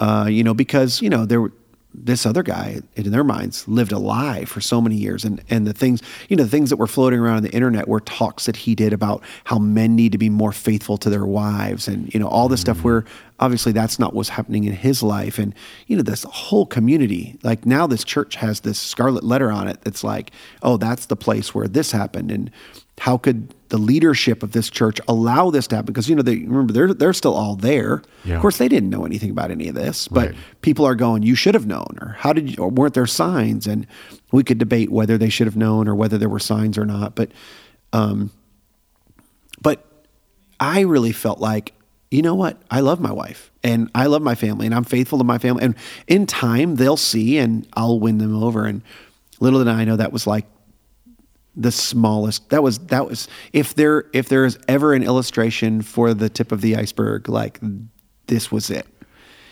Uh, 0.00 0.26
you 0.28 0.42
know, 0.42 0.54
because 0.54 1.02
you 1.02 1.10
know 1.10 1.24
there 1.26 1.40
were 1.40 1.52
this 1.92 2.24
other 2.24 2.42
guy 2.42 2.80
in 2.94 3.10
their 3.10 3.24
minds 3.24 3.66
lived 3.66 3.92
a 3.92 3.98
lie 3.98 4.44
for 4.44 4.60
so 4.60 4.80
many 4.80 4.96
years, 4.96 5.24
and 5.24 5.42
and 5.50 5.66
the 5.66 5.72
things 5.72 6.02
you 6.28 6.36
know 6.36 6.44
the 6.44 6.48
things 6.48 6.70
that 6.70 6.76
were 6.76 6.86
floating 6.86 7.18
around 7.18 7.38
on 7.38 7.42
the 7.42 7.52
internet 7.52 7.88
were 7.88 8.00
talks 8.00 8.46
that 8.46 8.56
he 8.56 8.74
did 8.74 8.92
about 8.92 9.22
how 9.44 9.58
men 9.58 9.96
need 9.96 10.12
to 10.12 10.18
be 10.18 10.30
more 10.30 10.52
faithful 10.52 10.96
to 10.98 11.10
their 11.10 11.26
wives, 11.26 11.88
and 11.88 12.12
you 12.14 12.20
know 12.20 12.28
all 12.28 12.48
this 12.48 12.60
stuff 12.60 12.82
where 12.84 13.02
mm. 13.02 13.08
obviously 13.40 13.72
that's 13.72 13.98
not 13.98 14.14
what's 14.14 14.28
happening 14.28 14.64
in 14.64 14.72
his 14.72 15.02
life, 15.02 15.38
and 15.38 15.54
you 15.86 15.96
know 15.96 16.02
this 16.02 16.24
whole 16.24 16.66
community 16.66 17.38
like 17.42 17.66
now 17.66 17.86
this 17.86 18.04
church 18.04 18.36
has 18.36 18.60
this 18.60 18.78
scarlet 18.78 19.24
letter 19.24 19.50
on 19.50 19.66
it 19.66 19.80
that's 19.82 20.04
like 20.04 20.30
oh 20.62 20.76
that's 20.76 21.06
the 21.06 21.16
place 21.16 21.54
where 21.54 21.66
this 21.66 21.92
happened, 21.92 22.30
and 22.30 22.50
how 22.98 23.18
could 23.18 23.54
the 23.70 23.78
leadership 23.78 24.42
of 24.42 24.52
this 24.52 24.68
church 24.70 25.00
allow 25.08 25.50
this 25.50 25.66
to 25.68 25.76
happen? 25.76 25.86
Because 25.92 26.08
you 26.08 26.14
know 26.14 26.22
they 26.22 26.36
remember 26.36 26.72
they're 26.72 26.92
they're 26.94 27.12
still 27.12 27.34
all 27.34 27.56
there. 27.56 28.02
Yeah. 28.24 28.34
Of 28.36 28.42
course, 28.42 28.58
they 28.58 28.68
didn't 28.68 28.90
know 28.90 29.04
anything 29.06 29.30
about 29.30 29.50
any 29.50 29.66
of 29.68 29.74
this, 29.74 30.06
but 30.08 30.28
Right. 30.28 30.36
people 30.60 30.84
are 30.86 30.94
going, 30.94 31.22
"You 31.22 31.34
should 31.34 31.54
have 31.54 31.66
known," 31.66 31.98
or 32.02 32.16
"How 32.18 32.32
did 32.32 32.50
you?" 32.50 32.56
Or 32.62 32.68
weren't 32.68 32.94
there 32.94 33.06
signs? 33.06 33.66
And 33.66 33.86
we 34.30 34.44
could 34.44 34.58
debate 34.58 34.90
whether 34.92 35.16
they 35.18 35.28
should 35.30 35.46
have 35.46 35.56
known 35.56 35.88
or 35.88 35.94
whether 35.94 36.18
there 36.18 36.28
were 36.28 36.38
signs 36.38 36.76
or 36.78 36.84
not. 36.86 37.14
But, 37.16 37.32
um, 37.92 38.30
but 39.60 39.84
I 40.60 40.80
really 40.80 41.12
felt 41.12 41.40
like, 41.40 41.72
you 42.10 42.22
know 42.22 42.34
what? 42.34 42.60
I 42.70 42.80
love 42.80 43.00
my 43.00 43.12
wife 43.12 43.50
and 43.64 43.90
I 43.94 44.06
love 44.06 44.22
my 44.22 44.34
family 44.34 44.66
and 44.66 44.74
I'm 44.74 44.84
faithful 44.84 45.18
to 45.18 45.24
my 45.24 45.38
family. 45.38 45.64
And 45.64 45.74
in 46.06 46.26
time, 46.26 46.76
they'll 46.76 46.96
see 46.96 47.38
and 47.38 47.66
I'll 47.74 47.98
win 47.98 48.18
them 48.18 48.40
over. 48.40 48.66
And 48.66 48.82
little 49.40 49.58
did 49.64 49.68
I 49.68 49.84
know 49.84 49.96
that 49.96 50.12
was 50.12 50.26
like 50.26 50.46
the 51.60 51.70
smallest 51.70 52.48
that 52.50 52.62
was 52.62 52.78
that 52.78 53.06
was 53.06 53.28
if 53.52 53.74
there 53.74 54.04
if 54.14 54.28
there 54.28 54.44
is 54.44 54.58
ever 54.66 54.94
an 54.94 55.02
illustration 55.02 55.82
for 55.82 56.14
the 56.14 56.28
tip 56.30 56.52
of 56.52 56.60
the 56.62 56.74
iceberg 56.74 57.28
like 57.28 57.60
this 58.26 58.50
was 58.50 58.70
it 58.70 58.86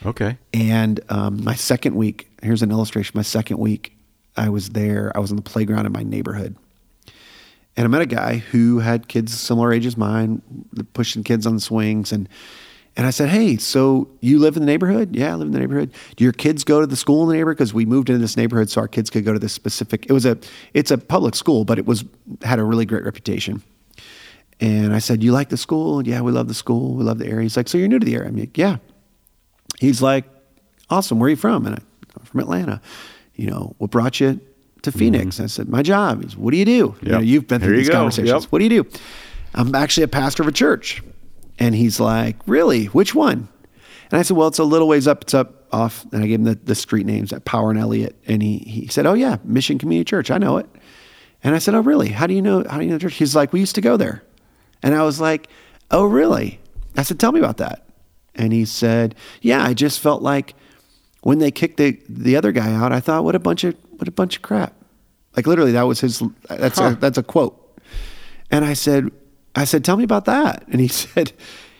Okay. 0.06 0.38
and 0.54 1.00
um, 1.08 1.42
my 1.44 1.54
second 1.54 1.96
week 1.96 2.30
here's 2.42 2.62
an 2.62 2.70
illustration 2.70 3.12
my 3.14 3.22
second 3.22 3.58
week 3.58 3.92
i 4.36 4.48
was 4.48 4.70
there 4.70 5.12
i 5.14 5.18
was 5.20 5.30
on 5.30 5.36
the 5.36 5.42
playground 5.42 5.84
in 5.86 5.92
my 5.92 6.02
neighborhood 6.02 6.56
and 7.76 7.84
i 7.84 7.88
met 7.88 8.00
a 8.00 8.06
guy 8.06 8.38
who 8.38 8.78
had 8.78 9.08
kids 9.08 9.38
similar 9.38 9.72
age 9.72 9.84
as 9.84 9.96
mine 9.96 10.40
pushing 10.94 11.22
kids 11.22 11.46
on 11.46 11.54
the 11.56 11.60
swings 11.60 12.10
and 12.12 12.28
and 12.96 13.06
i 13.06 13.10
said 13.10 13.28
hey 13.28 13.56
so 13.56 14.08
you 14.20 14.38
live 14.38 14.56
in 14.56 14.62
the 14.62 14.66
neighborhood 14.66 15.14
yeah 15.14 15.32
i 15.32 15.34
live 15.34 15.46
in 15.46 15.52
the 15.52 15.58
neighborhood 15.58 15.92
do 16.16 16.24
your 16.24 16.32
kids 16.32 16.64
go 16.64 16.80
to 16.80 16.86
the 16.86 16.96
school 16.96 17.22
in 17.22 17.28
the 17.28 17.34
neighborhood 17.34 17.56
because 17.56 17.74
we 17.74 17.84
moved 17.84 18.08
into 18.08 18.20
this 18.20 18.36
neighborhood 18.36 18.70
so 18.70 18.80
our 18.80 18.88
kids 18.88 19.10
could 19.10 19.24
go 19.24 19.32
to 19.32 19.38
this 19.38 19.52
specific 19.52 20.06
it 20.06 20.12
was 20.12 20.26
a 20.26 20.36
it's 20.74 20.90
a 20.90 20.98
public 20.98 21.34
school 21.34 21.64
but 21.64 21.78
it 21.78 21.86
was 21.86 22.04
had 22.42 22.58
a 22.58 22.64
really 22.64 22.84
great 22.84 23.04
reputation 23.04 23.62
and 24.60 24.94
i 24.94 24.98
said 24.98 25.22
you 25.22 25.32
like 25.32 25.48
the 25.48 25.56
school 25.56 26.06
yeah 26.06 26.20
we 26.20 26.32
love 26.32 26.48
the 26.48 26.54
school 26.54 26.94
we 26.94 27.04
love 27.04 27.18
the 27.18 27.26
area 27.26 27.42
he's 27.42 27.56
like 27.56 27.68
so 27.68 27.78
you're 27.78 27.88
new 27.88 27.98
to 27.98 28.06
the 28.06 28.14
area 28.14 28.28
i'm 28.28 28.36
like 28.36 28.56
yeah 28.58 28.76
he's 29.80 30.02
like, 30.02 30.24
awesome. 30.90 31.18
Where 31.18 31.26
are 31.26 31.30
you 31.30 31.36
from? 31.36 31.66
And 31.66 31.76
I, 31.76 31.78
I'm 32.18 32.24
from 32.24 32.40
Atlanta. 32.40 32.80
You 33.34 33.50
know, 33.50 33.74
what 33.78 33.90
brought 33.90 34.20
you 34.20 34.40
to 34.82 34.90
mm-hmm. 34.90 34.98
Phoenix? 34.98 35.38
And 35.38 35.44
I 35.44 35.48
said, 35.48 35.68
my 35.68 35.82
job. 35.82 36.22
He's, 36.22 36.36
what 36.36 36.50
do 36.50 36.56
you 36.56 36.64
do? 36.64 36.96
You 37.02 37.12
know, 37.12 37.18
Yep. 37.18 37.24
you've 37.24 37.48
been 37.48 37.60
through 37.60 37.76
you 37.76 37.78
these 37.78 37.90
conversations. 37.90 38.44
Yep. 38.44 38.52
What 38.52 38.58
do 38.58 38.64
you 38.64 38.82
do? 38.82 38.90
I'm 39.54 39.74
actually 39.74 40.04
a 40.04 40.08
pastor 40.08 40.42
of 40.42 40.48
a 40.48 40.52
church. 40.52 41.02
And 41.58 41.74
he's 41.74 41.98
like, 42.00 42.36
really? 42.46 42.86
Which 42.86 43.14
one? 43.14 43.48
And 44.10 44.18
I 44.18 44.22
said, 44.22 44.36
well, 44.36 44.48
it's 44.48 44.58
a 44.58 44.64
little 44.64 44.88
ways 44.88 45.06
up. 45.06 45.22
It's 45.22 45.34
up 45.34 45.66
off. 45.72 46.06
And 46.12 46.22
I 46.22 46.26
gave 46.26 46.38
him 46.38 46.44
the, 46.44 46.54
the 46.54 46.74
street 46.74 47.06
names 47.06 47.32
at 47.32 47.44
Power 47.44 47.70
and 47.70 47.78
Elliot. 47.78 48.16
And 48.26 48.42
he, 48.42 48.58
he 48.58 48.86
said, 48.86 49.06
oh 49.06 49.14
yeah, 49.14 49.36
Mission 49.44 49.78
Community 49.78 50.08
Church. 50.08 50.30
I 50.30 50.38
know 50.38 50.56
it. 50.56 50.66
And 51.42 51.54
I 51.54 51.58
said, 51.58 51.74
oh 51.74 51.80
really? 51.80 52.08
How 52.08 52.26
do 52.26 52.34
you 52.34 52.42
know, 52.42 52.64
how 52.68 52.78
do 52.78 52.84
you 52.84 52.90
know 52.90 52.96
the 52.96 53.02
church? 53.02 53.14
He's 53.14 53.36
like, 53.36 53.52
we 53.52 53.60
used 53.60 53.74
to 53.74 53.80
go 53.80 53.96
there. 53.96 54.22
And 54.82 54.94
I 54.94 55.02
was 55.02 55.20
like, 55.20 55.48
oh 55.90 56.04
really? 56.04 56.60
I 56.96 57.02
said, 57.02 57.20
tell 57.20 57.32
me 57.32 57.40
about 57.40 57.58
that. 57.58 57.88
And 58.38 58.52
he 58.52 58.64
said, 58.64 59.16
"Yeah, 59.42 59.62
I 59.62 59.74
just 59.74 59.98
felt 59.98 60.22
like 60.22 60.54
when 61.22 61.40
they 61.40 61.50
kicked 61.50 61.76
the 61.76 62.00
the 62.08 62.36
other 62.36 62.52
guy 62.52 62.72
out, 62.72 62.92
I 62.92 63.00
thought, 63.00 63.24
what 63.24 63.34
a 63.34 63.40
bunch 63.40 63.64
of 63.64 63.74
what 63.96 64.06
a 64.06 64.12
bunch 64.12 64.36
of 64.36 64.42
crap." 64.42 64.74
Like 65.36 65.46
literally, 65.46 65.72
that 65.72 65.82
was 65.82 66.00
his. 66.00 66.22
That's 66.48 66.78
a, 66.80 66.96
that's 66.98 67.18
a 67.18 67.22
quote. 67.24 67.80
And 68.50 68.64
I 68.64 68.74
said, 68.74 69.10
I 69.58 69.64
said, 69.64 69.84
tell 69.84 69.96
me 69.96 70.04
about 70.04 70.26
that. 70.26 70.64
And 70.68 70.80
he 70.80 70.88
said, 70.88 71.32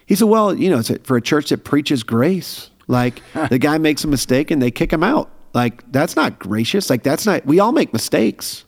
he 0.07 0.15
said, 0.15 0.27
well, 0.27 0.55
you 0.55 0.69
know, 0.69 0.79
it's 0.79 0.91
for 1.05 1.17
a 1.17 1.23
church 1.23 1.51
that 1.51 1.65
preaches 1.65 2.03
grace. 2.03 2.71
Like 2.89 3.23
the 3.51 3.59
guy 3.59 3.79
makes 3.79 4.05
a 4.05 4.09
mistake 4.09 4.51
and 4.51 4.61
they 4.61 4.71
kick 4.71 4.93
him 4.93 5.05
out. 5.05 5.31
Like 5.55 5.91
that's 5.91 6.17
not 6.17 6.39
gracious. 6.39 6.91
Like 6.91 7.03
that's 7.03 7.25
not. 7.25 7.47
We 7.47 7.61
all 7.61 7.73
make 7.73 7.93
mistakes. 7.93 8.65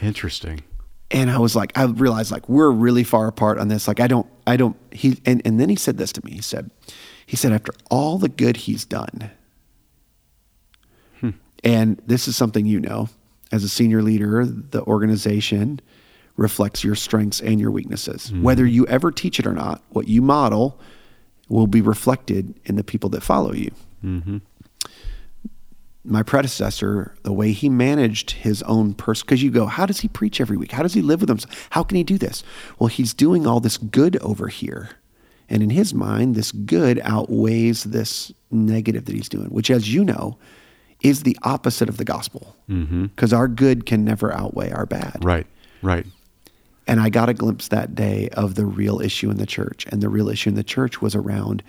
Interesting. 0.00 0.62
And 1.10 1.30
I 1.30 1.38
was 1.38 1.56
like, 1.56 1.76
I 1.76 1.84
realized 1.84 2.30
like 2.30 2.48
we're 2.48 2.70
really 2.70 3.02
far 3.02 3.26
apart 3.26 3.58
on 3.58 3.68
this. 3.68 3.88
Like 3.88 3.98
I 3.98 4.06
don't, 4.06 4.26
I 4.46 4.56
don't. 4.56 4.76
He 4.92 5.20
and 5.26 5.42
and 5.44 5.58
then 5.58 5.68
he 5.68 5.76
said 5.76 5.98
this 5.98 6.12
to 6.12 6.24
me. 6.24 6.32
He 6.32 6.42
said, 6.42 6.70
he 7.26 7.36
said 7.36 7.52
after 7.52 7.72
all 7.90 8.16
the 8.16 8.28
good 8.28 8.58
he's 8.58 8.84
done, 8.84 9.30
hmm. 11.18 11.30
and 11.64 12.00
this 12.06 12.28
is 12.28 12.36
something 12.36 12.64
you 12.64 12.78
know, 12.78 13.08
as 13.50 13.64
a 13.64 13.68
senior 13.68 14.02
leader, 14.02 14.46
the 14.46 14.82
organization 14.84 15.80
reflects 16.40 16.82
your 16.82 16.94
strengths 16.94 17.40
and 17.40 17.60
your 17.60 17.70
weaknesses. 17.70 18.30
Hmm. 18.30 18.42
Whether 18.42 18.64
you 18.64 18.86
ever 18.86 19.12
teach 19.12 19.38
it 19.38 19.46
or 19.46 19.52
not, 19.52 19.82
what 19.90 20.08
you 20.08 20.22
model 20.22 20.80
will 21.50 21.66
be 21.66 21.82
reflected 21.82 22.58
in 22.64 22.76
the 22.76 22.84
people 22.84 23.10
that 23.10 23.22
follow 23.22 23.52
you 23.52 23.70
mm-hmm. 24.02 24.38
my 26.04 26.22
predecessor, 26.22 27.14
the 27.24 27.32
way 27.32 27.52
he 27.52 27.68
managed 27.68 28.30
his 28.30 28.62
own 28.62 28.94
person, 28.94 29.26
because 29.26 29.42
you 29.42 29.50
go, 29.50 29.66
how 29.66 29.84
does 29.84 30.00
he 30.00 30.08
preach 30.08 30.40
every 30.40 30.56
week? 30.56 30.72
How 30.72 30.82
does 30.82 30.94
he 30.94 31.02
live 31.02 31.20
with 31.20 31.28
himself? 31.28 31.68
How 31.70 31.82
can 31.82 31.96
he 31.96 32.04
do 32.04 32.16
this? 32.16 32.42
Well, 32.78 32.88
he's 32.88 33.12
doing 33.12 33.46
all 33.46 33.60
this 33.60 33.76
good 33.76 34.16
over 34.22 34.48
here. 34.48 34.90
And 35.48 35.62
in 35.62 35.70
his 35.70 35.92
mind, 35.92 36.36
this 36.36 36.52
good 36.52 37.00
outweighs 37.02 37.84
this 37.84 38.32
negative 38.50 39.04
that 39.06 39.14
he's 39.14 39.28
doing, 39.28 39.48
which, 39.48 39.70
as 39.70 39.92
you 39.92 40.04
know, 40.04 40.38
is 41.02 41.24
the 41.24 41.36
opposite 41.42 41.88
of 41.88 41.96
the 41.96 42.04
gospel. 42.04 42.56
Mm-hmm. 42.68 43.06
Because 43.06 43.32
our 43.32 43.48
good 43.48 43.84
can 43.84 44.04
never 44.04 44.32
outweigh 44.32 44.70
our 44.70 44.86
bad. 44.86 45.18
Right. 45.22 45.46
Right. 45.82 46.06
And 46.90 47.00
I 47.00 47.08
got 47.08 47.28
a 47.28 47.34
glimpse 47.34 47.68
that 47.68 47.94
day 47.94 48.28
of 48.30 48.56
the 48.56 48.66
real 48.66 49.00
issue 49.00 49.30
in 49.30 49.36
the 49.36 49.46
church. 49.46 49.86
And 49.90 50.02
the 50.02 50.08
real 50.08 50.28
issue 50.28 50.50
in 50.50 50.56
the 50.56 50.64
church 50.64 51.00
was 51.00 51.14
around 51.14 51.62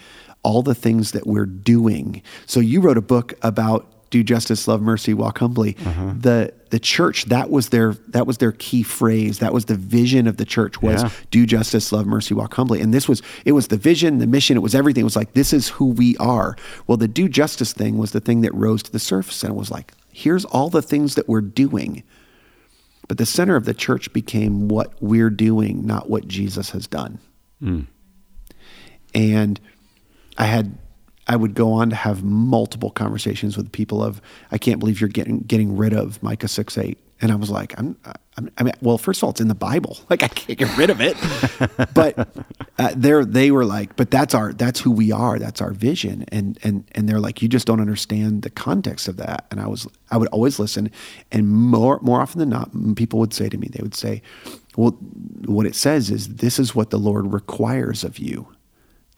all 0.43 0.63
the 0.63 0.75
things 0.75 1.11
that 1.11 1.27
we're 1.27 1.45
doing. 1.45 2.21
So 2.47 2.59
you 2.59 2.81
wrote 2.81 2.97
a 2.97 3.01
book 3.01 3.33
about 3.43 3.87
do 4.09 4.23
justice, 4.23 4.67
love 4.67 4.81
mercy, 4.81 5.13
walk 5.13 5.37
humbly. 5.39 5.73
Mm-hmm. 5.75 6.19
The 6.19 6.53
the 6.71 6.79
church, 6.79 7.25
that 7.25 7.49
was 7.49 7.69
their 7.69 7.93
that 8.09 8.27
was 8.27 8.39
their 8.39 8.51
key 8.51 8.83
phrase. 8.83 9.39
That 9.39 9.53
was 9.53 9.65
the 9.65 9.75
vision 9.75 10.27
of 10.27 10.37
the 10.37 10.45
church 10.45 10.81
was 10.81 11.03
Yeah. 11.03 11.09
do 11.31 11.45
justice, 11.45 11.91
love 11.91 12.05
mercy, 12.07 12.33
walk 12.33 12.53
humbly. 12.53 12.81
And 12.81 12.93
this 12.93 13.07
was 13.07 13.21
it 13.45 13.53
was 13.53 13.67
the 13.67 13.77
vision, 13.77 14.17
the 14.19 14.27
mission, 14.27 14.57
it 14.57 14.61
was 14.61 14.75
everything. 14.75 15.01
It 15.01 15.05
was 15.05 15.15
like 15.15 15.33
this 15.33 15.53
is 15.53 15.69
who 15.69 15.85
we 15.91 16.17
are. 16.17 16.57
Well, 16.87 16.97
the 16.97 17.07
do 17.07 17.29
justice 17.29 17.71
thing 17.73 17.97
was 17.97 18.11
the 18.11 18.19
thing 18.19 18.41
that 18.41 18.53
rose 18.53 18.83
to 18.83 18.91
the 18.91 18.99
surface 18.99 19.43
and 19.43 19.53
it 19.53 19.57
was 19.57 19.71
like, 19.71 19.93
here's 20.11 20.45
all 20.45 20.69
the 20.69 20.81
things 20.81 21.15
that 21.15 21.29
we're 21.29 21.41
doing. 21.41 22.03
But 23.11 23.17
the 23.17 23.25
center 23.25 23.57
of 23.57 23.65
the 23.65 23.73
church 23.73 24.13
became 24.13 24.69
what 24.69 24.93
we're 25.01 25.29
doing, 25.29 25.85
not 25.85 26.09
what 26.09 26.29
Jesus 26.29 26.69
has 26.69 26.87
done. 26.87 27.19
Hmm. 27.59 27.81
And 29.13 29.59
I 30.37 30.45
had 30.45 30.77
I 31.27 31.35
would 31.35 31.53
go 31.53 31.73
on 31.73 31.89
to 31.89 31.95
have 31.97 32.23
multiple 32.23 32.89
conversations 32.89 33.57
with 33.57 33.69
people 33.73 34.01
of 34.01 34.21
I 34.49 34.57
can't 34.57 34.79
believe 34.79 35.01
you're 35.01 35.09
getting 35.09 35.39
getting 35.39 35.75
rid 35.75 35.91
of 35.91 36.23
Micah 36.23 36.47
6 36.47 36.77
8 36.77 36.97
And 37.21 37.31
I 37.31 37.35
was 37.35 37.49
like, 37.51 37.77
I'm, 37.77 37.95
I'm, 38.37 38.49
I 38.57 38.63
mean, 38.63 38.73
well, 38.81 38.97
first 38.97 39.19
of 39.19 39.25
all, 39.25 39.29
it's 39.29 39.41
in 39.41 39.47
the 39.47 39.55
Bible. 39.55 39.97
Like 40.09 40.23
I 40.23 40.27
can't 40.27 40.59
get 40.59 40.77
rid 40.77 40.89
of 40.89 40.99
it. 40.99 41.15
but 41.93 42.27
uh, 42.77 42.93
they're, 42.97 43.23
they 43.23 43.49
were 43.51 43.63
like, 43.63 43.95
but 43.95 44.11
that's 44.11 44.35
our, 44.35 44.51
that's 44.51 44.79
who 44.81 44.91
we 44.91 45.11
are. 45.11 45.39
That's 45.39 45.61
our 45.61 45.71
vision. 45.71 46.25
And, 46.29 46.59
and, 46.63 46.83
and 46.91 47.07
they're 47.07 47.21
like, 47.21 47.41
you 47.41 47.47
just 47.47 47.65
don't 47.65 47.79
understand 47.79 48.41
the 48.41 48.49
context 48.49 49.07
of 49.07 49.15
that. 49.17 49.45
And 49.51 49.61
I 49.61 49.67
was, 49.67 49.87
I 50.09 50.17
would 50.17 50.27
always 50.29 50.59
listen. 50.59 50.91
And 51.31 51.47
more, 51.47 51.99
more 52.01 52.19
often 52.19 52.39
than 52.39 52.49
not, 52.49 52.71
people 52.97 53.19
would 53.19 53.33
say 53.33 53.47
to 53.47 53.57
me, 53.57 53.69
they 53.71 53.81
would 53.81 53.95
say, 53.95 54.21
well, 54.75 54.91
what 55.45 55.65
it 55.65 55.75
says 55.75 56.09
is 56.09 56.35
this 56.35 56.59
is 56.59 56.75
what 56.75 56.89
the 56.89 56.99
Lord 56.99 57.31
requires 57.31 58.03
of 58.03 58.17
you 58.19 58.47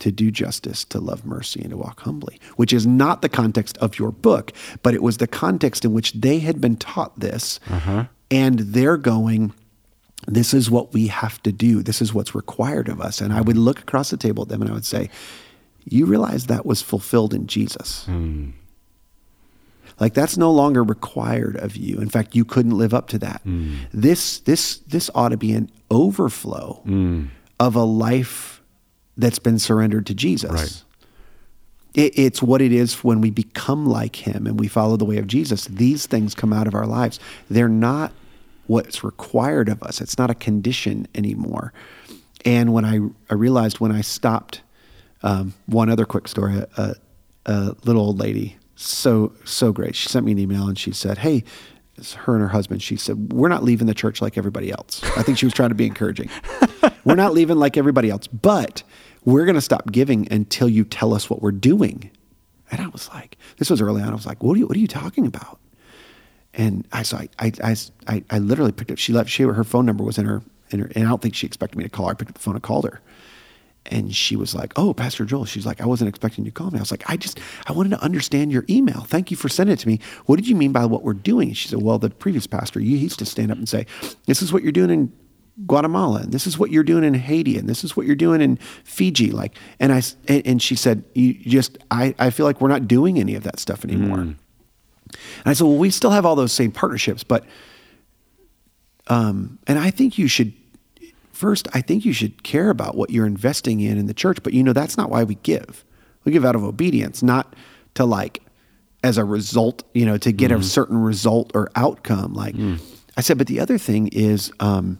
to 0.04 0.12
do 0.12 0.30
justice, 0.30 0.84
to 0.84 1.00
love 1.00 1.24
mercy, 1.24 1.62
and 1.62 1.70
to 1.70 1.78
walk 1.78 2.00
humbly, 2.00 2.38
which 2.56 2.74
is 2.74 2.86
not 2.86 3.22
the 3.22 3.28
context 3.28 3.78
of 3.78 3.98
your 3.98 4.12
book, 4.12 4.52
but 4.82 4.92
it 4.92 5.02
was 5.02 5.16
the 5.16 5.26
context 5.26 5.82
in 5.82 5.94
which 5.94 6.12
they 6.12 6.40
had 6.40 6.60
been 6.60 6.76
taught 6.76 7.18
this. 7.18 7.58
Uh-huh. 7.70 8.04
And 8.30 8.58
they're 8.58 8.98
going, 8.98 9.54
this 10.28 10.52
is 10.52 10.70
what 10.70 10.92
we 10.92 11.06
have 11.06 11.42
to 11.44 11.52
do. 11.52 11.82
This 11.82 12.02
is 12.02 12.12
what's 12.12 12.34
required 12.34 12.90
of 12.90 13.00
us. 13.00 13.22
And 13.22 13.32
I 13.32 13.40
would 13.40 13.56
look 13.56 13.78
across 13.78 14.10
the 14.10 14.18
table 14.18 14.42
at 14.42 14.50
them 14.50 14.60
and 14.60 14.70
I 14.70 14.74
would 14.74 14.84
say, 14.84 15.08
You 15.86 16.04
realize 16.04 16.46
that 16.46 16.66
was 16.66 16.82
fulfilled 16.82 17.32
in 17.32 17.46
Jesus. 17.46 18.04
Mm. 18.06 18.52
Like 19.98 20.12
that's 20.12 20.36
no 20.36 20.50
longer 20.50 20.82
required 20.84 21.56
of 21.56 21.76
you. 21.76 21.98
In 21.98 22.10
fact, 22.10 22.34
you 22.34 22.44
couldn't 22.44 22.76
live 22.76 22.92
up 22.92 23.08
to 23.08 23.18
that. 23.20 23.42
Mm. 23.46 23.76
This 23.92 24.40
this 24.40 24.78
this 24.78 25.08
ought 25.14 25.30
to 25.30 25.38
be 25.38 25.52
an 25.52 25.70
overflow 25.90 26.82
mm. 26.84 27.28
of 27.58 27.74
a 27.74 27.84
life 27.84 28.53
that's 29.16 29.38
been 29.38 29.58
surrendered 29.58 30.06
to 30.06 30.14
Jesus. 30.14 30.50
Right. 30.50 30.84
It, 31.94 32.18
it's 32.18 32.42
what 32.42 32.60
it 32.60 32.72
is 32.72 33.04
when 33.04 33.20
we 33.20 33.30
become 33.30 33.86
like 33.86 34.16
Him 34.16 34.46
and 34.46 34.58
we 34.58 34.68
follow 34.68 34.96
the 34.96 35.04
way 35.04 35.18
of 35.18 35.26
Jesus. 35.26 35.66
These 35.66 36.06
things 36.06 36.34
come 36.34 36.52
out 36.52 36.66
of 36.66 36.74
our 36.74 36.86
lives. 36.86 37.20
They're 37.48 37.68
not 37.68 38.12
what's 38.66 39.04
required 39.04 39.68
of 39.68 39.82
us. 39.82 40.00
It's 40.00 40.18
not 40.18 40.30
a 40.30 40.34
condition 40.34 41.06
anymore. 41.14 41.72
And 42.44 42.72
when 42.72 42.84
I, 42.84 42.98
I 43.30 43.34
realized 43.34 43.80
when 43.80 43.92
I 43.92 44.00
stopped, 44.00 44.62
um, 45.22 45.54
one 45.66 45.88
other 45.88 46.04
quick 46.04 46.28
story, 46.28 46.62
a, 46.76 46.94
a 47.46 47.76
little 47.84 48.02
old 48.02 48.18
lady, 48.18 48.58
so 48.76 49.32
so 49.44 49.72
great. 49.72 49.94
She 49.94 50.08
sent 50.08 50.26
me 50.26 50.32
an 50.32 50.38
email 50.38 50.68
and 50.68 50.78
she 50.78 50.92
said, 50.92 51.18
"Hey." 51.18 51.44
It's 51.96 52.14
her 52.14 52.32
and 52.32 52.42
her 52.42 52.48
husband. 52.48 52.82
She 52.82 52.96
said, 52.96 53.32
"We're 53.32 53.48
not 53.48 53.62
leaving 53.62 53.86
the 53.86 53.94
church 53.94 54.20
like 54.20 54.36
everybody 54.36 54.72
else." 54.72 55.00
I 55.16 55.22
think 55.22 55.38
she 55.38 55.46
was 55.46 55.52
trying 55.54 55.68
to 55.68 55.76
be 55.76 55.86
encouraging. 55.86 56.28
we're 57.04 57.14
not 57.14 57.32
leaving 57.32 57.56
like 57.56 57.76
everybody 57.76 58.10
else, 58.10 58.26
but 58.26 58.82
we're 59.24 59.44
going 59.44 59.54
to 59.54 59.60
stop 59.60 59.90
giving 59.90 60.30
until 60.32 60.68
you 60.68 60.84
tell 60.84 61.14
us 61.14 61.28
what 61.28 61.42
we're 61.42 61.52
doing. 61.52 62.10
And 62.70 62.80
I 62.80 62.88
was 62.88 63.08
like, 63.10 63.36
this 63.58 63.70
was 63.70 63.80
early 63.80 64.02
on. 64.02 64.08
I 64.08 64.14
was 64.14 64.26
like, 64.26 64.42
what 64.42 64.54
are 64.54 64.58
you, 64.58 64.66
what 64.66 64.76
are 64.76 64.80
you 64.80 64.86
talking 64.88 65.26
about? 65.26 65.60
And 66.54 66.86
I, 66.92 67.02
so 67.02 67.16
I, 67.16 67.28
I, 67.62 67.76
I, 68.06 68.24
I 68.30 68.38
literally 68.38 68.72
picked 68.72 68.90
up, 68.90 68.98
she 68.98 69.12
left, 69.12 69.28
she, 69.28 69.42
her 69.42 69.64
phone 69.64 69.86
number 69.86 70.04
was 70.04 70.18
in 70.18 70.26
her, 70.26 70.42
in 70.70 70.80
her, 70.80 70.90
and 70.94 71.04
I 71.04 71.08
don't 71.08 71.20
think 71.20 71.34
she 71.34 71.46
expected 71.46 71.76
me 71.76 71.84
to 71.84 71.90
call 71.90 72.06
her. 72.06 72.12
I 72.12 72.14
picked 72.14 72.30
up 72.30 72.36
the 72.36 72.40
phone 72.42 72.54
and 72.54 72.62
called 72.62 72.84
her. 72.84 73.00
And 73.86 74.14
she 74.14 74.34
was 74.34 74.54
like, 74.54 74.72
Oh, 74.76 74.94
Pastor 74.94 75.24
Joel. 75.26 75.44
She's 75.44 75.66
like, 75.66 75.80
I 75.80 75.86
wasn't 75.86 76.08
expecting 76.08 76.44
you 76.44 76.50
to 76.50 76.54
call 76.54 76.70
me. 76.70 76.78
I 76.78 76.82
was 76.82 76.90
like, 76.90 77.08
I 77.10 77.16
just, 77.16 77.38
I 77.66 77.72
wanted 77.72 77.90
to 77.90 78.02
understand 78.02 78.50
your 78.50 78.64
email. 78.70 79.02
Thank 79.02 79.30
you 79.30 79.36
for 79.36 79.48
sending 79.48 79.74
it 79.74 79.80
to 79.80 79.88
me. 79.88 80.00
What 80.24 80.36
did 80.36 80.48
you 80.48 80.56
mean 80.56 80.72
by 80.72 80.86
what 80.86 81.02
we're 81.02 81.12
doing? 81.12 81.52
She 81.52 81.68
said, 81.68 81.82
Well, 81.82 81.98
the 81.98 82.08
previous 82.08 82.46
pastor, 82.46 82.80
he 82.80 82.96
used 82.96 83.18
to 83.18 83.26
stand 83.26 83.50
up 83.50 83.58
and 83.58 83.68
say, 83.68 83.86
This 84.26 84.40
is 84.40 84.52
what 84.52 84.62
you're 84.62 84.72
doing 84.72 84.90
in 84.90 85.12
Guatemala, 85.66 86.20
and 86.20 86.32
this 86.32 86.46
is 86.46 86.58
what 86.58 86.70
you're 86.70 86.82
doing 86.82 87.04
in 87.04 87.14
Haiti, 87.14 87.56
and 87.56 87.68
this 87.68 87.84
is 87.84 87.96
what 87.96 88.06
you're 88.06 88.16
doing 88.16 88.40
in 88.40 88.56
Fiji. 88.82 89.30
Like, 89.30 89.56
and 89.78 89.92
I, 89.92 90.02
and 90.28 90.60
she 90.60 90.74
said, 90.74 91.04
you 91.14 91.34
just, 91.34 91.78
I, 91.92 92.12
I 92.18 92.30
feel 92.30 92.44
like 92.44 92.60
we're 92.60 92.68
not 92.68 92.88
doing 92.88 93.20
any 93.20 93.36
of 93.36 93.44
that 93.44 93.60
stuff 93.60 93.84
anymore. 93.84 94.18
Mm. 94.18 94.36
And 95.10 95.46
I 95.46 95.52
said, 95.52 95.64
well, 95.64 95.76
we 95.76 95.90
still 95.90 96.10
have 96.10 96.26
all 96.26 96.34
those 96.34 96.52
same 96.52 96.72
partnerships, 96.72 97.22
but, 97.22 97.44
um, 99.06 99.60
and 99.68 99.78
I 99.78 99.90
think 99.90 100.18
you 100.18 100.26
should, 100.26 100.52
first, 101.30 101.68
I 101.72 101.82
think 101.82 102.04
you 102.04 102.12
should 102.12 102.42
care 102.42 102.70
about 102.70 102.96
what 102.96 103.10
you're 103.10 103.26
investing 103.26 103.78
in 103.80 103.96
in 103.96 104.06
the 104.06 104.14
church, 104.14 104.38
but 104.42 104.54
you 104.54 104.62
know, 104.64 104.72
that's 104.72 104.96
not 104.96 105.08
why 105.08 105.22
we 105.22 105.36
give. 105.36 105.84
We 106.24 106.32
give 106.32 106.44
out 106.44 106.56
of 106.56 106.64
obedience, 106.64 107.22
not 107.22 107.54
to 107.94 108.04
like, 108.04 108.42
as 109.04 109.18
a 109.18 109.24
result, 109.24 109.84
you 109.92 110.04
know, 110.04 110.16
to 110.16 110.32
get 110.32 110.50
mm. 110.50 110.58
a 110.58 110.62
certain 110.64 111.00
result 111.00 111.52
or 111.54 111.70
outcome. 111.76 112.34
Like, 112.34 112.56
mm. 112.56 112.80
I 113.16 113.20
said, 113.20 113.38
but 113.38 113.46
the 113.46 113.60
other 113.60 113.78
thing 113.78 114.08
is, 114.08 114.50
um, 114.58 114.98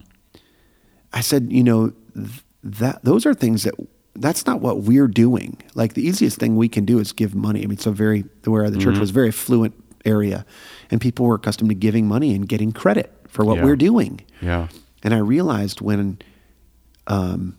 I 1.14 1.20
said, 1.20 1.50
you 1.50 1.62
know, 1.62 1.92
that 2.62 3.02
those 3.04 3.24
are 3.24 3.32
things 3.32 3.62
that 3.62 3.74
that's 4.16 4.46
not 4.46 4.60
what 4.60 4.82
we're 4.82 5.08
doing. 5.08 5.60
Like 5.74 5.94
the 5.94 6.06
easiest 6.06 6.38
thing 6.38 6.56
we 6.56 6.68
can 6.68 6.84
do 6.84 6.98
is 6.98 7.12
give 7.12 7.34
money. 7.34 7.62
I 7.62 7.66
mean, 7.66 7.78
so 7.78 7.92
very 7.92 8.24
where 8.44 8.68
the 8.68 8.78
church 8.78 8.94
mm-hmm. 8.94 9.00
was 9.00 9.10
very 9.10 9.30
fluent 9.30 9.74
area, 10.04 10.44
and 10.90 11.00
people 11.00 11.26
were 11.26 11.36
accustomed 11.36 11.70
to 11.70 11.74
giving 11.74 12.06
money 12.06 12.34
and 12.34 12.48
getting 12.48 12.72
credit 12.72 13.12
for 13.28 13.44
what 13.44 13.58
yeah. 13.58 13.64
we're 13.64 13.76
doing. 13.76 14.20
Yeah. 14.40 14.68
And 15.02 15.14
I 15.14 15.18
realized 15.18 15.80
when, 15.80 16.18
um, 17.06 17.58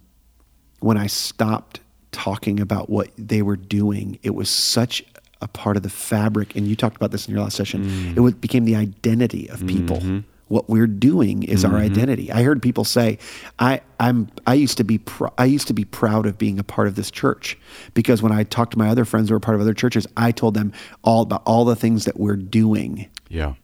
when 0.79 0.97
I 0.97 1.07
stopped 1.07 1.79
talking 2.11 2.59
about 2.59 2.89
what 2.89 3.09
they 3.17 3.41
were 3.41 3.57
doing, 3.57 4.19
it 4.23 4.31
was 4.35 4.49
such 4.49 5.03
a 5.41 5.47
part 5.47 5.77
of 5.77 5.83
the 5.83 5.89
fabric. 5.89 6.55
And 6.55 6.67
you 6.67 6.75
talked 6.75 6.95
about 6.95 7.11
this 7.11 7.27
in 7.27 7.33
your 7.33 7.43
last 7.43 7.55
session. 7.55 7.85
Mm. 7.85 8.29
It 8.29 8.41
became 8.41 8.65
the 8.65 8.75
identity 8.75 9.49
of 9.49 9.65
people. 9.67 9.97
Mm-hmm 9.97 10.19
what 10.47 10.69
we're 10.69 10.87
doing 10.87 11.43
is 11.43 11.63
mm-hmm. 11.63 11.73
our 11.73 11.81
identity. 11.81 12.31
I 12.31 12.43
heard 12.43 12.61
people 12.61 12.83
say, 12.83 13.17
"I 13.59 13.81
I'm 13.99 14.29
I 14.45 14.53
used 14.53 14.77
to 14.77 14.83
be 14.83 14.99
pr- 14.99 15.27
I 15.37 15.45
used 15.45 15.67
to 15.67 15.73
be 15.73 15.85
proud 15.85 16.25
of 16.25 16.37
being 16.37 16.59
a 16.59 16.63
part 16.63 16.87
of 16.87 16.95
this 16.95 17.09
church 17.09 17.57
because 17.93 18.21
when 18.21 18.31
I 18.31 18.43
talked 18.43 18.71
to 18.71 18.77
my 18.77 18.89
other 18.89 19.05
friends 19.05 19.29
who 19.29 19.35
were 19.35 19.39
part 19.39 19.55
of 19.55 19.61
other 19.61 19.73
churches, 19.73 20.05
I 20.15 20.31
told 20.31 20.53
them 20.53 20.71
all 21.03 21.23
about 21.23 21.41
all 21.45 21.65
the 21.65 21.75
things 21.75 22.05
that 22.05 22.19
we're 22.19 22.35
doing." 22.35 23.09
Yeah. 23.29 23.55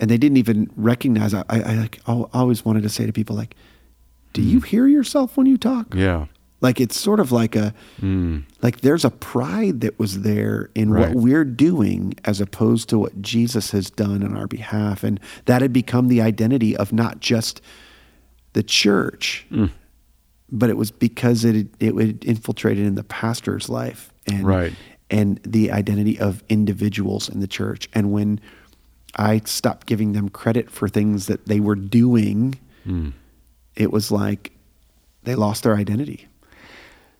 And 0.00 0.10
they 0.10 0.18
didn't 0.18 0.38
even 0.38 0.68
recognize. 0.74 1.32
I, 1.32 1.44
I, 1.48 1.60
I 1.60 1.74
like 1.74 2.00
always 2.06 2.64
wanted 2.64 2.82
to 2.82 2.88
say 2.88 3.06
to 3.06 3.12
people 3.12 3.36
like, 3.36 3.54
"Do 4.32 4.42
you 4.42 4.60
mm. 4.60 4.66
hear 4.66 4.88
yourself 4.88 5.36
when 5.36 5.46
you 5.46 5.56
talk?" 5.56 5.94
Yeah. 5.94 6.26
Like 6.62 6.80
it's 6.80 6.98
sort 6.98 7.18
of 7.18 7.32
like 7.32 7.56
a 7.56 7.74
mm. 8.00 8.44
like 8.62 8.80
there's 8.80 9.04
a 9.04 9.10
pride 9.10 9.80
that 9.80 9.98
was 9.98 10.22
there 10.22 10.70
in 10.76 10.90
right. 10.90 11.08
what 11.08 11.16
we're 11.16 11.44
doing 11.44 12.14
as 12.24 12.40
opposed 12.40 12.88
to 12.90 12.98
what 13.00 13.20
Jesus 13.20 13.72
has 13.72 13.90
done 13.90 14.22
on 14.22 14.36
our 14.36 14.46
behalf, 14.46 15.02
and 15.02 15.18
that 15.46 15.60
had 15.60 15.72
become 15.72 16.06
the 16.06 16.22
identity 16.22 16.76
of 16.76 16.92
not 16.92 17.18
just 17.18 17.60
the 18.52 18.62
church, 18.62 19.44
mm. 19.50 19.70
but 20.50 20.70
it 20.70 20.76
was 20.76 20.92
because 20.92 21.44
it 21.44 21.66
it 21.80 21.94
had 21.96 22.24
infiltrated 22.24 22.86
in 22.86 22.94
the 22.94 23.04
pastor's 23.04 23.68
life 23.68 24.12
and 24.28 24.46
right. 24.46 24.72
and 25.10 25.40
the 25.42 25.72
identity 25.72 26.16
of 26.20 26.44
individuals 26.48 27.28
in 27.28 27.40
the 27.40 27.48
church. 27.48 27.88
And 27.92 28.12
when 28.12 28.40
I 29.16 29.40
stopped 29.46 29.88
giving 29.88 30.12
them 30.12 30.28
credit 30.28 30.70
for 30.70 30.88
things 30.88 31.26
that 31.26 31.46
they 31.46 31.58
were 31.58 31.74
doing, 31.74 32.54
mm. 32.86 33.12
it 33.74 33.90
was 33.90 34.12
like 34.12 34.52
they 35.24 35.34
lost 35.34 35.64
their 35.64 35.74
identity. 35.74 36.28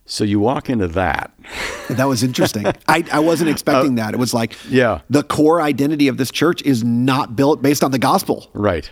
So 0.05 0.25
you 0.25 0.41
walk 0.41 0.69
into 0.69 0.89
that. 0.89 1.33
that 1.91 2.05
was 2.05 2.23
interesting. 2.23 2.67
I, 2.89 3.05
I 3.13 3.21
wasn't 3.21 3.51
expecting 3.55 3.99
uh, 3.99 4.05
that. 4.05 4.15
It 4.15 4.19
was 4.19 4.35
like, 4.35 4.57
yeah, 4.69 5.01
the 5.09 5.23
core 5.23 5.61
identity 5.61 6.09
of 6.09 6.17
this 6.17 6.31
church 6.31 6.63
is 6.63 6.83
not 6.85 7.37
built 7.37 7.63
based 7.63 7.85
on 7.85 7.91
the 7.91 7.99
gospel. 7.99 8.51
Right. 8.53 8.91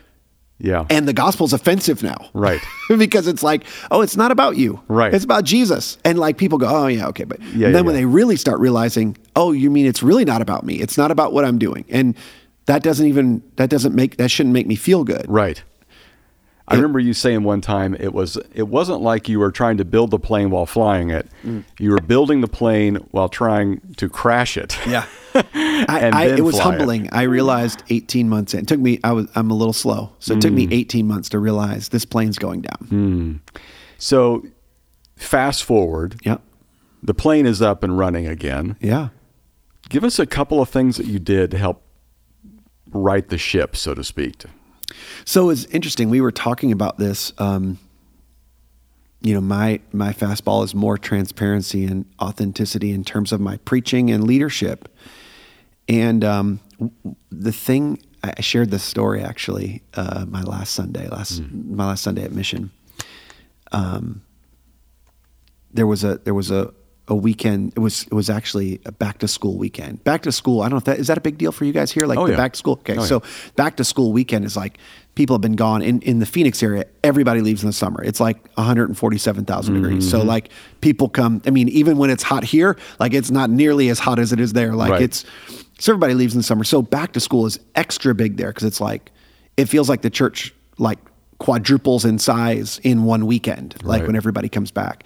Yeah. 0.61 0.85
And 0.91 1.09
the 1.09 1.15
gospel's 1.15 1.53
offensive 1.53 2.03
now. 2.03 2.29
Right. 2.35 2.61
because 2.99 3.27
it's 3.27 3.43
like, 3.43 3.65
oh, 3.91 4.03
it's 4.03 4.17
not 4.17 4.31
about 4.31 4.57
you. 4.57 4.81
Right. 4.89 5.13
It's 5.13 5.25
about 5.25 5.45
Jesus. 5.45 5.97
And 6.05 6.19
like 6.19 6.37
people 6.37 6.59
go, 6.59 6.69
oh, 6.69 6.87
yeah, 6.87 7.09
okay. 7.09 7.25
But 7.25 7.41
yeah, 7.41 7.71
then 7.71 7.75
yeah, 7.75 7.81
when 7.81 7.95
yeah. 7.95 8.01
they 8.03 8.05
really 8.05 8.37
start 8.37 8.61
realizing, 8.61 9.17
oh, 9.37 9.53
you 9.53 9.71
mean 9.71 9.87
it's 9.87 10.03
really 10.03 10.25
not 10.25 10.43
about 10.43 10.65
me? 10.65 10.75
It's 10.75 10.99
not 10.99 11.11
about 11.11 11.33
what 11.33 11.47
I'm 11.47 11.59
doing. 11.59 11.87
And 11.89 12.15
that 12.67 12.83
doesn't 12.83 13.07
even, 13.07 13.43
that 13.57 13.71
doesn't 13.71 13.95
make, 13.95 14.19
that 14.19 14.31
shouldn't 14.31 14.53
make 14.53 14.67
me 14.67 14.77
feel 14.77 15.03
good. 15.03 15.25
Right. 15.29 15.63
I 16.71 16.77
remember 16.77 17.01
you 17.01 17.13
saying 17.15 17.43
one 17.43 17.61
time 17.61 17.97
it 17.99 18.13
was 18.13 18.39
it 18.55 18.69
wasn't 18.69 19.01
like 19.01 19.29
you 19.29 19.41
were 19.41 19.51
trying 19.51 19.77
to 19.79 19.85
build 19.85 20.13
the 20.13 20.21
plane 20.21 20.51
while 20.51 20.67
flying 20.67 21.11
it. 21.11 21.29
Mm. 21.43 21.65
You 21.79 21.91
were 21.91 22.01
building 22.01 22.43
the 22.43 22.49
plane 22.49 22.97
while 23.11 23.29
trying 23.29 23.81
to 23.97 24.09
crash 24.09 24.57
it. 24.57 24.79
Yeah. 24.87 25.07
I, 25.35 26.11
I, 26.13 26.27
it 26.27 26.45
was 26.45 26.59
humbling. 26.59 27.07
It. 27.07 27.15
I 27.15 27.23
realized 27.23 27.83
18 27.91 28.29
months 28.29 28.55
in. 28.55 28.61
It 28.61 28.69
took 28.69 28.79
me 28.79 29.01
I 29.03 29.13
was 29.13 29.27
I'm 29.35 29.51
a 29.51 29.55
little 29.55 29.73
slow. 29.73 30.13
So 30.21 30.35
it 30.35 30.39
mm. 30.39 30.43
took 30.43 30.53
me 30.53 30.69
mm. 30.69 30.73
18 30.73 31.07
months 31.07 31.29
to 31.31 31.41
realize 31.41 31.89
this 31.89 32.05
plane's 32.05 32.39
going 32.39 32.63
down. 32.63 32.89
Mm. 32.89 33.55
So 33.99 34.47
fast 35.17 35.65
forward. 35.65 36.21
Yeah. 36.25 36.39
The 37.03 37.15
plane 37.15 37.47
is 37.47 37.61
up 37.61 37.83
and 37.83 37.99
running 37.99 38.29
again. 38.29 38.77
Yeah. 38.81 39.09
Give 39.89 40.05
us 40.05 40.21
a 40.21 40.27
couple 40.27 40.61
of 40.61 40.69
things 40.69 40.99
that 40.99 41.07
you 41.07 41.19
did 41.19 41.51
to 41.51 41.59
help 41.59 41.83
right 42.93 43.29
the 43.29 43.39
ship, 43.39 43.75
so 43.75 43.95
to 43.95 44.05
speak. 44.05 44.45
So 45.25 45.51
it's 45.51 45.65
interesting. 45.67 46.11
We 46.11 46.21
were 46.21 46.33
talking 46.33 46.73
about 46.73 46.99
this. 46.99 47.33
Um, 47.39 47.79
you 49.21 49.35
know, 49.35 49.41
my 49.41 49.81
my 49.93 50.13
fastball 50.13 50.65
is 50.65 50.75
more 50.75 50.97
transparency 50.97 51.85
and 51.85 52.07
authenticity 52.21 52.93
in 52.93 53.05
terms 53.05 53.33
of 53.33 53.41
my 53.41 53.59
preaching 53.59 54.11
and 54.11 54.25
leadership. 54.25 54.89
And 55.89 56.25
um, 56.25 56.61
the 57.31 57.53
thing 57.53 58.01
I 58.23 58.41
shared 58.41 58.71
this 58.71 58.83
story 58.83 59.23
actually 59.23 59.83
uh, 59.95 60.25
my 60.29 60.43
last 60.43 60.75
Sunday, 60.75 61.09
last 61.09 61.43
mm. 61.43 61.71
my 61.71 61.87
last 61.87 62.03
Sunday 62.03 62.25
at 62.25 62.33
Mission. 62.33 62.71
Um, 63.73 64.23
there 65.73 65.87
was 65.87 66.03
a 66.05 66.19
there 66.19 66.35
was 66.35 66.51
a 66.51 66.73
a 67.11 67.15
weekend. 67.15 67.73
It 67.77 67.81
was 67.81 68.05
it 68.05 68.13
was 68.15 68.31
actually 68.31 68.81
a 68.87 68.93
back 68.93 69.19
to 69.19 69.29
school 69.29 69.59
weekend. 69.59 70.03
Back 70.05 70.23
to 70.23 70.33
school. 70.33 70.63
I 70.63 70.67
don't 70.67 70.73
know 70.73 70.77
if 70.79 70.85
that 70.85 70.99
is 70.99 71.09
that 71.09 71.19
a 71.19 71.21
big 71.21 71.37
deal 71.37 71.53
for 71.53 71.65
you 71.67 71.73
guys 71.73 71.91
here. 71.91 72.07
Like 72.07 72.19
Oh, 72.19 72.25
the 72.27 72.33
yeah. 72.33 72.37
back 72.39 72.53
to 72.55 72.59
school. 72.59 72.75
Okay, 72.75 72.97
Oh, 72.97 73.01
yeah. 73.01 73.07
so 73.07 73.23
back 73.57 73.77
to 73.77 73.85
school 73.85 74.13
weekend 74.13 74.45
is 74.45 74.57
like 74.57 74.79
people 75.17 75.35
have 75.35 75.41
been 75.43 75.57
gone 75.57 75.83
in 75.83 76.01
in 76.03 76.21
the 76.21 76.27
Phoenix 76.27 76.63
area. 76.63 76.85
Everybody 77.05 77.41
leaves 77.43 77.63
in 77.63 77.67
the 77.69 77.73
summer. 77.75 78.03
It's 78.03 78.21
like 78.21 78.39
147,000 78.57 79.75
degrees. 79.75 80.05
Mm-hmm. 80.05 80.11
So 80.11 80.23
like 80.23 80.51
people 80.81 81.09
come. 81.09 81.43
I 81.47 81.51
mean, 81.51 81.69
even 81.69 81.99
when 81.99 82.11
it's 82.11 82.23
hot 82.23 82.45
here, 82.45 82.77
like 83.01 83.13
it's 83.13 83.31
not 83.31 83.51
nearly 83.51 83.89
as 83.91 83.99
hot 83.99 84.19
as 84.19 84.33
it 84.33 84.41
is 84.41 84.53
there. 84.53 84.75
Like 84.75 84.91
Right. 84.93 85.03
it's 85.03 85.25
so 85.81 85.93
everybody 85.93 86.15
leaves 86.15 86.35
in 86.35 86.39
the 86.39 86.45
summer. 86.45 86.63
So 86.65 86.81
back 86.81 87.13
to 87.15 87.21
school 87.21 87.45
is 87.47 87.59
extra 87.75 88.15
big 88.15 88.37
there 88.37 88.49
because 88.51 88.65
it's 88.65 88.81
like 88.81 89.11
it 89.57 89.67
feels 89.67 89.89
like 89.89 90.03
the 90.03 90.11
church 90.11 90.55
like 90.79 90.99
quadruples 91.39 92.05
in 92.05 92.19
size 92.19 92.79
in 92.85 93.03
one 93.05 93.27
weekend. 93.27 93.75
Like 93.83 94.01
Right. 94.01 94.07
when 94.07 94.17
everybody 94.17 94.49
comes 94.49 94.71
back, 94.71 95.05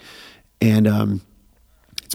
and 0.61 0.87
um, 0.87 1.21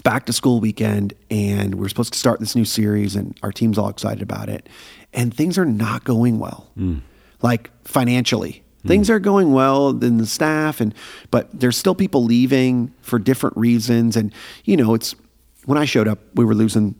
it's 0.01 0.09
back 0.09 0.25
to 0.25 0.33
school 0.33 0.59
weekend, 0.59 1.13
and 1.29 1.75
we're 1.75 1.87
supposed 1.87 2.13
to 2.13 2.19
start 2.19 2.39
this 2.39 2.55
new 2.55 2.65
series, 2.65 3.15
and 3.15 3.37
our 3.43 3.51
team's 3.51 3.77
all 3.77 3.89
excited 3.89 4.23
about 4.23 4.49
it, 4.49 4.67
and 5.13 5.31
things 5.31 5.59
are 5.59 5.65
not 5.65 6.03
going 6.03 6.39
well, 6.39 6.71
hmm. 6.75 6.99
like 7.43 7.69
financially. 7.85 8.63
Hmm. 8.81 8.87
Things 8.87 9.09
are 9.11 9.19
going 9.19 9.53
well 9.53 9.89
in 9.89 10.17
the 10.17 10.25
staff, 10.25 10.81
and 10.81 10.95
but 11.29 11.47
there's 11.53 11.77
still 11.77 11.93
people 11.93 12.23
leaving 12.23 12.91
for 13.01 13.19
different 13.19 13.55
reasons, 13.55 14.15
and 14.17 14.33
you 14.65 14.75
know 14.75 14.95
it's 14.95 15.13
when 15.65 15.77
I 15.77 15.85
showed 15.85 16.07
up, 16.07 16.17
we 16.33 16.45
were 16.45 16.55
losing 16.55 16.95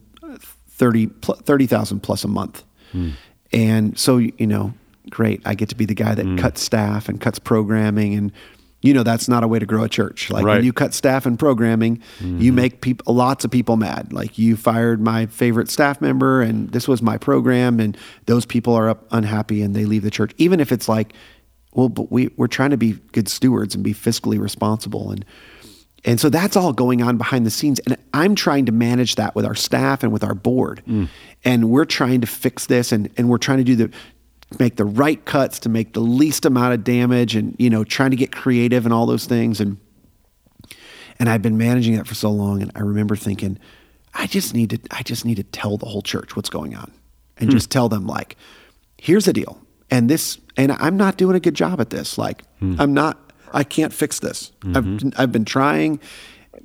30 0.70 1.08
30,000 1.22 2.02
plus 2.02 2.24
a 2.24 2.28
month. 2.28 2.64
Hmm. 2.92 3.10
And 3.52 3.98
so, 3.98 4.18
you 4.18 4.48
know, 4.48 4.74
great. 5.10 5.42
I 5.44 5.56
get 5.56 5.70
to 5.70 5.76
be 5.76 5.86
the 5.86 5.96
guy 5.96 6.14
that 6.14 6.38
cuts 6.38 6.62
staff 6.62 7.10
and 7.10 7.20
cuts 7.20 7.40
programming. 7.40 8.14
And, 8.14 8.32
you 8.82 8.94
know, 8.94 9.04
that's 9.04 9.28
not 9.28 9.44
a 9.44 9.48
way 9.48 9.60
to 9.60 9.66
grow 9.66 9.84
a 9.84 9.90
church. 9.90 10.30
Like 10.32 10.44
Right. 10.44 10.56
when 10.56 10.66
you 10.66 10.74
cut 10.74 10.94
staff 10.94 11.26
and 11.26 11.38
programming, 11.38 12.02
you 12.20 12.28
mm-hmm. 12.28 12.56
make 12.56 12.82
people, 12.82 13.14
lots 13.14 13.46
of 13.46 13.52
people 13.52 13.78
mad. 13.78 14.12
Like 14.12 14.38
you 14.38 14.58
fired 14.58 15.00
my 15.00 15.28
favorite 15.28 15.70
staff 15.70 16.02
member 16.02 16.42
and 16.42 16.70
this 16.72 16.88
was 16.88 17.02
my 17.02 17.18
program. 17.18 17.80
And 17.80 17.96
those 18.26 18.46
people 18.46 18.74
are 18.74 18.90
up 18.90 19.06
unhappy 19.12 19.62
and 19.62 19.76
they 19.76 19.86
leave 19.86 20.02
the 20.02 20.12
church. 20.12 20.34
Even 20.38 20.60
if 20.60 20.72
it's 20.72 20.90
like, 20.90 21.14
well, 21.74 21.90
but 21.90 22.12
we, 22.12 22.32
we're 22.38 22.48
trying 22.48 22.72
to 22.72 22.78
be 22.78 22.94
good 23.12 23.30
stewards 23.30 23.76
and 23.76 23.84
be 23.84 23.94
fiscally 23.94 24.40
responsible. 24.40 25.12
And, 25.12 25.24
and 26.04 26.20
so 26.20 26.30
that's 26.30 26.58
all 26.58 26.74
going 26.74 27.04
on 27.04 27.18
behind 27.18 27.46
the 27.46 27.52
scenes. 27.52 27.80
And 27.82 27.96
I'm 28.14 28.34
trying 28.34 28.66
to 28.66 28.72
manage 28.72 29.16
that 29.16 29.36
with 29.36 29.46
our 29.46 29.56
staff 29.56 30.02
and 30.02 30.12
with 30.12 30.24
our 30.24 30.34
board. 30.34 30.82
Mm. 30.88 31.08
And 31.46 31.70
we're 31.70 31.86
trying 31.86 32.22
to 32.22 32.28
fix 32.28 32.66
this 32.66 32.92
and, 32.92 33.10
and 33.16 33.30
we're 33.30 33.38
trying 33.38 33.60
to 33.60 33.64
do 33.64 33.76
the 33.76 33.92
make 34.60 34.76
the 34.76 34.86
right 34.86 35.24
cuts 35.26 35.60
to 35.60 35.70
make 35.70 35.94
the 35.94 36.00
least 36.00 36.46
amount 36.46 36.74
of 36.74 36.84
damage 36.84 37.36
and 37.36 37.56
you 37.60 37.70
know 37.70 37.84
trying 37.84 38.12
to 38.12 38.18
get 38.18 38.32
creative 38.32 38.86
and 38.86 38.94
all 38.94 39.06
those 39.06 39.26
things. 39.26 39.60
And 39.60 39.78
and 41.20 41.30
I've 41.30 41.42
been 41.42 41.58
managing 41.58 41.96
that 41.96 42.08
for 42.08 42.16
so 42.16 42.30
long 42.32 42.62
and 42.62 42.72
I 42.76 42.80
remember 42.80 43.16
thinking 43.16 43.60
I 44.14 44.28
just 44.28 44.54
need 44.54 44.72
to 44.72 44.80
I 44.92 45.04
just 45.04 45.26
need 45.26 45.36
to 45.36 45.44
tell 45.44 45.78
the 45.78 45.86
whole 45.86 46.02
church 46.02 46.36
what's 46.36 46.50
going 46.50 46.76
on 46.76 46.92
and 47.38 47.50
hmm. 47.50 47.56
just 47.56 47.70
tell 47.72 47.90
them 47.90 48.08
like 48.08 48.36
here's 48.98 49.26
the 49.26 49.34
deal. 49.34 49.60
And 49.90 50.10
this 50.10 50.38
and 50.58 50.72
I'm 50.74 50.98
not 50.98 51.18
doing 51.18 51.36
a 51.36 51.40
good 51.40 51.56
job 51.56 51.80
at 51.82 51.90
this. 51.90 52.18
Like 52.18 52.44
hmm. 52.60 52.76
I'm 52.80 52.94
not 52.94 53.32
I 53.54 53.64
can't 53.64 53.94
fix 53.94 54.20
this. 54.20 54.52
I've 54.64 54.86
mm-hmm. 54.86 55.10
I've 55.18 55.32
been 55.32 55.46
trying 55.46 56.00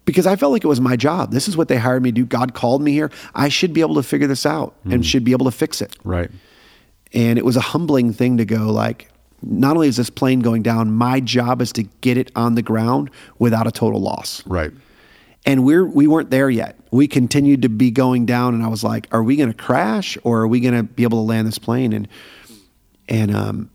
because 0.04 0.26
I 0.26 0.36
felt 0.36 0.52
like 0.52 0.64
it 0.64 0.68
was 0.68 0.80
my 0.80 0.96
job. 0.96 1.32
This 1.32 1.48
is 1.48 1.56
what 1.56 1.68
they 1.68 1.76
hired 1.76 2.02
me 2.02 2.10
to 2.10 2.14
do. 2.14 2.24
God 2.24 2.54
called 2.54 2.82
me 2.82 2.92
here. 2.92 3.10
I 3.34 3.48
should 3.48 3.72
be 3.72 3.80
able 3.80 3.96
to 3.96 4.02
figure 4.02 4.26
this 4.26 4.46
out 4.46 4.76
and 4.84 4.94
hmm. 4.94 5.02
should 5.02 5.24
be 5.24 5.32
able 5.32 5.46
to 5.46 5.52
fix 5.52 5.82
it. 5.82 5.96
Right. 6.04 6.30
And 7.12 7.38
it 7.38 7.44
was 7.44 7.56
a 7.56 7.60
humbling 7.60 8.12
thing 8.12 8.36
to 8.36 8.44
go 8.44 8.70
like 8.70 9.08
not 9.42 9.76
only 9.76 9.88
is 9.88 9.96
this 9.96 10.10
plane 10.10 10.40
going 10.40 10.62
down 10.62 10.90
my 10.90 11.20
job 11.20 11.60
is 11.60 11.72
to 11.72 11.82
get 12.00 12.16
it 12.16 12.32
on 12.34 12.54
the 12.54 12.62
ground 12.62 13.10
without 13.38 13.66
a 13.66 13.70
total 13.70 14.00
loss. 14.00 14.42
Right. 14.46 14.72
and 15.44 15.64
we're 15.64 15.84
we 15.84 16.06
weren't 16.06 16.30
there 16.30 16.50
yet. 16.50 16.78
We 16.90 17.06
continued 17.06 17.62
to 17.62 17.68
be 17.68 17.90
going 17.90 18.26
down 18.26 18.54
and 18.54 18.62
i 18.62 18.68
was 18.68 18.82
like 18.82 19.06
are 19.12 19.22
we 19.22 19.36
going 19.36 19.50
to 19.50 19.56
crash 19.56 20.16
or 20.24 20.40
are 20.40 20.48
we 20.48 20.60
going 20.60 20.74
to 20.74 20.82
be 20.82 21.02
able 21.02 21.18
to 21.18 21.28
land 21.28 21.46
this 21.46 21.58
plane? 21.58 21.92
And 21.92 22.08
and 23.08 23.34
um 23.34 23.70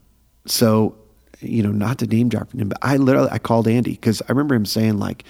so 0.46 0.96
you 1.40 1.64
know 1.64 1.72
not 1.72 2.00
to 2.00 2.08
name 2.08 2.30
drop 2.30 2.52
him 2.54 2.70
but 2.70 2.78
i 2.82 2.98
literally 2.98 3.30
i 3.32 3.38
called 3.40 3.68
andy 3.68 3.92
because 3.92 4.22
i 4.22 4.26
remember 4.30 4.54
him 4.56 4.66
saying 4.66 5.00
like 5.00 5.24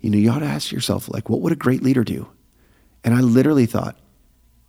you 0.00 0.08
know 0.10 0.16
you 0.16 0.30
ought 0.30 0.38
to 0.38 0.46
ask 0.46 0.72
yourself 0.72 1.08
like 1.08 1.28
what 1.28 1.40
would 1.40 1.52
a 1.52 1.56
great 1.56 1.82
leader 1.82 2.04
do? 2.04 2.28
And 3.04 3.14
i 3.14 3.20
literally 3.20 3.66
thought 3.66 3.96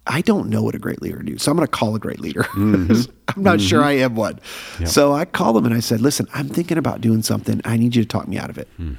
I 0.10 0.22
don't 0.22 0.50
know 0.50 0.64
what 0.64 0.74
a 0.74 0.80
great 0.80 1.02
leader 1.02 1.22
do. 1.22 1.38
So 1.38 1.52
I'm 1.52 1.56
going 1.58 1.68
to 1.68 1.72
call 1.72 1.96
a 1.96 2.00
great 2.00 2.20
leader. 2.20 2.44
Mm-hmm. 2.60 3.12
I'm 3.30 3.44
not 3.44 3.62
sure 3.62 3.80
mm-hmm. 3.80 3.88
I 3.88 4.04
am 4.04 4.16
one. 4.16 4.40
So 4.86 5.14
I 5.14 5.24
called 5.24 5.56
him 5.56 5.66
and 5.66 5.74
I 5.74 5.80
said, 5.80 6.02
listen, 6.02 6.28
I'm 6.34 6.50
thinking 6.50 6.78
about 6.80 7.00
doing 7.00 7.22
something. 7.22 7.62
I 7.64 7.78
need 7.78 7.96
you 7.96 8.02
to 8.02 8.08
talk 8.08 8.28
me 8.28 8.38
out 8.40 8.50
of 8.50 8.58
it. 8.58 8.68
Hmm. 8.78 8.96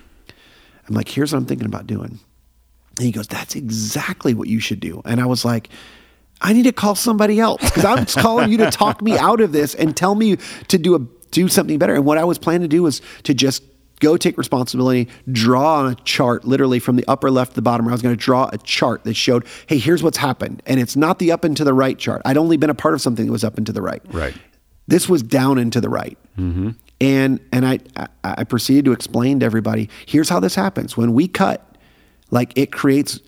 I'm 0.89 0.95
like, 0.95 1.09
here's 1.09 1.33
what 1.33 1.41
I'm 1.41 1.47
thinking 1.47 1.67
about 1.67 1.87
doing. 1.87 2.21
And 2.97 3.07
he 3.07 3.11
goes, 3.11 3.27
that's 3.27 3.57
exactly 3.57 4.35
what 4.35 4.49
you 4.49 4.61
should 4.61 4.79
do. 4.79 5.03
And 5.05 5.21
I 5.21 5.27
was 5.27 5.45
like, 5.45 5.69
I 6.41 6.53
need 6.53 6.63
to 6.63 6.73
call 6.73 6.95
somebody 6.95 7.41
else 7.41 7.61
because 7.63 7.85
I'm 7.85 8.07
calling 8.23 8.51
you 8.51 8.59
to 8.59 8.71
talk 8.71 9.03
me 9.03 9.19
out 9.19 9.41
of 9.41 9.53
this 9.53 9.75
and 9.75 9.97
tell 9.97 10.15
me 10.15 10.37
to 10.69 10.79
do 10.79 10.95
a 10.95 11.01
do 11.31 11.49
something 11.49 11.79
better. 11.79 11.95
And 11.95 12.05
what 12.05 12.19
I 12.19 12.25
was 12.25 12.39
planning 12.39 12.63
to 12.63 12.69
do 12.69 12.83
was 12.83 13.03
to 13.25 13.35
just 13.35 13.63
go 14.01 14.17
take 14.17 14.37
responsibility, 14.37 15.09
draw 15.31 15.77
on 15.77 15.93
a 15.93 15.95
chart, 15.95 16.45
literally 16.45 16.81
from 16.81 16.97
the 16.97 17.05
upper 17.07 17.31
left 17.31 17.53
to 17.53 17.55
the 17.55 17.63
bottom. 17.63 17.87
I 17.87 17.93
was 17.93 18.03
going 18.03 18.17
to 18.17 18.23
draw 18.23 18.51
a 18.53 18.59
chart 18.59 19.05
that 19.05 19.15
showed, 19.15 19.47
hey, 19.67 19.79
here's 19.79 20.03
what's 20.03 20.19
happened, 20.19 20.63
and 20.67 20.81
it's 20.81 20.97
not 20.97 21.19
the 21.21 21.31
up 21.31 21.45
and 21.45 21.57
to 21.57 21.65
the 21.65 21.75
right 21.75 21.97
chart. 21.99 22.23
I'd 22.25 22.37
only 22.37 22.57
been 22.57 22.71
a 22.71 22.75
part 22.75 22.95
of 22.95 23.01
something 23.01 23.27
that 23.27 23.33
was 23.33 23.45
up 23.45 23.57
and 23.57 23.67
to 23.67 23.73
the 23.73 23.83
right. 23.83 24.03
Right. 24.13 24.35
This 24.89 25.09
was 25.09 25.23
down 25.23 25.59
and 25.59 25.73
to 25.73 25.81
the 25.81 25.89
right. 25.89 26.19
Mm-hmm. 26.37 26.71
And 27.01 27.41
and 27.53 27.65
I, 27.65 27.79
I 27.97 28.09
I 28.23 28.45
proceeded 28.45 28.85
to 28.87 28.93
explain 28.93 29.41
to 29.41 29.47
everybody, 29.47 29.89
here's 30.05 30.29
how 30.29 30.41
this 30.41 30.55
happens. 30.55 30.97
When 30.97 31.15
we 31.15 31.29
cut, 31.29 31.65
like 32.31 32.53
it 32.57 32.73
creates 32.73 33.21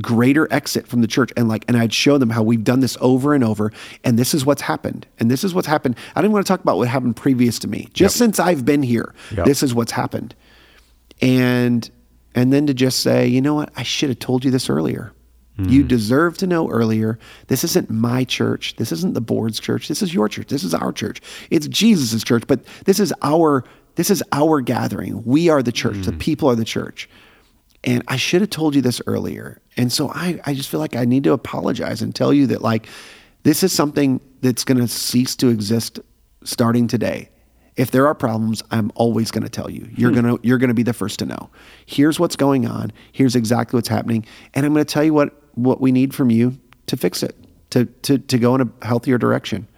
greater 0.00 0.52
exit 0.52 0.86
from 0.86 1.00
the 1.00 1.06
church 1.06 1.32
and 1.36 1.48
like 1.48 1.64
and 1.68 1.76
I'd 1.76 1.92
show 1.92 2.18
them 2.18 2.30
how 2.30 2.42
we've 2.42 2.64
done 2.64 2.80
this 2.80 2.96
over 3.00 3.34
and 3.34 3.42
over 3.42 3.72
and 4.04 4.18
this 4.18 4.34
is 4.34 4.44
what's 4.44 4.62
happened 4.62 5.06
and 5.18 5.30
this 5.30 5.44
is 5.44 5.54
what's 5.54 5.66
happened. 5.66 5.96
I 6.14 6.22
didn't 6.22 6.32
want 6.32 6.46
to 6.46 6.48
talk 6.52 6.60
about 6.60 6.76
what 6.76 6.88
happened 6.88 7.16
previous 7.16 7.58
to 7.60 7.68
me. 7.68 7.88
Just 7.92 8.16
since 8.16 8.38
I've 8.38 8.64
been 8.64 8.82
here 8.82 9.14
Yep. 9.36 9.46
this 9.46 9.62
is 9.62 9.74
what's 9.74 9.92
happened. 9.92 10.34
And 11.20 11.88
and 12.34 12.52
then 12.52 12.66
to 12.66 12.74
just 12.74 13.00
say 13.00 13.26
you 13.26 13.40
know 13.40 13.54
what? 13.54 13.70
I 13.76 13.82
should 13.82 14.08
have 14.08 14.18
told 14.18 14.44
you 14.44 14.50
this 14.50 14.68
earlier. 14.68 15.12
You 15.58 15.80
hmm. 15.82 15.88
deserve 15.88 16.36
to 16.38 16.46
know 16.46 16.68
earlier. 16.68 17.18
This 17.46 17.64
isn't 17.64 17.88
my 17.88 18.24
church. 18.24 18.76
This 18.76 18.92
isn't 18.92 19.14
the 19.14 19.22
board's 19.22 19.58
church. 19.58 19.88
This 19.88 20.02
is 20.02 20.12
your 20.12 20.28
church. 20.28 20.48
This 20.48 20.62
is 20.62 20.74
our 20.74 20.92
church. 20.92 21.22
It's 21.50 21.66
Jesus's 21.68 22.22
church 22.22 22.44
but 22.46 22.60
this 22.84 23.00
is 23.00 23.12
our 23.22 23.64
this 23.94 24.10
is 24.10 24.22
our 24.32 24.60
gathering. 24.60 25.24
We 25.24 25.48
are 25.48 25.62
the 25.62 25.72
church. 25.72 26.04
The 26.04 26.12
hmm. 26.12 26.18
people 26.18 26.50
are 26.50 26.56
the 26.56 26.64
church 26.64 27.08
and 27.84 28.02
I 28.08 28.16
should 28.16 28.40
have 28.40 28.50
told 28.50 28.74
you 28.74 28.82
this 28.82 29.00
earlier. 29.06 29.60
And 29.76 29.92
so 29.92 30.08
I, 30.08 30.40
I 30.44 30.54
just 30.54 30.68
feel 30.68 30.80
like 30.80 30.96
I 30.96 31.04
need 31.04 31.24
to 31.24 31.32
apologize 31.32 32.02
and 32.02 32.14
tell 32.14 32.32
you 32.32 32.46
that 32.48 32.62
like 32.62 32.88
this 33.42 33.62
is 33.62 33.72
something 33.72 34.20
that's 34.40 34.64
going 34.64 34.78
to 34.78 34.88
cease 34.88 35.36
to 35.36 35.48
exist 35.48 36.00
starting 36.42 36.88
today. 36.88 37.30
If 37.76 37.90
there 37.90 38.06
are 38.06 38.14
problems, 38.14 38.62
I'm 38.70 38.90
always 38.94 39.30
going 39.30 39.44
to 39.44 39.50
tell 39.50 39.70
you. 39.70 39.88
You're 39.94 40.10
hmm. 40.10 40.20
going 40.20 40.36
to 40.36 40.46
you're 40.46 40.58
going 40.58 40.68
to 40.68 40.74
be 40.74 40.82
the 40.82 40.94
first 40.94 41.18
to 41.18 41.26
know. 41.26 41.50
Here's 41.84 42.18
what's 42.18 42.36
going 42.36 42.66
on. 42.66 42.90
Here's 43.12 43.36
exactly 43.36 43.76
what's 43.76 43.88
happening, 43.88 44.24
and 44.54 44.64
I'm 44.64 44.72
going 44.72 44.84
to 44.84 44.92
tell 44.92 45.04
you 45.04 45.12
what 45.12 45.34
what 45.54 45.80
we 45.80 45.92
need 45.92 46.14
from 46.14 46.30
you 46.30 46.58
to 46.86 46.96
fix 46.96 47.22
it, 47.22 47.36
to 47.70 47.84
to 47.84 48.18
to 48.18 48.38
go 48.38 48.54
in 48.54 48.62
a 48.62 48.86
healthier 48.86 49.18
direction. 49.18 49.68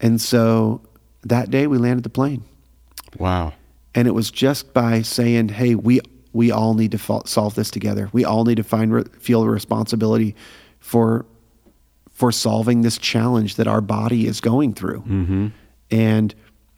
And 0.00 0.20
so 0.20 0.82
that 1.24 1.50
day 1.50 1.66
we 1.66 1.78
landed 1.78 2.04
the 2.04 2.10
plane 2.10 2.44
Wow. 3.18 3.54
and 3.94 4.06
it 4.06 4.12
was 4.12 4.30
just 4.30 4.72
by 4.72 5.02
saying, 5.02 5.48
"Hey, 5.48 5.74
we 5.74 6.00
we 6.38 6.50
all 6.52 6.74
need 6.74 6.92
to 6.92 6.98
fo- 6.98 7.24
solve 7.26 7.54
this 7.56 7.70
together. 7.70 8.08
We 8.12 8.24
all 8.24 8.44
need 8.44 8.56
to 8.56 8.62
find 8.62 8.92
re- 8.92 9.04
feel 9.18 9.40
the 9.42 9.48
responsibility 9.50 10.34
for 10.78 11.26
for 12.12 12.32
solving 12.32 12.82
this 12.82 12.98
challenge 12.98 13.56
that 13.56 13.66
our 13.66 13.80
body 13.80 14.26
is 14.26 14.40
going 14.40 14.72
through." 14.74 15.00
Mm-hmm. 15.00 15.46
And 15.90 16.34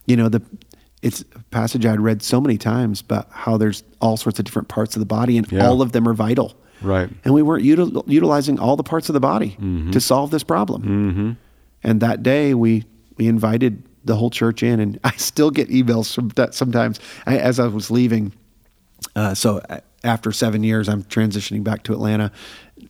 you 0.07 0.17
know 0.17 0.29
the 0.29 0.41
it's 1.03 1.21
a 1.35 1.43
passage 1.51 1.85
I'd 1.87 2.01
read 2.01 2.23
so 2.23 2.41
many 2.41 2.59
times 2.59 3.01
about 3.01 3.29
how 3.31 3.57
there's 3.57 3.83
all 4.01 4.17
sorts 4.17 4.39
of 4.39 4.45
different 4.45 4.69
parts 4.69 4.97
of 4.97 5.01
the 5.01 5.07
body, 5.07 5.39
and 5.39 5.51
Yeah. 5.51 5.67
all 5.67 5.81
of 5.83 5.93
them 5.93 6.07
are 6.09 6.15
vital. 6.15 6.55
Right. 6.83 7.11
And 7.25 7.35
we 7.35 7.43
weren't 7.43 7.65
util- 7.65 8.03
utilizing 8.07 8.59
all 8.59 8.77
the 8.77 8.83
parts 8.93 9.09
of 9.11 9.15
the 9.15 9.21
body 9.21 9.57
to 9.93 10.01
solve 10.01 10.31
this 10.31 10.43
problem. 10.45 10.83
Mm-hmm. 10.83 11.31
And 11.83 12.01
that 12.01 12.23
day, 12.23 12.55
we 12.55 12.85
we 13.19 13.27
invited 13.29 13.83
the 14.05 14.17
whole 14.17 14.31
church 14.31 14.63
in, 14.63 14.81
and 14.81 14.99
I 15.05 15.13
still 15.17 15.51
get 15.51 15.69
emails 15.69 16.15
from 16.15 16.29
that 16.37 16.55
sometimes. 16.55 17.01
I, 17.27 17.37
as 17.39 17.59
I 17.59 17.67
was 17.67 17.91
leaving, 17.91 18.33
uh, 19.17 19.35
so 19.35 19.59
uh, 19.69 19.81
after 20.05 20.33
seven 20.33 20.63
years, 20.63 20.89
I'm 20.89 21.03
transitioning 21.05 21.65
back 21.65 21.83
to 21.85 21.93
Atlanta. 21.93 22.33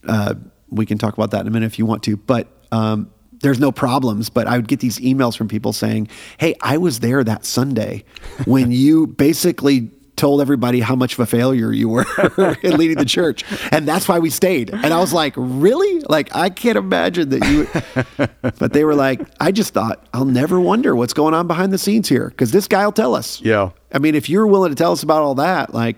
Uh, 0.06 0.34
we 0.68 0.86
can 0.86 0.98
talk 0.98 1.14
about 1.14 1.32
that 1.32 1.40
in 1.40 1.46
a 1.46 1.50
minute 1.50 1.66
if 1.66 1.78
you 1.78 1.86
want 1.86 2.02
to, 2.04 2.16
but. 2.16 2.48
Um, 2.72 3.10
there's 3.42 3.58
no 3.58 3.72
problems, 3.72 4.28
but 4.28 4.46
I 4.46 4.56
would 4.56 4.68
get 4.68 4.80
these 4.80 4.98
emails 4.98 5.34
from 5.36 5.48
people 5.48 5.72
saying, 5.72 6.08
Hey, 6.38 6.54
I 6.60 6.76
was 6.76 7.00
there 7.00 7.24
that 7.24 7.44
Sunday 7.44 8.04
when 8.44 8.70
you 8.70 9.06
basically 9.06 9.90
told 10.16 10.42
everybody 10.42 10.80
how 10.80 10.94
much 10.94 11.14
of 11.14 11.20
a 11.20 11.26
failure 11.26 11.72
you 11.72 11.88
were 11.88 12.04
in 12.62 12.76
leading 12.76 12.98
the 12.98 13.06
church. 13.06 13.42
And 13.72 13.88
that's 13.88 14.06
why 14.06 14.18
we 14.18 14.28
stayed. 14.28 14.70
And 14.70 14.92
I 14.92 15.00
was 15.00 15.14
like, 15.14 15.32
Really? 15.36 16.00
Like, 16.00 16.36
I 16.36 16.50
can't 16.50 16.76
imagine 16.76 17.30
that 17.30 17.46
you. 17.48 18.28
but 18.58 18.74
they 18.74 18.84
were 18.84 18.94
like, 18.94 19.22
I 19.40 19.50
just 19.52 19.72
thought, 19.72 20.06
I'll 20.12 20.26
never 20.26 20.60
wonder 20.60 20.94
what's 20.94 21.14
going 21.14 21.32
on 21.32 21.46
behind 21.46 21.72
the 21.72 21.78
scenes 21.78 22.08
here 22.08 22.28
because 22.28 22.52
this 22.52 22.68
guy 22.68 22.84
will 22.84 22.92
tell 22.92 23.14
us. 23.14 23.40
Yeah. 23.40 23.70
I 23.92 23.98
mean, 23.98 24.14
if 24.14 24.28
you're 24.28 24.46
willing 24.46 24.70
to 24.70 24.76
tell 24.76 24.92
us 24.92 25.02
about 25.02 25.22
all 25.22 25.36
that, 25.36 25.72
like, 25.72 25.96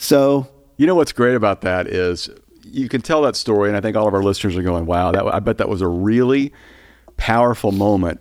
so 0.00 0.48
You 0.78 0.86
know 0.86 0.94
what's 0.94 1.12
great 1.12 1.34
about 1.34 1.60
that 1.60 1.86
is 1.86 2.30
you 2.64 2.88
can 2.88 3.02
tell 3.02 3.20
that 3.22 3.36
story, 3.36 3.68
and 3.68 3.76
I 3.76 3.80
think 3.80 3.96
all 3.96 4.08
of 4.08 4.14
our 4.14 4.22
listeners 4.22 4.56
are 4.56 4.62
going, 4.62 4.86
"Wow, 4.86 5.12
that 5.12 5.26
I 5.26 5.40
bet 5.40 5.58
that 5.58 5.68
was 5.68 5.82
a 5.82 5.88
really 5.88 6.52
powerful 7.16 7.70
moment." 7.72 8.20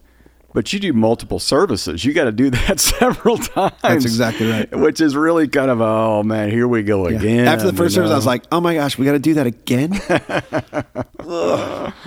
But 0.52 0.74
you 0.74 0.80
do 0.80 0.92
multiple 0.94 1.38
services. 1.40 2.04
You 2.04 2.12
got 2.12 2.24
to 2.26 2.32
do 2.32 2.50
that 2.68 2.80
several 2.80 3.38
times. 3.38 3.74
That's 3.84 4.04
exactly 4.06 4.50
right. 4.50 4.68
Which 4.76 5.00
is 5.00 5.16
really 5.16 5.48
kind 5.48 5.70
of, 5.70 5.80
oh 5.80 6.24
man, 6.24 6.50
here 6.50 6.68
we 6.68 6.82
go 6.84 7.08
Yeah. 7.08 7.18
again. 7.18 7.48
After 7.48 7.68
the 7.70 7.78
first 7.78 7.96
you 7.96 8.02
service, 8.02 8.12
I 8.12 8.16
was 8.16 8.26
like, 8.26 8.44
"Oh 8.52 8.60
my 8.60 8.74
gosh, 8.74 8.98
we 8.98 9.06
got 9.06 9.14
to 9.14 9.20
do 9.20 9.36
that 9.36 9.48
again." 9.48 9.94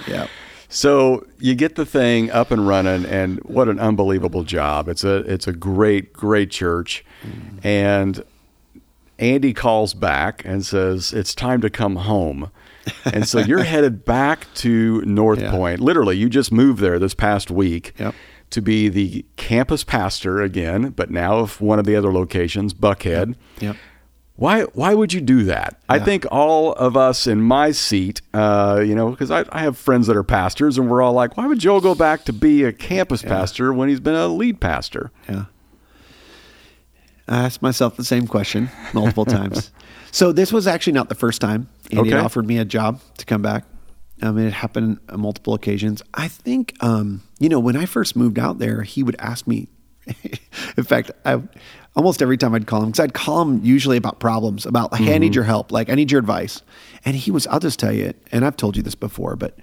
Yeah. 0.08 0.26
So 0.68 1.26
you 1.38 1.54
get 1.54 1.76
the 1.76 1.84
thing 1.86 2.30
up 2.30 2.50
and 2.50 2.66
running, 2.66 3.04
and 3.04 3.38
what 3.44 3.68
an 3.68 3.78
unbelievable 3.78 4.42
job! 4.42 4.88
It's 4.88 5.04
a 5.04 5.16
it's 5.18 5.46
a 5.46 5.52
great 5.52 6.12
great 6.12 6.50
church, 6.50 7.04
mm. 7.24 7.64
and 7.64 8.22
Andy 9.22 9.54
calls 9.54 9.94
back 9.94 10.42
and 10.44 10.66
says 10.66 11.12
it's 11.12 11.34
time 11.34 11.60
to 11.60 11.70
come 11.70 11.96
home, 11.96 12.50
and 13.04 13.26
so 13.28 13.38
you're 13.38 13.62
headed 13.74 14.04
back 14.04 14.46
to 14.54 15.00
North 15.02 15.40
Yeah. 15.40 15.50
Point. 15.52 15.80
Literally, 15.80 16.16
you 16.16 16.28
just 16.28 16.50
moved 16.50 16.80
there 16.80 16.98
this 16.98 17.14
past 17.14 17.50
week 17.50 17.94
Yep. 17.98 18.14
to 18.50 18.60
be 18.60 18.88
the 18.88 19.24
campus 19.36 19.84
pastor 19.84 20.42
again, 20.42 20.90
but 20.90 21.10
now 21.10 21.38
of 21.38 21.60
one 21.60 21.78
of 21.78 21.84
the 21.86 21.94
other 21.94 22.12
locations, 22.12 22.74
Buckhead. 22.74 23.36
Yep. 23.60 23.76
Why 24.34 24.62
why 24.74 24.94
would 24.94 25.12
you 25.12 25.20
do 25.20 25.44
that? 25.44 25.78
I 25.88 25.98
think 26.00 26.26
all 26.32 26.72
of 26.72 26.96
us 26.96 27.26
in 27.28 27.42
my 27.42 27.70
seat, 27.70 28.22
uh, 28.34 28.82
you 28.84 28.94
know, 28.96 29.10
because 29.10 29.30
I, 29.30 29.44
I 29.50 29.60
have 29.60 29.76
friends 29.78 30.06
that 30.08 30.16
are 30.16 30.24
pastors, 30.24 30.78
and 30.78 30.90
we're 30.90 31.00
all 31.02 31.12
like, 31.12 31.36
why 31.36 31.46
would 31.46 31.60
Joe 31.60 31.80
go 31.80 31.94
back 31.94 32.24
to 32.24 32.32
be 32.32 32.64
a 32.64 32.72
campus 32.72 33.22
pastor 33.22 33.72
when 33.72 33.88
he's 33.88 34.00
been 34.00 34.16
a 34.16 34.26
lead 34.26 34.58
pastor? 34.60 35.12
Yeah. 35.28 35.44
I 37.32 37.44
asked 37.44 37.62
myself 37.62 37.96
the 37.96 38.04
same 38.04 38.26
question 38.26 38.68
multiple 38.92 39.24
times. 39.38 39.70
So 40.10 40.32
this 40.32 40.52
was 40.52 40.66
actually 40.66 40.92
not 40.92 41.08
the 41.08 41.14
first 41.14 41.40
time 41.40 41.68
Andy 41.90 42.10
had 42.10 42.16
Okay. 42.18 42.24
offered 42.24 42.46
me 42.46 42.58
a 42.58 42.64
job 42.64 43.00
to 43.18 43.24
come 43.24 43.42
back. 43.42 43.64
I 44.22 44.30
mean, 44.30 44.46
it 44.46 44.52
happened 44.52 44.98
on 45.08 45.20
multiple 45.20 45.54
occasions. 45.54 46.02
I 46.14 46.28
think, 46.28 46.74
um, 46.80 47.22
you 47.40 47.48
know, 47.48 47.58
when 47.58 47.74
I 47.76 47.86
first 47.86 48.14
moved 48.14 48.38
out 48.38 48.58
there, 48.58 48.82
he 48.82 49.02
would 49.02 49.16
ask 49.18 49.46
me. 49.46 49.68
in 50.76 50.84
fact, 50.84 51.10
I 51.24 51.40
almost 51.96 52.22
every 52.22 52.36
time 52.36 52.54
I'd 52.54 52.66
call 52.66 52.82
him 52.82 52.90
because 52.90 53.00
I'd 53.00 53.14
call 53.14 53.40
him 53.42 53.64
usually 53.64 53.96
about 53.96 54.20
problems, 54.20 54.66
about 54.66 54.92
like, 54.92 55.00
hey, 55.02 55.14
I 55.14 55.18
need 55.18 55.34
your 55.34 55.44
help, 55.44 55.72
like 55.72 55.88
I 55.90 55.94
need 55.94 56.10
your 56.10 56.18
advice, 56.18 56.60
and 57.04 57.14
he 57.16 57.30
was. 57.30 57.46
I'll 57.46 57.60
just 57.60 57.78
tell 57.78 57.92
you, 57.92 58.12
and 58.32 58.44
I've 58.44 58.56
told 58.56 58.76
you 58.76 58.82
this 58.82 58.94
before, 58.96 59.36
but 59.36 59.56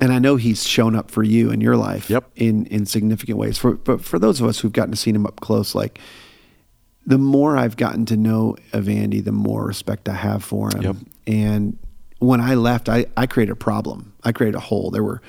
and 0.00 0.12
I 0.12 0.18
know 0.18 0.36
he's 0.36 0.66
shown 0.66 0.94
up 0.94 1.10
for 1.10 1.22
you 1.22 1.50
in 1.50 1.60
your 1.60 1.76
life 1.76 2.08
Yep. 2.10 2.30
in 2.36 2.66
in 2.66 2.84
significant 2.86 3.38
ways. 3.38 3.56
For 3.58 3.74
but 3.74 4.04
for 4.04 4.18
those 4.18 4.40
of 4.40 4.46
us 4.46 4.60
who've 4.60 4.72
gotten 4.72 4.90
to 4.92 4.96
see 4.96 5.10
him 5.10 5.26
up 5.26 5.40
close, 5.40 5.74
like 5.74 5.98
the 7.08 7.18
more 7.18 7.56
I've 7.56 7.76
gotten 7.76 8.04
to 8.06 8.16
know 8.16 8.56
of 8.72 8.88
Andy, 8.88 9.20
the 9.20 9.32
more 9.32 9.64
respect 9.64 10.08
I 10.08 10.14
have 10.14 10.44
for 10.44 10.68
him. 10.74 10.82
Yep. 10.82 10.96
And 11.26 11.78
when 12.18 12.40
I 12.40 12.54
left, 12.54 12.88
I, 12.88 13.06
I 13.16 13.26
created 13.26 13.52
a 13.52 13.56
problem. 13.56 14.12
I 14.24 14.32
created 14.32 14.56
a 14.56 14.60
hole. 14.60 14.90
There 14.90 15.02
were, 15.02 15.22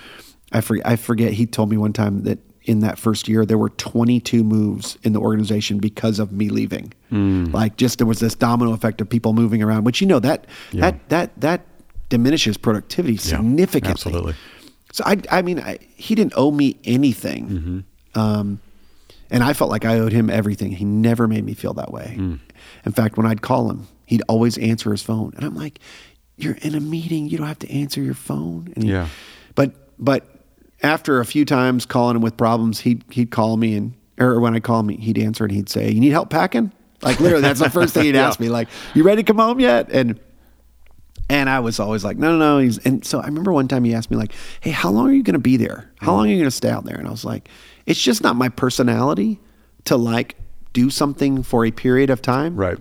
I 0.52 0.62
forget, 0.62 0.86
I 0.86 0.96
forget. 0.98 1.32
He 1.34 1.46
told 1.46 1.70
me 1.70 1.78
one 1.78 1.94
time 1.94 2.24
that 2.24 2.40
in 2.64 2.82
that 2.82 3.00
first 3.00 3.28
year 3.28 3.46
there 3.46 3.58
were 3.58 3.70
22 3.70 4.44
moves 4.44 4.98
in 5.04 5.14
the 5.14 5.20
organization 5.20 5.78
because 5.80 6.20
of 6.20 6.32
me 6.34 6.50
leaving. 6.50 6.92
Hmm. 7.10 7.46
Like 7.46 7.78
just 7.78 7.98
there 7.98 8.08
was 8.08 8.20
this 8.20 8.36
domino 8.36 8.74
effect 8.74 9.00
of 9.02 9.08
people 9.10 9.34
moving 9.34 9.64
around, 9.64 9.86
which 9.86 10.02
you 10.02 10.08
know 10.08 10.20
that 10.20 10.46
Yeah. 10.72 10.82
that 10.82 11.10
that 11.10 11.42
that 11.42 11.66
diminishes 12.10 12.58
productivity 12.58 13.18
significantly. 13.18 13.92
absolutely. 13.92 14.34
So 14.92 15.04
I, 15.06 15.18
I 15.32 15.42
mean, 15.44 15.60
I, 15.60 15.78
he 15.96 16.16
didn't 16.16 16.34
owe 16.36 16.52
me 16.52 16.78
anything, 16.84 17.48
Mm-hmm. 17.48 18.20
um, 18.20 18.60
and 19.30 19.44
I 19.44 19.54
felt 19.54 19.70
like 19.70 19.86
I 19.86 20.00
owed 20.00 20.12
him 20.12 20.30
everything. 20.30 20.72
He 20.72 20.86
never 20.86 21.28
made 21.28 21.44
me 21.46 21.54
feel 21.54 21.74
that 21.76 21.92
way. 21.92 22.16
Mm. 22.18 22.40
In 22.86 22.92
fact, 22.92 23.18
when 23.18 23.26
I'd 23.26 23.42
call 23.42 23.70
him, 23.70 23.88
he'd 24.06 24.22
always 24.28 24.58
answer 24.58 24.92
his 24.92 25.02
phone, 25.04 25.34
and 25.36 25.46
I'm 25.46 25.56
like, 25.56 25.80
"You're 26.38 26.58
in 26.62 26.76
a 26.76 26.80
meeting. 26.80 27.28
You 27.30 27.38
don't 27.38 27.48
have 27.48 27.60
to 27.60 27.72
answer 27.72 28.02
your 28.02 28.14
phone." 28.14 28.72
And 28.76 28.84
he- 28.84 28.92
Yeah. 28.92 29.08
But 29.56 29.74
but 30.00 30.26
after 30.82 31.20
a 31.20 31.26
few 31.26 31.44
times 31.46 31.86
calling 31.86 32.16
him 32.16 32.22
with 32.22 32.38
problems, 32.38 32.80
he'd 32.82 33.04
he'd 33.10 33.32
call 33.32 33.58
me 33.58 33.76
and 33.76 33.94
or 34.20 34.40
when 34.40 34.54
I 34.56 34.60
call 34.60 34.80
him, 34.82 34.90
he'd 34.90 35.18
answer 35.18 35.44
and 35.46 35.54
he'd 35.54 35.70
say, 35.70 35.92
"You 35.92 36.00
need 36.00 36.12
help 36.12 36.30
packing?" 36.30 36.72
Like 37.02 37.20
literally, 37.20 37.42
that's 37.42 37.60
the 37.62 37.70
first 37.80 37.94
thing 37.94 38.04
he'd 38.06 38.16
ask 38.16 38.40
me. 38.40 38.50
Like, 38.50 38.68
"You 38.94 39.04
ready 39.04 39.24
to 39.24 39.26
come 39.28 39.38
home 39.38 39.60
yet?" 39.60 39.90
And 39.92 40.20
and 41.32 41.48
I 41.48 41.60
was 41.60 41.80
always 41.80 42.04
like, 42.04 42.18
no, 42.18 42.32
no, 42.32 42.38
no. 42.40 42.58
He's, 42.58 42.80
and 42.80 43.06
so 43.06 43.20
I 43.20 43.26
remember 43.28 43.54
one 43.54 43.68
time 43.68 43.84
he 43.84 43.94
asked 43.94 44.10
me 44.10 44.18
like, 44.18 44.34
hey, 44.62 44.72
how 44.72 44.90
long 44.90 45.10
are 45.10 45.14
you 45.14 45.22
going 45.22 45.36
to 45.36 45.40
be 45.40 45.58
there? 45.58 45.92
How 45.98 46.14
long 46.14 46.26
are 46.26 46.30
you 46.30 46.38
going 46.38 46.46
to 46.50 46.52
stay 46.52 46.72
out 46.72 46.86
there? 46.86 46.98
And 46.98 47.08
I 47.08 47.12
was 47.12 47.24
like, 47.24 47.50
it's 47.90 48.00
just 48.02 48.22
not 48.24 48.36
my 48.38 48.48
personality 48.50 49.40
to 49.86 49.98
like 49.98 50.36
do 50.74 50.90
something 50.90 51.44
for 51.44 51.66
a 51.66 51.72
period 51.72 52.10
of 52.10 52.22
time. 52.22 52.56
Right. 52.56 52.78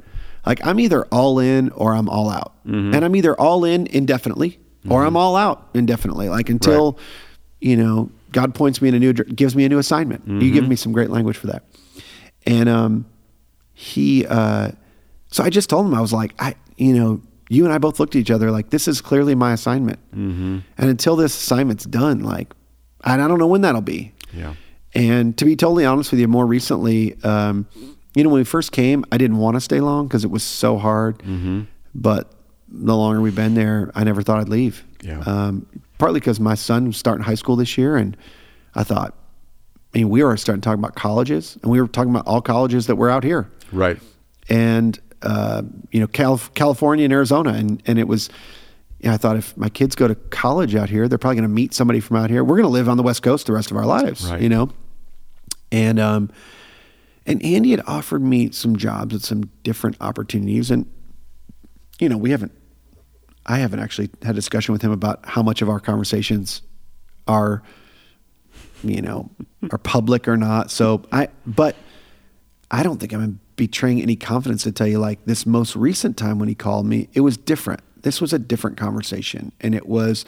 Like 0.46 0.64
I'm 0.66 0.78
either 0.78 1.04
all 1.06 1.38
in 1.38 1.70
or 1.70 1.94
I'm 1.94 2.08
all 2.08 2.30
out. 2.30 2.52
And 2.64 2.94
I'm 2.96 3.16
either 3.16 3.34
all 3.40 3.64
in 3.64 3.86
indefinitely 3.86 4.60
or 4.88 5.04
I'm 5.04 5.16
all 5.16 5.34
out 5.36 5.68
indefinitely. 5.74 6.28
Like 6.28 6.48
until, 6.50 6.92
Right. 6.92 7.00
you 7.60 7.76
know, 7.76 8.10
God 8.32 8.54
points 8.54 8.80
me 8.82 8.88
in 8.90 8.94
a 8.94 8.98
new, 8.98 9.12
gives 9.14 9.56
me 9.56 9.64
a 9.64 9.68
new 9.68 9.78
assignment. 9.78 10.26
You 10.26 10.52
give 10.52 10.68
me 10.68 10.76
some 10.76 10.92
great 10.92 11.08
language 11.10 11.36
for 11.38 11.46
that. 11.48 11.64
And, 12.46 12.68
um, 12.68 13.06
he, 13.74 14.26
uh, 14.26 14.72
so 15.30 15.42
I 15.44 15.50
just 15.50 15.70
told 15.70 15.86
him, 15.86 15.94
I 15.94 16.00
was 16.00 16.12
like, 16.12 16.34
I, 16.38 16.54
you 16.76 16.92
know, 16.94 17.20
you 17.48 17.64
and 17.64 17.72
I 17.72 17.78
both 17.78 17.98
looked 18.00 18.14
at 18.16 18.20
each 18.20 18.30
other 18.30 18.50
like, 18.50 18.70
this 18.70 18.86
is 18.88 19.00
clearly 19.00 19.34
my 19.34 19.52
assignment. 19.52 19.98
Mm-hmm. 20.12 20.58
And 20.76 20.90
until 20.90 21.16
this 21.16 21.34
assignment's 21.36 21.84
done, 21.84 22.20
like, 22.20 22.52
I 23.02 23.16
don't 23.16 23.38
know 23.38 23.46
when 23.46 23.62
that'll 23.62 23.80
be. 23.80 24.12
Yeah. 24.34 24.54
And 24.98 25.36
to 25.38 25.44
be 25.44 25.54
totally 25.56 25.84
honest 25.84 26.10
with 26.10 26.20
you, 26.20 26.28
more 26.28 26.46
recently, 26.46 27.16
um, 27.22 27.66
you 28.14 28.24
know, 28.24 28.30
when 28.30 28.40
we 28.40 28.44
first 28.44 28.72
came, 28.72 29.04
I 29.12 29.18
didn't 29.18 29.36
want 29.38 29.54
to 29.56 29.60
stay 29.60 29.80
long 29.80 30.06
because 30.08 30.24
it 30.24 30.30
was 30.30 30.42
so 30.42 30.76
hard. 30.78 31.18
Mm-hmm. 31.18 31.62
But 31.94 32.32
the 32.68 32.96
longer 32.96 33.20
we've 33.20 33.34
been 33.34 33.54
there, 33.54 33.90
I 33.94 34.04
never 34.04 34.22
thought 34.22 34.40
I'd 34.40 34.48
leave. 34.48 34.84
Yeah. 35.02 35.20
Um, 35.20 35.66
partly 35.98 36.20
because 36.20 36.40
my 36.40 36.54
son 36.54 36.86
was 36.88 36.96
starting 36.96 37.24
high 37.24 37.34
school 37.36 37.56
this 37.56 37.78
year, 37.78 37.96
and 37.96 38.16
I 38.74 38.82
thought, 38.84 39.14
I 39.94 39.98
mean, 39.98 40.08
we 40.10 40.22
were 40.22 40.36
starting 40.36 40.60
to 40.60 40.64
talk 40.68 40.76
about 40.76 40.94
colleges, 40.96 41.56
and 41.62 41.70
we 41.70 41.80
were 41.80 41.88
talking 41.88 42.10
about 42.10 42.26
all 42.26 42.42
colleges 42.42 42.86
that 42.88 42.96
were 42.96 43.08
out 43.10 43.24
here 43.24 43.50
Right. 43.72 43.98
and 44.48 44.98
uh, 45.22 45.62
you 45.90 45.98
know 46.00 46.06
Calif- 46.06 46.52
California 46.54 47.04
and 47.04 47.12
Arizona, 47.12 47.52
and 47.52 47.82
and 47.86 47.98
it 47.98 48.08
was. 48.08 48.28
You 49.00 49.08
know, 49.10 49.14
I 49.14 49.16
thought 49.16 49.36
if 49.36 49.56
my 49.56 49.68
kids 49.68 49.94
go 49.94 50.08
to 50.08 50.16
college 50.16 50.74
out 50.74 50.90
here, 50.90 51.06
they're 51.06 51.18
probably 51.18 51.36
going 51.36 51.48
to 51.48 51.54
meet 51.54 51.72
somebody 51.72 52.00
from 52.00 52.16
out 52.16 52.30
here. 52.30 52.42
We're 52.42 52.56
going 52.56 52.64
to 52.64 52.68
live 52.68 52.88
on 52.88 52.96
the 52.96 53.04
West 53.04 53.22
Coast 53.22 53.46
the 53.46 53.52
rest 53.52 53.70
of 53.70 53.76
our 53.76 53.86
lives, 53.86 54.28
Right. 54.28 54.40
you 54.42 54.48
know. 54.48 54.70
And 55.70 55.98
um, 55.98 56.30
and 57.26 57.44
Andy 57.44 57.72
had 57.72 57.82
offered 57.86 58.22
me 58.22 58.50
some 58.52 58.76
jobs 58.76 59.14
at 59.14 59.22
some 59.22 59.50
different 59.62 59.96
opportunities, 60.00 60.70
and 60.70 60.86
you 61.98 62.08
know, 62.08 62.16
we 62.16 62.30
haven't. 62.30 62.52
I 63.46 63.58
haven't 63.58 63.80
actually 63.80 64.10
had 64.22 64.32
a 64.32 64.34
discussion 64.34 64.72
with 64.72 64.82
him 64.82 64.90
about 64.90 65.20
how 65.24 65.42
much 65.42 65.62
of 65.62 65.70
our 65.70 65.80
conversations 65.80 66.60
are, 67.26 67.62
you 68.84 69.00
know, 69.00 69.30
are 69.70 69.78
public 69.78 70.28
or 70.28 70.36
not. 70.36 70.70
So 70.70 71.02
I, 71.12 71.28
but 71.46 71.74
I 72.70 72.82
don't 72.82 72.98
think 72.98 73.14
I'm 73.14 73.40
betraying 73.56 74.00
any 74.00 74.16
confidence 74.16 74.62
to 74.62 74.72
tell 74.72 74.86
you 74.86 74.98
like 74.98 75.24
this 75.24 75.44
most 75.44 75.76
recent 75.76 76.16
time 76.16 76.38
when 76.38 76.48
he 76.48 76.54
called 76.54 76.86
me, 76.86 77.08
it 77.12 77.20
was 77.20 77.36
different. 77.36 77.80
This 78.02 78.20
was 78.20 78.32
a 78.32 78.38
different 78.38 78.76
conversation. 78.76 79.52
And 79.60 79.74
it 79.74 79.86
was 79.86 80.24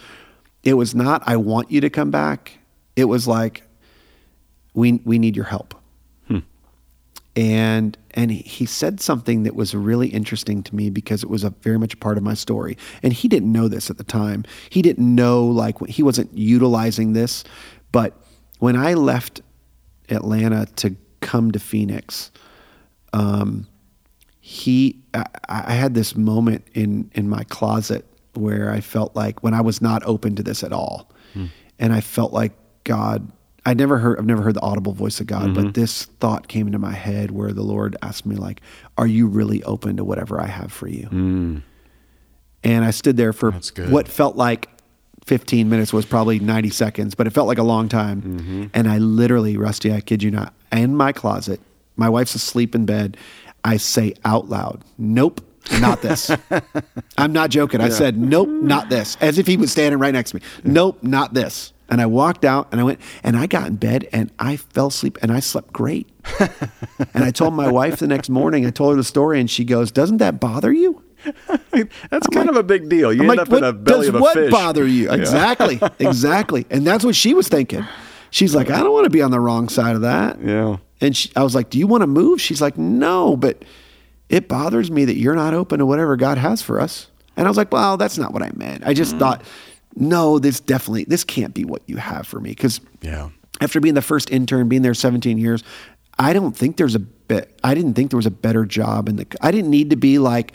it 0.62 0.74
was 0.74 0.95
not 0.95 1.22
I 1.26 1.36
want 1.36 1.70
you 1.70 1.80
to 1.80 1.88
come 1.88 2.11
back. 2.11 2.59
It 2.97 3.05
was 3.05 3.26
like 3.26 3.62
we 4.81 5.01
we 5.05 5.18
need 5.18 5.37
your 5.37 5.45
help. 5.47 5.74
And 7.37 7.97
and 8.12 8.31
he- 8.33 8.66
said 8.66 9.01
something 9.01 9.45
that 9.45 9.55
was 9.55 9.74
really 9.74 10.09
interesting 10.09 10.62
to 10.64 10.74
me 10.74 10.91
because 10.91 11.22
it 11.22 11.31
was 11.31 11.45
a 11.45 11.51
very 11.62 11.78
much 11.78 11.95
a 11.95 11.97
part 11.97 12.16
of 12.18 12.24
my 12.24 12.35
story. 12.35 12.76
And 13.03 13.12
he 13.12 13.28
didn't 13.28 13.53
know 13.53 13.68
this 13.68 13.91
at 13.91 13.99
the 13.99 14.05
time. 14.05 14.45
He 14.68 14.83
didn't 14.83 15.14
know 15.14 15.45
like 15.47 15.76
he 15.87 16.03
wasn't 16.03 16.37
utilizing 16.37 17.12
this, 17.12 17.45
but 17.93 18.11
when 18.59 18.76
I 18.76 18.95
left 18.95 19.43
Atlanta 20.09 20.66
to 20.76 20.97
come 21.20 21.53
to 21.53 21.59
Phoenix, 21.61 22.31
um, 23.12 23.66
he 24.41 24.97
I, 25.14 25.24
I 25.49 25.74
had 25.74 25.95
this 25.95 26.16
moment 26.16 26.64
in 26.74 27.11
in 27.14 27.28
my 27.28 27.45
closet 27.45 28.05
where 28.35 28.70
I 28.70 28.81
felt 28.81 29.14
like 29.14 29.43
when 29.45 29.55
I 29.55 29.61
was 29.61 29.81
not 29.81 30.03
open 30.05 30.35
to 30.37 30.43
this 30.43 30.64
at 30.64 30.72
all, 30.72 31.11
and 31.78 31.93
I 31.93 32.01
felt 32.01 32.33
like 32.33 32.53
God. 32.85 33.31
I 33.66 33.74
never 33.74 33.98
heard. 33.98 34.18
I've 34.18 34.26
never 34.26 34.42
heard 34.42 34.54
the 34.54 34.62
audible 34.62 34.92
voice 34.92 35.20
of 35.20 35.26
God, 35.26 35.54
but 35.54 35.61
mm-hmm. 35.64 35.72
this 35.72 36.04
thought 36.04 36.48
came 36.48 36.66
into 36.66 36.78
my 36.78 36.92
head 36.92 37.30
where 37.30 37.52
the 37.52 37.62
Lord 37.62 37.96
asked 38.02 38.24
me, 38.24 38.36
like, 38.36 38.61
"Are 38.96 39.06
you 39.06 39.26
really 39.26 39.62
open 39.64 39.96
to 39.98 40.04
whatever 40.04 40.40
I 40.40 40.46
have 40.46 40.72
for 40.72 40.88
you?" 40.88 41.08
Mm. 41.11 41.62
And 42.62 42.84
I 42.84 42.90
stood 42.90 43.16
there 43.16 43.32
for 43.32 43.52
what 43.88 44.06
felt 44.08 44.36
like 44.36 44.68
15 45.24 45.68
minutes 45.68 45.92
was 45.92 46.04
probably 46.04 46.38
90 46.38 46.70
seconds, 46.70 47.14
but 47.14 47.26
it 47.26 47.30
felt 47.30 47.46
like 47.46 47.58
a 47.58 47.62
long 47.62 47.88
time. 47.88 48.22
Mm-hmm. 48.22 48.66
And 48.74 48.88
I 48.88 48.98
literally, 48.98 49.56
Rusty, 49.56 49.92
I 49.92 50.00
kid 50.00 50.22
you 50.22 50.30
not, 50.30 50.54
in 50.72 50.96
my 50.96 51.12
closet, 51.12 51.61
my 51.96 52.08
wife's 52.08 52.34
asleep 52.34 52.74
in 52.74 52.86
bed. 52.86 53.16
I 53.64 53.76
say 53.76 54.14
out 54.24 54.48
loud, 54.48 54.82
Nope, 54.98 55.40
not 55.80 56.02
this. 56.02 56.30
I'm 57.18 57.32
not 57.32 57.50
joking. 57.50 57.80
I 57.80 57.90
said, 57.90 58.18
Nope, 58.18 58.48
not 58.48 58.88
this, 58.88 59.16
as 59.20 59.38
if 59.38 59.46
he 59.46 59.56
was 59.56 59.70
standing 59.70 59.98
right 59.98 60.12
next 60.12 60.30
to 60.30 60.36
me. 60.36 60.42
Nope, 60.64 61.02
not 61.02 61.34
this. 61.34 61.72
And 61.91 62.01
I 62.01 62.07
walked 62.07 62.45
out 62.45 62.68
and 62.70 62.80
I 62.80 62.84
went 62.84 63.01
and 63.24 63.36
I 63.36 63.47
got 63.47 63.66
in 63.66 63.76
bed 63.76 64.09
and 64.12 64.30
I 64.38 64.57
fell 64.57 64.86
asleep 64.86 65.18
and 65.22 65.32
I 65.32 65.41
slept 65.41 65.72
great. 65.72 66.09
and 66.38 67.24
I 67.24 67.30
told 67.32 67.55
my 67.55 67.68
wife 67.70 67.99
the 67.99 68.07
next 68.07 68.28
morning, 68.30 68.64
I 68.64 68.70
told 68.70 68.93
her 68.93 68.97
the 68.97 69.05
story 69.05 69.41
and 69.41 69.51
she 69.51 69.64
goes, 69.64 69.91
Doesn't 69.91 70.18
that 70.18 70.38
bother 70.41 70.72
you? 70.72 71.03
That's 72.11 72.26
kind 72.28 72.49
of 72.49 72.57
a 72.57 72.62
big 72.62 72.88
deal. 72.88 73.12
You 73.12 73.24
I'm 73.24 73.30
end 73.30 73.38
like, 73.38 73.49
up 73.49 73.53
in 73.59 73.64
a 73.64 73.72
belly 73.72 74.09
of 74.09 74.14
a 74.14 74.20
what 74.20 74.34
fish. 74.34 74.51
bother 74.51 74.86
you? 74.86 75.11
Exactly, 75.11 75.80
exactly. 75.99 76.66
And 76.70 76.86
that's 76.86 77.05
what 77.05 77.14
she 77.16 77.34
was 77.34 77.49
thinking. 77.49 77.84
She's 78.30 78.55
like, 78.55 78.70
I 78.70 78.78
don't 78.78 78.93
want 78.93 79.05
to 79.05 79.11
be 79.11 79.22
on 79.22 79.30
the 79.32 79.41
wrong 79.41 79.68
side 79.68 79.97
of 79.97 80.03
that. 80.03 80.41
Yeah. 80.41 80.76
And 81.01 81.16
she, 81.16 81.30
I 81.34 81.43
was 81.43 81.55
like, 81.55 81.70
Do 81.70 81.78
you 81.78 81.86
want 81.86 82.03
to 82.03 82.07
move? 82.07 82.41
She's 82.41 82.61
like, 82.62 82.78
No, 82.78 83.36
but 83.36 83.64
it 84.28 84.47
bothers 84.49 84.91
me 84.91 85.05
that 85.07 85.16
you're 85.16 85.34
not 85.34 85.55
open 85.55 85.80
to 85.80 85.86
whatever 85.86 86.16
God 86.16 86.38
has 86.38 86.62
for 86.62 86.80
us. 86.80 87.09
And 87.36 87.47
I 87.47 87.51
was 87.51 87.57
like, 87.57 87.72
Well, 87.72 87.97
that's 87.97 88.16
not 88.18 88.32
what 88.32 88.43
I 88.43 88.51
meant. 88.55 88.84
I 88.86 88.93
Mm. 88.93 88.97
just 88.97 89.16
thought, 89.16 89.43
no, 89.97 90.38
this 90.38 90.61
definitely 90.61 91.05
this 91.05 91.24
can't 91.24 91.55
be 91.55 91.64
what 91.64 91.82
you 91.86 91.97
have 91.97 92.26
for 92.26 92.41
me 92.41 92.51
because 92.51 92.80
Yeah. 93.03 93.30
after 93.61 93.80
being 93.80 93.95
the 93.95 94.03
first 94.03 94.30
intern, 94.30 94.68
being 94.68 94.82
there 94.82 94.95
17 94.95 95.36
years, 95.38 95.62
I 96.18 96.32
don't 96.32 96.57
think 96.57 96.76
there's 96.76 96.95
a 96.95 96.99
bit. 97.01 97.59
I 97.64 97.74
didn't 97.74 97.95
think 97.95 98.11
there 98.11 98.18
was 98.18 98.26
a 98.26 98.30
better 98.30 98.64
job 98.66 99.09
in 99.09 99.16
the. 99.16 99.26
I 99.41 99.51
didn't 99.51 99.70
need 99.70 99.91
to 99.91 99.97
be 99.97 100.18
like, 100.18 100.53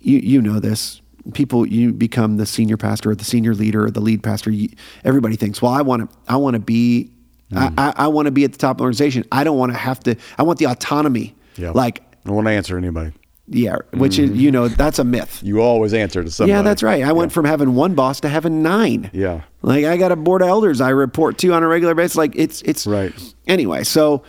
you 0.00 0.18
you 0.18 0.42
know 0.42 0.60
this. 0.60 1.00
People, 1.34 1.66
you 1.66 1.92
become 1.92 2.36
the 2.36 2.46
senior 2.46 2.76
pastor 2.76 3.10
or 3.10 3.14
the 3.16 3.24
senior 3.24 3.52
leader 3.54 3.84
or 3.86 3.90
the 3.90 4.00
lead 4.00 4.22
pastor. 4.22 4.50
You, 4.50 4.68
everybody 5.04 5.34
thinks, 5.34 5.60
well, 5.60 5.72
I 5.72 5.82
want 5.82 6.08
to. 6.08 6.16
I 6.28 6.36
want 6.36 6.54
to 6.54 6.60
be. 6.60 7.10
I, 7.52 7.68
mm. 7.68 7.74
I, 7.78 7.92
I 7.96 8.06
want 8.08 8.26
to 8.26 8.32
be 8.32 8.44
at 8.44 8.52
the 8.52 8.58
top 8.58 8.72
of 8.72 8.78
the 8.78 8.82
organization. 8.84 9.24
I 9.32 9.42
don't 9.44 9.58
want 9.58 9.72
to 9.72 9.78
have 9.78 10.00
to. 10.00 10.16
I 10.38 10.42
want 10.44 10.58
the 10.58 10.66
autonomy. 10.66 11.34
Yeah. 11.56 11.70
Like, 11.70 12.02
I 12.24 12.30
won't 12.30 12.46
answer 12.48 12.76
anybody. 12.78 13.12
Yeah, 13.48 13.76
which 13.92 14.18
is 14.18 14.30
you 14.32 14.50
know 14.50 14.68
that's 14.68 14.98
a 14.98 15.04
myth. 15.04 15.40
You 15.42 15.60
always 15.60 15.94
answer 15.94 16.22
to 16.24 16.30
somebody. 16.30 16.52
Yeah, 16.52 16.62
that's 16.62 16.82
right. 16.82 17.02
I 17.04 17.12
went 17.12 17.32
from 17.32 17.44
having 17.44 17.74
one 17.74 17.94
boss 17.94 18.20
to 18.20 18.28
having 18.28 18.62
nine. 18.62 19.10
Yeah. 19.12 19.42
Like 19.62 19.84
I 19.84 19.96
got 19.96 20.12
a 20.12 20.16
board 20.16 20.42
of 20.42 20.48
elders 20.48 20.80
I 20.80 20.90
report 20.90 21.38
to 21.38 21.52
on 21.52 21.62
a 21.62 21.68
regular 21.68 21.94
basis. 21.94 22.16
Like 22.16 22.32
it's 22.34 22.62
it's 22.62 22.86
Right. 22.86 23.12
Anyway, 23.46 23.84
so 23.84 24.22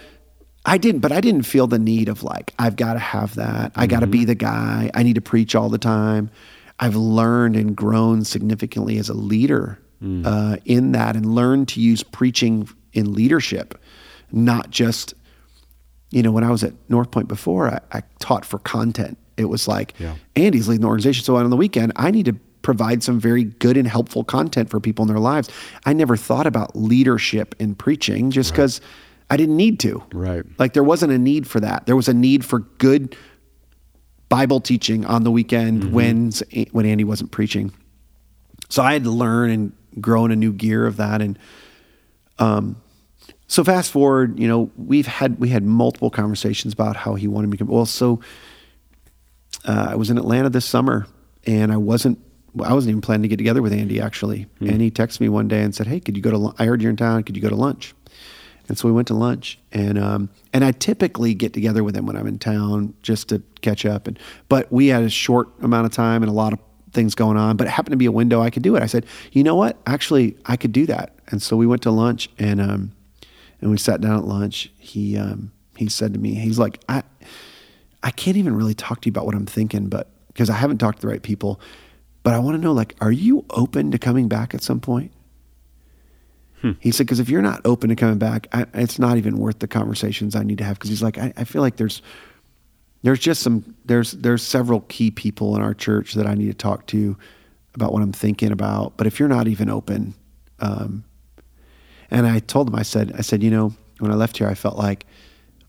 I 0.65 0.77
didn't, 0.77 0.99
but 1.01 1.11
I 1.11 1.21
didn't 1.21 1.43
feel 1.43 1.65
the 1.67 1.79
need 1.79 2.09
of 2.09 2.23
like 2.23 2.53
I've 2.59 2.75
got 2.75 2.93
to 2.93 2.99
have 2.99 3.35
that. 3.35 3.71
I 3.75 3.87
got 3.87 4.01
to 4.01 4.05
Mm-hmm. 4.05 4.11
be 4.11 4.25
the 4.25 4.35
guy. 4.35 4.91
I 4.93 5.03
need 5.03 5.15
to 5.15 5.21
preach 5.21 5.55
all 5.55 5.69
the 5.69 5.77
time. 5.77 6.29
I've 6.79 6.95
learned 6.95 7.55
and 7.55 7.75
grown 7.75 8.23
significantly 8.23 8.97
as 8.99 9.09
a 9.09 9.13
leader 9.15 9.79
Mm. 10.03 10.27
uh, 10.27 10.57
in 10.65 10.91
that, 10.91 11.15
and 11.15 11.25
learned 11.25 11.69
to 11.69 11.81
use 11.81 12.03
preaching 12.03 12.69
in 12.93 13.13
leadership, 13.15 13.81
not 14.31 14.69
just 14.69 15.15
you 16.11 16.23
know, 16.23 16.31
when 16.31 16.43
I 16.43 16.51
was 16.51 16.63
at 16.63 16.73
North 16.89 17.11
Point 17.11 17.27
before, 17.27 17.67
I, 17.69 17.79
I 17.91 18.01
taught 18.19 18.45
for 18.45 18.59
content. 18.59 19.17
It 19.35 19.45
was 19.45 19.67
like, 19.67 19.93
Yeah. 19.99 20.15
Andy's 20.35 20.67
leading 20.67 20.81
the 20.81 20.87
organization. 20.87 21.23
So 21.23 21.35
on 21.35 21.49
the 21.49 21.57
weekend, 21.57 21.91
I 21.95 22.11
need 22.11 22.25
to 22.25 22.33
provide 22.61 23.03
some 23.03 23.19
very 23.19 23.43
good 23.45 23.77
and 23.77 23.87
helpful 23.87 24.23
content 24.23 24.69
for 24.69 24.79
people 24.79 25.03
in 25.03 25.07
their 25.09 25.19
lives. 25.19 25.49
I 25.85 25.93
never 25.93 26.17
thought 26.17 26.47
about 26.47 26.75
leadership 26.75 27.55
in 27.59 27.75
preaching 27.75 28.31
just 28.31 28.51
because 28.51 28.81
I 29.29 29.37
didn't 29.37 29.55
need 29.57 29.79
to. 29.81 30.03
Right. 30.13 30.43
Like 30.57 30.73
there 30.73 30.83
wasn't 30.83 31.11
a 31.13 31.17
need 31.17 31.47
for 31.47 31.59
that. 31.59 31.85
There 31.85 31.95
was 31.95 32.07
a 32.07 32.13
need 32.13 32.43
for 32.45 32.59
good 32.59 33.15
Bible 34.29 34.59
teaching 34.59 35.05
on 35.05 35.23
the 35.23 35.31
weekend 35.31 35.83
Mm-hmm. 35.83 35.93
when 35.93 36.31
when 36.71 36.85
Andy 36.85 37.03
wasn't 37.03 37.31
preaching. 37.31 37.71
So 38.69 38.83
I 38.83 38.91
had 38.93 39.03
to 39.03 39.11
learn 39.11 39.49
and 39.49 39.71
grow 40.01 40.25
in 40.25 40.31
a 40.31 40.35
new 40.35 40.51
gear 40.51 40.85
of 40.85 40.97
that. 40.97 41.21
And 41.21 41.39
um, 42.39 42.75
so 43.47 43.63
fast 43.63 43.91
forward, 43.91 44.37
you 44.39 44.47
know, 44.47 44.69
we've 44.75 45.07
had 45.07 45.39
we 45.39 45.49
had 45.49 45.63
multiple 45.63 46.09
conversations 46.09 46.73
about 46.73 46.95
how 46.95 47.15
he 47.15 47.27
wanted 47.27 47.49
me 47.49 47.57
to. 47.57 47.65
Well, 47.65 47.85
so 47.85 48.19
uh, 49.65 49.87
I 49.91 49.95
was 49.95 50.09
in 50.09 50.17
Atlanta 50.17 50.49
this 50.49 50.65
summer, 50.65 51.07
and 51.45 51.71
I 51.71 51.77
wasn't. 51.77 52.19
I 52.63 52.73
wasn't 52.73 52.89
even 52.89 53.01
planning 53.01 53.21
to 53.21 53.27
get 53.27 53.37
together 53.37 53.61
with 53.61 53.71
Andy 53.71 54.01
actually. 54.01 54.47
And 54.61 54.81
he 54.81 54.89
texted 54.89 55.19
me 55.21 55.29
one 55.29 55.47
day 55.47 55.61
and 55.61 55.73
said, 55.73 55.87
"Hey, 55.87 55.99
could 55.99 56.17
you 56.17 56.23
go 56.23 56.31
to? 56.31 56.55
I 56.59 56.65
heard 56.65 56.81
you're 56.81 56.89
in 56.89 56.97
town. 56.97 57.23
Could 57.23 57.35
you 57.35 57.41
go 57.41 57.49
to 57.49 57.55
lunch?" 57.55 57.93
And 58.67 58.77
so 58.77 58.87
we 58.87 58.91
went 58.91 59.07
to 59.07 59.13
lunch, 59.13 59.59
and 59.71 59.97
um, 59.97 60.29
and 60.51 60.65
I 60.65 60.71
typically 60.71 61.33
get 61.33 61.53
together 61.53 61.83
with 61.83 61.95
him 61.95 62.05
when 62.05 62.17
I'm 62.17 62.27
in 62.27 62.39
town 62.39 62.93
just 63.01 63.29
to 63.29 63.41
catch 63.61 63.85
up. 63.85 64.07
And 64.07 64.19
but 64.49 64.71
we 64.71 64.87
had 64.87 65.03
a 65.03 65.09
short 65.09 65.49
amount 65.61 65.85
of 65.85 65.93
time 65.93 66.21
and 66.21 66.29
a 66.29 66.33
lot 66.33 66.51
of 66.51 66.59
things 66.91 67.15
going 67.15 67.37
on, 67.37 67.55
but 67.55 67.67
it 67.67 67.69
happened 67.69 67.93
to 67.93 67.97
be 67.97 68.07
a 68.07 68.11
window 68.11 68.41
I 68.41 68.49
could 68.49 68.63
do 68.63 68.75
it. 68.75 68.81
I 68.81 68.87
said, 68.87 69.05
you 69.31 69.43
know 69.43 69.55
what? 69.55 69.77
Actually, 69.85 70.35
I 70.45 70.57
could 70.57 70.71
do 70.71 70.85
that. 70.87 71.13
And 71.27 71.41
so 71.41 71.55
we 71.55 71.67
went 71.67 71.83
to 71.83 71.91
lunch, 71.91 72.29
and 72.39 72.59
um, 72.59 72.91
and 73.61 73.71
we 73.71 73.77
sat 73.77 74.01
down 74.01 74.17
at 74.17 74.25
lunch. 74.25 74.71
He 74.77 75.17
um, 75.17 75.51
he 75.75 75.89
said 75.89 76.13
to 76.13 76.19
me, 76.19 76.35
he's 76.35 76.59
like, 76.59 76.83
I 76.89 77.03
I 78.03 78.11
can't 78.11 78.37
even 78.37 78.55
really 78.55 78.73
talk 78.73 79.01
to 79.01 79.07
you 79.07 79.11
about 79.11 79.25
what 79.25 79.35
I'm 79.35 79.45
thinking, 79.45 79.87
but 79.87 80.09
because 80.27 80.49
I 80.49 80.53
haven't 80.53 80.77
talked 80.77 80.99
to 80.99 81.07
the 81.07 81.11
right 81.11 81.21
people. 81.23 81.59
But 82.23 82.33
I 82.33 82.39
want 82.39 82.55
to 82.55 82.61
know, 82.61 82.73
like, 82.73 82.95
are 82.99 83.11
you 83.11 83.45
open 83.51 83.91
to 83.91 83.97
coming 83.97 84.27
back 84.27 84.53
at 84.53 84.61
some 84.61 84.81
point? 84.81 85.11
He 86.79 86.91
said, 86.91 87.05
because 87.05 87.19
if 87.19 87.29
you're 87.29 87.41
not 87.41 87.61
open 87.65 87.89
to 87.89 87.95
coming 87.95 88.17
back, 88.17 88.47
I, 88.51 88.65
it's 88.73 88.99
not 88.99 89.17
even 89.17 89.37
worth 89.37 89.59
the 89.59 89.67
conversations 89.67 90.35
I 90.35 90.43
need 90.43 90.57
to 90.57 90.63
have. 90.63 90.77
Because 90.77 90.89
he's 90.89 91.03
like, 91.03 91.17
I, 91.17 91.31
I 91.37 91.43
feel 91.43 91.61
like 91.61 91.77
there's 91.77 92.01
there's 93.03 93.19
just 93.19 93.41
some 93.41 93.75
there's 93.85 94.13
there's 94.13 94.43
several 94.43 94.81
key 94.81 95.11
people 95.11 95.55
in 95.55 95.61
our 95.61 95.73
church 95.73 96.13
that 96.15 96.27
I 96.27 96.33
need 96.33 96.47
to 96.47 96.53
talk 96.53 96.87
to 96.87 97.15
about 97.75 97.93
what 97.93 98.01
I'm 98.01 98.11
thinking 98.11 98.51
about. 98.51 98.97
But 98.97 99.07
if 99.07 99.19
you're 99.19 99.29
not 99.29 99.47
even 99.47 99.69
open, 99.69 100.15
um, 100.59 101.03
and 102.09 102.25
I 102.25 102.39
told 102.39 102.69
him, 102.69 102.75
I 102.75 102.83
said, 102.83 103.13
I 103.17 103.21
said, 103.21 103.43
you 103.43 103.51
know, 103.51 103.73
when 103.99 104.11
I 104.11 104.15
left 104.15 104.37
here, 104.37 104.47
I 104.47 104.53
felt 104.53 104.77
like 104.77 105.05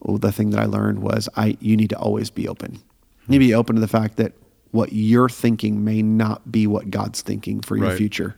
well, 0.00 0.18
the 0.18 0.32
thing 0.32 0.50
that 0.50 0.60
I 0.60 0.66
learned 0.66 1.00
was 1.00 1.28
I 1.36 1.56
you 1.60 1.76
need 1.76 1.90
to 1.90 1.98
always 1.98 2.30
be 2.30 2.48
open. 2.48 2.74
You 2.74 3.38
need 3.38 3.38
to 3.38 3.48
be 3.50 3.54
open 3.54 3.76
to 3.76 3.80
the 3.80 3.88
fact 3.88 4.16
that 4.16 4.32
what 4.70 4.92
you're 4.92 5.28
thinking 5.28 5.84
may 5.84 6.02
not 6.02 6.50
be 6.50 6.66
what 6.66 6.90
God's 6.90 7.22
thinking 7.22 7.60
for 7.60 7.76
your 7.76 7.88
Right. 7.88 7.98
future. 7.98 8.36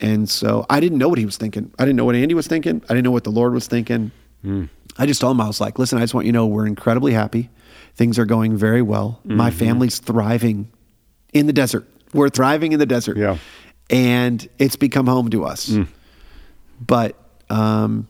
And 0.00 0.28
so 0.28 0.66
I 0.68 0.80
didn't 0.80 0.98
know 0.98 1.08
what 1.08 1.18
he 1.18 1.24
was 1.24 1.36
thinking. 1.36 1.72
I 1.78 1.84
didn't 1.84 1.96
know 1.96 2.04
what 2.04 2.16
Andy 2.16 2.34
was 2.34 2.48
thinking. 2.48 2.82
I 2.84 2.88
didn't 2.88 3.04
know 3.04 3.12
what 3.12 3.24
the 3.24 3.30
Lord 3.30 3.54
was 3.54 3.68
thinking. 3.68 4.10
Hmm. 4.42 4.64
I 4.98 5.06
just 5.06 5.20
told 5.20 5.36
him, 5.36 5.40
I 5.40 5.46
was 5.46 5.60
like, 5.60 5.78
listen, 5.78 5.98
I 5.98 6.00
just 6.00 6.12
want 6.12 6.26
you 6.26 6.32
to 6.32 6.38
know 6.38 6.46
we're 6.46 6.66
incredibly 6.66 7.12
happy. 7.12 7.50
Things 7.94 8.18
are 8.18 8.26
going 8.26 8.56
very 8.56 8.82
well. 8.82 9.20
My 9.24 9.48
mm-hmm. 9.48 9.58
family's 9.58 10.00
thriving 10.00 10.70
in 11.32 11.46
the 11.46 11.52
desert. 11.52 11.88
We're 12.12 12.28
thriving 12.28 12.72
in 12.72 12.80
the 12.80 12.86
desert. 12.86 13.16
Yeah. 13.16 13.38
And 13.90 14.46
it's 14.58 14.76
become 14.76 15.06
home 15.06 15.30
to 15.30 15.44
us. 15.44 15.68
Hmm. 15.68 15.84
But 16.86 17.16
um, 17.50 18.08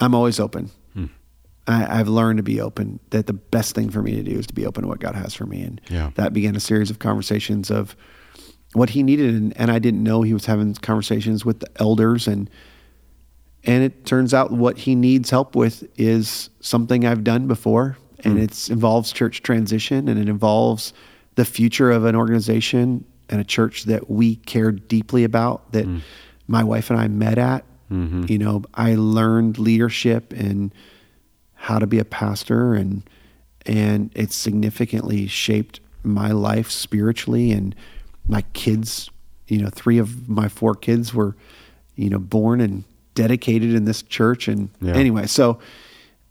I'm 0.00 0.14
always 0.14 0.38
open. 0.40 0.70
Hmm. 0.94 1.06
I, 1.66 2.00
I've 2.00 2.08
learned 2.08 2.38
to 2.38 2.42
be 2.42 2.60
open. 2.60 3.00
That 3.10 3.26
the 3.26 3.32
best 3.32 3.74
thing 3.74 3.90
for 3.90 4.02
me 4.02 4.14
to 4.16 4.22
do 4.22 4.38
is 4.38 4.46
to 4.48 4.54
be 4.54 4.66
open 4.66 4.82
to 4.82 4.88
what 4.88 5.00
God 5.00 5.14
has 5.14 5.34
for 5.34 5.46
me, 5.46 5.62
and 5.62 5.80
Yeah. 5.88 6.10
that 6.14 6.32
began 6.32 6.56
a 6.56 6.60
series 6.60 6.90
of 6.90 6.98
conversations 6.98 7.70
of 7.70 7.96
what 8.72 8.90
he 8.90 9.02
needed, 9.02 9.34
and, 9.34 9.56
and 9.56 9.70
I 9.70 9.78
didn't 9.78 10.02
know 10.02 10.22
he 10.22 10.32
was 10.32 10.46
having 10.46 10.74
conversations 10.74 11.44
with 11.44 11.60
the 11.60 11.68
elders, 11.76 12.26
and 12.28 12.48
and 13.64 13.84
it 13.84 14.06
turns 14.06 14.32
out 14.32 14.50
what 14.52 14.78
he 14.78 14.94
needs 14.94 15.28
help 15.28 15.54
with 15.54 15.86
is 15.98 16.48
something 16.60 17.04
I've 17.04 17.24
done 17.24 17.46
before, 17.46 17.98
and 18.24 18.34
hmm. 18.34 18.44
it 18.44 18.70
involves 18.70 19.12
church 19.12 19.42
transition, 19.42 20.08
and 20.08 20.18
it 20.18 20.28
involves 20.28 20.92
the 21.34 21.44
future 21.44 21.90
of 21.90 22.04
an 22.04 22.16
organization 22.16 23.04
and 23.28 23.40
a 23.40 23.44
church 23.44 23.84
that 23.84 24.10
we 24.10 24.36
care 24.36 24.72
deeply 24.72 25.24
about. 25.24 25.72
That 25.72 25.84
hmm. 25.84 25.98
my 26.46 26.64
wife 26.64 26.90
and 26.90 26.98
I 26.98 27.08
met 27.08 27.38
at. 27.38 27.64
You 27.90 28.38
know, 28.38 28.62
I 28.74 28.94
learned 28.94 29.58
leadership 29.58 30.32
and 30.32 30.72
how 31.54 31.78
to 31.80 31.86
be 31.86 31.98
a 31.98 32.04
pastor, 32.04 32.74
and 32.74 33.02
and 33.66 34.10
it 34.14 34.32
significantly 34.32 35.26
shaped 35.26 35.80
my 36.02 36.30
life 36.30 36.70
spiritually 36.70 37.50
and 37.52 37.74
my 38.28 38.42
kids. 38.52 39.10
You 39.48 39.58
know, 39.58 39.68
three 39.70 39.98
of 39.98 40.28
my 40.28 40.48
four 40.48 40.74
kids 40.76 41.12
were, 41.12 41.34
you 41.96 42.08
know, 42.08 42.18
born 42.20 42.60
and 42.60 42.84
dedicated 43.14 43.74
in 43.74 43.84
this 43.84 44.02
church. 44.02 44.46
And 44.46 44.70
Yeah. 44.80 44.94
anyway, 44.94 45.26
so, 45.26 45.58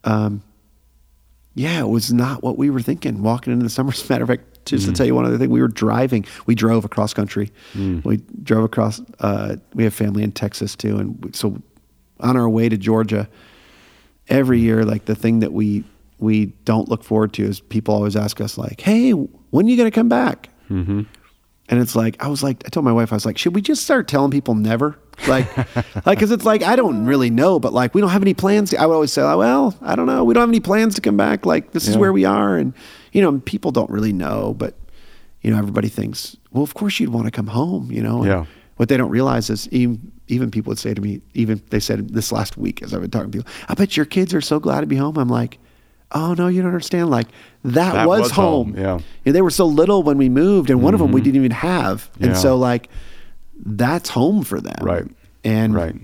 um, 0.06 0.42
yeah, 1.56 1.82
it 1.82 1.90
was 1.90 2.14
not 2.14 2.42
what 2.42 2.58
we 2.58 2.70
were 2.70 2.82
thinking 2.82 3.22
walking 3.22 3.52
into 3.52 3.64
the 3.64 3.70
summer. 3.70 3.92
As 3.94 4.10
a 4.10 4.14
matter 4.14 4.24
of 4.24 4.30
fact, 4.30 4.49
just 4.70 4.86
to 4.88 4.94
tell 4.94 5.06
you 5.06 5.16
one 5.16 5.26
other 5.26 5.38
thing, 5.38 5.50
we 5.50 5.62
were 5.62 5.68
driving. 5.68 6.26
We 6.46 6.56
drove 6.56 6.86
across 6.86 7.14
country. 7.14 7.52
We 8.04 8.18
drove 8.44 8.64
across. 8.64 9.02
Uh, 9.20 9.58
we 9.74 9.84
have 9.84 9.94
family 9.94 10.24
in 10.24 10.32
Texas 10.32 10.76
too, 10.76 10.98
and 10.98 11.36
so 11.36 11.62
on 12.20 12.36
our 12.38 12.50
way 12.50 12.70
to 12.70 12.78
Georgia, 12.78 13.28
every 14.28 14.60
year, 14.60 14.84
like 14.86 15.06
the 15.06 15.16
thing 15.16 15.40
that 15.40 15.54
we 15.54 15.84
we 16.20 16.48
don't 16.66 16.90
look 16.90 17.04
forward 17.04 17.34
to 17.34 17.44
is 17.44 17.60
people 17.62 17.94
always 17.94 18.16
ask 18.16 18.42
us 18.42 18.58
like, 18.58 18.82
"Hey, 18.82 19.12
when 19.12 19.66
are 19.66 19.70
you 19.70 19.78
going 19.78 19.90
to 19.90 19.96
come 19.96 20.10
back?" 20.10 20.50
Mm-hmm. 20.70 21.04
And 21.70 21.80
it's 21.80 21.96
like 21.96 22.22
I 22.24 22.28
was 22.28 22.42
like 22.42 22.64
I 22.66 22.70
told 22.70 22.84
my 22.84 22.92
wife 22.92 23.14
I 23.14 23.16
was 23.16 23.26
like, 23.26 23.38
"Should 23.38 23.54
we 23.56 23.62
just 23.62 23.84
start 23.84 24.08
telling 24.08 24.32
people 24.32 24.56
never?" 24.56 24.98
Like, 25.28 25.56
like 26.06 26.18
because 26.18 26.32
it's 26.32 26.46
like 26.46 26.64
I 26.64 26.76
don't 26.76 27.06
really 27.06 27.30
know, 27.30 27.60
but 27.60 27.74
like 27.74 27.94
we 27.94 28.02
don't 28.02 28.10
have 28.10 28.24
any 28.24 28.34
plans. 28.34 28.72
To, 28.72 28.82
I 28.82 28.88
would 28.88 28.96
always 28.96 29.14
say, 29.14 29.22
"Well, 29.22 29.76
I 29.82 29.96
don't 29.96 30.08
know. 30.08 30.24
We 30.24 30.34
don't 30.34 30.42
have 30.42 30.50
any 30.50 30.60
plans 30.60 30.96
to 30.96 31.02
come 31.02 31.16
back. 31.16 31.46
Like 31.46 31.72
this 31.72 31.88
is 31.88 31.96
where 31.96 32.12
we 32.12 32.26
are." 32.26 32.58
And 32.58 32.74
you 33.12 33.22
know, 33.22 33.40
people 33.40 33.72
don't 33.72 33.90
really 33.90 34.14
know, 34.14 34.56
but 34.56 34.76
you 35.42 35.52
know, 35.52 35.58
everybody 35.58 35.90
thinks, 35.90 36.36
"Well, 36.52 36.64
of 36.64 36.74
course 36.74 37.00
you'd 37.00 37.10
want 37.10 37.26
to 37.26 37.32
come 37.32 37.48
home." 37.48 37.92
You 37.92 38.02
know, 38.02 38.18
And 38.18 38.28
Yeah. 38.28 38.46
What 38.78 38.88
they 38.88 38.96
don't 38.96 39.12
realize 39.12 39.50
is 39.50 39.68
even 39.70 40.12
even 40.28 40.50
people 40.50 40.72
would 40.72 40.80
say 40.80 40.94
to 40.94 41.02
me, 41.02 41.22
even 41.34 41.62
they 41.70 41.80
said 41.80 42.10
this 42.10 42.32
last 42.32 42.58
week 42.58 42.82
as 42.82 42.94
I've 42.94 43.02
been 43.02 43.12
talking 43.12 43.32
to 43.32 43.38
people, 43.40 43.52
I 43.68 43.74
bet 43.74 43.98
your 43.98 44.06
kids 44.06 44.34
are 44.34 44.42
so 44.42 44.60
glad 44.60 44.82
to 44.82 44.88
be 44.88 44.96
home. 44.96 45.18
I'm 45.18 45.28
like, 45.28 45.60
oh 46.12 46.34
no, 46.34 46.48
you 46.48 46.62
don't 46.62 46.72
understand. 46.72 47.10
Like 47.10 47.28
that, 47.64 47.94
That 47.94 48.08
was, 48.08 48.22
was 48.22 48.32
home. 48.32 48.76
yeah. 48.78 49.00
And 49.26 49.36
they 49.36 49.42
were 49.42 49.50
so 49.52 49.66
little 49.66 50.04
when 50.04 50.18
we 50.18 50.30
moved, 50.30 50.70
and 50.70 50.82
one 50.82 50.94
of 50.94 51.00
them 51.00 51.12
we 51.12 51.22
didn't 51.22 51.38
even 51.38 51.52
have. 51.52 52.10
And 52.20 52.32
Yeah. 52.32 52.34
so 52.38 52.56
like 52.58 52.90
that's 53.66 54.10
home 54.10 54.44
for 54.44 54.60
them. 54.62 54.78
Right. 54.82 55.06
And 55.44 55.74
Right. 55.74 55.96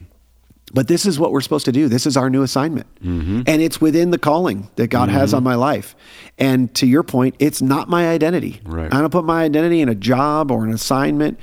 But 0.73 0.89
this 0.89 1.05
is 1.05 1.17
what 1.17 1.31
we're 1.31 1.39
supposed 1.41 1.63
to 1.65 1.71
do. 1.71 1.87
This 1.87 2.05
is 2.05 2.17
our 2.17 2.29
new 2.29 2.41
assignment. 2.43 2.87
Mm-hmm. 3.01 3.43
And 3.47 3.61
it's 3.61 3.79
within 3.79 4.11
the 4.11 4.17
calling 4.17 4.67
that 4.75 4.87
God 4.87 5.07
has 5.07 5.33
on 5.33 5.41
my 5.41 5.55
life. 5.55 5.95
And 6.37 6.73
to 6.75 6.85
your 6.85 7.03
point, 7.03 7.35
it's 7.39 7.61
not 7.61 7.87
my 7.87 8.09
identity. 8.09 8.59
Right. 8.65 8.93
I 8.93 8.99
don't 8.99 9.09
put 9.11 9.23
my 9.23 9.43
identity 9.43 9.79
in 9.79 9.87
a 9.87 9.95
job 9.95 10.51
or 10.51 10.65
an 10.65 10.73
assignment 10.73 11.39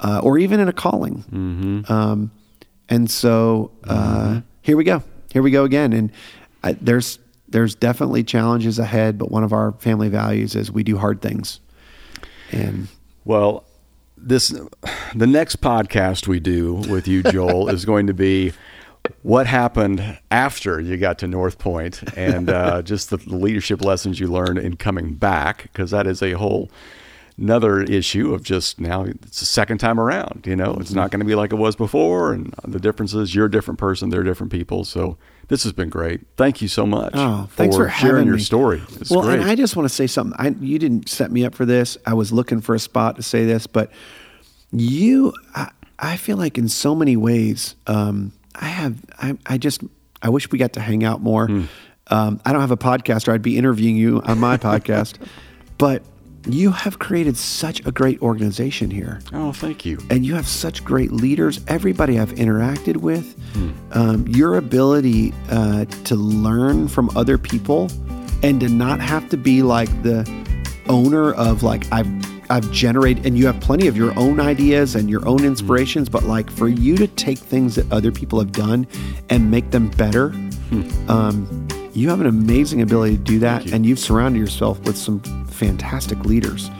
uh, 0.00 0.20
or 0.24 0.36
even 0.36 0.58
in 0.58 0.66
a 0.66 0.72
calling. 0.72 1.22
Mm-hmm. 1.30 1.92
Um, 1.92 2.32
and 2.88 3.08
so 3.08 3.70
uh, 3.84 4.40
here 4.62 4.76
we 4.76 4.82
go. 4.82 5.04
Here 5.32 5.42
we 5.42 5.52
go 5.52 5.62
again. 5.62 5.92
And 5.92 6.10
I, 6.64 6.72
there's 6.72 7.20
there's 7.52 7.74
definitely 7.74 8.24
challenges 8.24 8.78
ahead, 8.78 9.18
but 9.18 9.30
one 9.30 9.44
of 9.44 9.52
our 9.52 9.72
family 9.72 10.08
values 10.08 10.54
is 10.54 10.70
we 10.72 10.82
do 10.82 10.98
hard 10.98 11.22
things. 11.22 11.60
And 12.50 12.88
Well, 13.24 13.64
this 14.16 14.48
the 15.14 15.26
next 15.26 15.60
podcast 15.60 16.26
we 16.26 16.40
do 16.40 16.74
with 16.74 17.06
you, 17.08 17.22
Joel, 17.22 17.68
is 17.68 17.84
going 17.84 18.06
to 18.06 18.14
be 18.14 18.52
what 19.22 19.46
happened 19.46 20.18
after 20.30 20.80
you 20.80 20.96
got 20.96 21.18
to 21.18 21.26
North 21.26 21.58
Point 21.58 22.02
and 22.16 22.48
uh, 22.48 22.82
just 22.82 23.10
the 23.10 23.16
leadership 23.16 23.82
lessons 23.82 24.20
you 24.20 24.28
learned 24.28 24.58
in 24.58 24.76
coming 24.76 25.14
back, 25.14 25.64
because 25.64 25.90
that 25.90 26.06
is 26.06 26.22
a 26.22 26.32
whole 26.32 26.70
another 27.38 27.82
issue 27.82 28.34
of 28.34 28.42
just 28.42 28.78
now 28.80 29.04
it's 29.04 29.40
the 29.40 29.46
second 29.46 29.78
time 29.78 29.98
around. 29.98 30.44
You 30.46 30.56
know, 30.56 30.76
it's 30.80 30.92
not 30.92 31.10
going 31.10 31.20
to 31.20 31.26
be 31.26 31.34
like 31.34 31.52
it 31.52 31.56
was 31.56 31.76
before, 31.76 32.32
and 32.32 32.54
the 32.64 32.80
difference 32.80 33.14
is 33.14 33.34
you're 33.34 33.46
a 33.46 33.50
different 33.50 33.78
person, 33.78 34.10
they're 34.10 34.22
different 34.22 34.52
people. 34.52 34.84
So 34.84 35.16
this 35.48 35.64
has 35.64 35.72
been 35.72 35.88
great. 35.88 36.20
Thank 36.36 36.62
you 36.62 36.68
so 36.68 36.86
much. 36.86 37.12
Oh, 37.14 37.48
thanks 37.52 37.76
for 37.76 37.88
sharing 37.90 38.26
your 38.26 38.36
me. 38.36 38.42
story. 38.42 38.82
It's 39.00 39.10
well, 39.10 39.22
great. 39.22 39.40
and 39.40 39.50
I 39.50 39.54
just 39.54 39.76
want 39.76 39.88
to 39.88 39.94
say 39.94 40.06
something. 40.06 40.34
I, 40.38 40.48
you 40.60 40.78
didn't 40.78 41.08
set 41.08 41.30
me 41.30 41.44
up 41.44 41.54
for 41.54 41.64
this. 41.64 41.98
I 42.06 42.14
was 42.14 42.32
looking 42.32 42.60
for 42.60 42.74
a 42.74 42.78
spot 42.78 43.16
to 43.16 43.22
say 43.22 43.44
this, 43.44 43.66
but 43.66 43.90
you, 44.70 45.32
I, 45.54 45.70
I 45.98 46.16
feel 46.16 46.36
like 46.36 46.58
in 46.58 46.68
so 46.68 46.94
many 46.94 47.16
ways, 47.16 47.74
um, 47.86 48.32
I 48.54 48.66
have, 48.66 48.98
I, 49.18 49.38
I 49.46 49.58
just, 49.58 49.82
I 50.22 50.28
wish 50.28 50.50
we 50.50 50.58
got 50.58 50.74
to 50.74 50.80
hang 50.80 51.04
out 51.04 51.20
more. 51.20 51.46
Hmm. 51.46 51.64
Um, 52.08 52.40
I 52.44 52.52
don't 52.52 52.60
have 52.60 52.70
a 52.70 52.76
podcast, 52.76 53.28
or 53.28 53.32
I'd 53.32 53.42
be 53.42 53.56
interviewing 53.56 53.96
you 53.96 54.20
on 54.24 54.38
my 54.38 54.56
podcast, 54.58 55.16
but 55.78 56.02
you 56.46 56.70
have 56.72 56.98
created 56.98 57.36
such 57.36 57.84
a 57.86 57.92
great 57.92 58.20
organization 58.22 58.90
here 58.90 59.20
oh, 59.32 59.52
thank 59.52 59.84
you. 59.84 59.98
and 60.10 60.26
you 60.26 60.34
have 60.34 60.46
such 60.48 60.84
great 60.84 61.12
leaders. 61.12 61.60
Everybody 61.68 62.18
I've 62.18 62.32
interacted 62.32 62.96
with, 62.96 63.36
Hmm. 63.52 63.70
um, 63.92 64.26
your 64.28 64.56
ability 64.56 65.32
uh, 65.50 65.84
to 66.04 66.14
learn 66.16 66.88
from 66.88 67.10
other 67.16 67.36
people 67.38 67.90
and 68.42 68.58
to 68.60 68.68
not 68.68 68.98
have 69.00 69.28
to 69.30 69.36
be 69.36 69.62
like 69.62 69.88
the 70.02 70.28
owner 70.88 71.32
of 71.34 71.62
like 71.62 71.84
I've 71.92 72.08
I've 72.50 72.70
generated, 72.72 73.24
and 73.24 73.38
you 73.38 73.46
have 73.46 73.58
plenty 73.60 73.86
of 73.86 73.96
your 73.96 74.12
own 74.18 74.38
ideas 74.40 74.94
and 74.94 75.08
your 75.08 75.26
own 75.26 75.42
inspirations, 75.44 76.08
but 76.10 76.24
like 76.24 76.50
for 76.50 76.68
you 76.68 76.96
to 76.96 77.06
take 77.06 77.38
things 77.38 77.76
that 77.76 77.90
other 77.90 78.12
people 78.12 78.38
have 78.40 78.52
done 78.52 78.86
and 79.30 79.50
make 79.50 79.70
them 79.70 79.88
better. 79.90 80.30
Hmm. 80.30 81.10
Um, 81.10 81.68
you 81.94 82.08
have 82.10 82.20
an 82.20 82.26
amazing 82.26 82.82
ability 82.82 83.16
to 83.16 83.22
do 83.22 83.38
that, 83.38 83.70
and 83.72 83.86
you've 83.86 83.98
surrounded 84.00 84.38
yourself 84.38 84.80
with 84.80 84.96
some 84.98 85.20
fantastic 85.66 86.24
leaders 86.24 86.70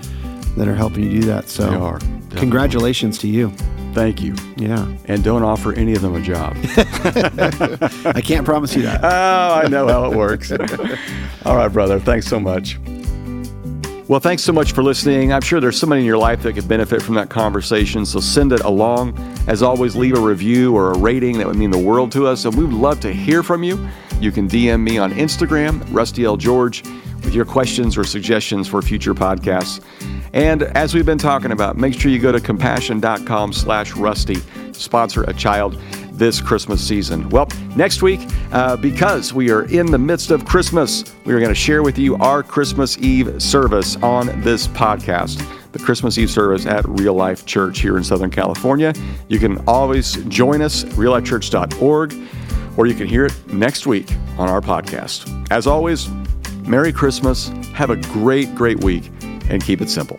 that 0.57 0.67
are 0.69 0.75
helping 0.75 1.05
you 1.05 1.21
do 1.21 1.27
that. 1.29 1.49
So, 1.49 1.71
They 1.71 1.77
are, 1.77 1.99
definitely. 1.99 2.39
congratulations 2.41 3.19
to 3.19 3.29
you. 3.29 3.51
Thank 3.95 4.23
you. 4.23 4.35
Yeah. 4.57 4.91
And 5.07 5.23
don't 5.23 5.43
offer 5.43 5.73
any 5.75 5.93
of 5.95 6.01
them 6.03 6.15
a 6.15 6.21
job. 6.21 6.57
I 6.65 8.23
can't 8.25 8.45
promise 8.45 8.75
you 8.75 8.83
that. 8.83 9.01
Oh, 9.05 9.61
I 9.65 9.69
know 9.69 9.87
how 9.87 10.11
it 10.11 10.17
works. 10.17 10.51
All 11.45 11.57
right, 11.57 11.69
brother. 11.69 12.01
Thanks 12.01 12.27
so 12.27 12.41
much. 12.41 12.79
Well, 14.09 14.19
thanks 14.21 14.43
so 14.43 14.53
much 14.53 14.73
for 14.73 14.83
listening. 14.83 15.33
I'm 15.33 15.41
sure 15.43 15.61
there's 15.61 15.79
somebody 15.79 16.01
in 16.01 16.07
your 16.07 16.19
life 16.19 16.43
that 16.43 16.55
could 16.55 16.67
benefit 16.69 17.03
from 17.03 17.15
that 17.15 17.29
conversation, 17.31 18.05
so 18.05 18.19
send 18.21 18.53
it 18.53 18.61
along. 18.63 19.17
As 19.47 19.63
always, 19.63 19.95
leave 19.95 20.17
a 20.17 20.21
review 20.21 20.75
or 20.75 20.93
a 20.93 20.99
rating. 20.99 21.39
That 21.39 21.47
would 21.47 21.57
mean 21.57 21.71
the 21.71 21.79
world 21.79 22.11
to 22.13 22.27
us, 22.27 22.45
and 22.45 22.55
we 22.57 22.65
would 22.65 22.75
love 22.75 22.99
to 23.01 23.13
hear 23.13 23.43
from 23.43 23.63
you. 23.63 23.89
You 24.21 24.33
can 24.33 24.49
DM 24.49 24.81
me 24.83 24.99
on 24.99 25.13
Instagram, 25.13 25.83
Rusty 25.91 26.25
L. 26.25 26.37
George, 26.37 26.83
with 27.25 27.35
your 27.35 27.45
questions 27.45 27.97
or 27.97 28.05
suggestions 28.05 28.69
for 28.69 28.83
future 28.83 29.15
podcasts. 29.15 29.83
And 30.33 30.63
as 30.63 30.95
we've 30.95 31.07
been 31.07 31.19
talking 31.19 31.53
about, 31.53 31.77
make 31.77 31.99
sure 31.99 32.11
you 32.11 32.19
go 32.19 32.33
to 32.33 32.41
compassion.com 32.41 33.53
slash 33.53 33.95
rusty 33.95 34.37
to 34.37 34.75
sponsor 34.75 35.25
a 35.25 35.35
child 35.35 35.79
this 36.13 36.41
Christmas 36.41 36.87
season. 36.87 37.29
Well, 37.31 37.49
next 37.77 38.03
week, 38.03 38.21
uh, 38.53 38.77
because 38.77 39.33
we 39.33 39.51
are 39.51 39.65
in 39.65 39.87
the 39.87 39.99
midst 39.99 40.31
of 40.31 40.45
Christmas, 40.45 41.05
we 41.25 41.35
are 41.35 41.39
going 41.39 41.51
to 41.51 41.55
share 41.55 41.83
with 41.83 41.99
you 41.99 42.17
our 42.17 42.43
Christmas 42.43 42.99
Eve 42.99 43.43
service 43.43 43.97
on 43.97 44.41
this 44.43 44.69
podcast. 44.69 45.45
The 45.73 45.79
Christmas 45.79 46.19
Eve 46.19 46.31
service 46.31 46.67
at 46.67 46.87
Real 46.87 47.15
Life 47.15 47.47
Church 47.47 47.81
here 47.81 47.97
in 47.97 48.05
Southern 48.05 48.31
California. 48.31 48.93
You 49.29 49.39
can 49.39 49.57
always 49.67 50.17
join 50.27 50.61
us, 50.61 50.85
reallifechurch.org, 50.85 52.15
or 52.77 52.87
you 52.87 52.95
can 52.95 53.07
hear 53.07 53.27
it 53.27 53.53
next 53.53 53.87
week 53.87 54.13
on 54.39 54.49
our 54.49 54.61
podcast. 54.61 55.51
As 55.51 55.67
always, 55.67 56.09
Merry 56.67 56.93
Christmas, 56.93 57.49
have 57.75 57.91
a 57.91 57.97
great, 57.97 58.55
great 58.55 58.83
week, 58.83 59.11
and 59.49 59.63
keep 59.63 59.81
it 59.81 59.91
simple. 59.91 60.19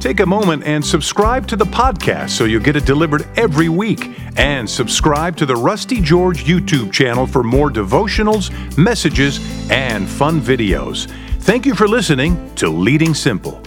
Take 0.00 0.20
a 0.20 0.26
moment 0.26 0.64
and 0.64 0.84
subscribe 0.84 1.46
to 1.48 1.56
the 1.56 1.64
podcast 1.64 2.30
so 2.30 2.44
you'll 2.44 2.62
get 2.62 2.76
it 2.76 2.84
delivered 2.84 3.26
every 3.36 3.68
week. 3.68 4.10
And 4.36 4.68
subscribe 4.68 5.36
to 5.38 5.46
the 5.46 5.56
Rusty 5.56 6.00
George 6.00 6.44
YouTube 6.44 6.92
channel 6.92 7.26
for 7.26 7.42
more 7.42 7.70
devotionals, 7.70 8.50
messages, 8.76 9.40
and 9.70 10.08
fun 10.08 10.40
videos. 10.40 11.10
Thank 11.40 11.66
you 11.66 11.74
for 11.74 11.88
listening 11.88 12.54
to 12.56 12.68
Leading 12.68 13.14
Simple. 13.14 13.62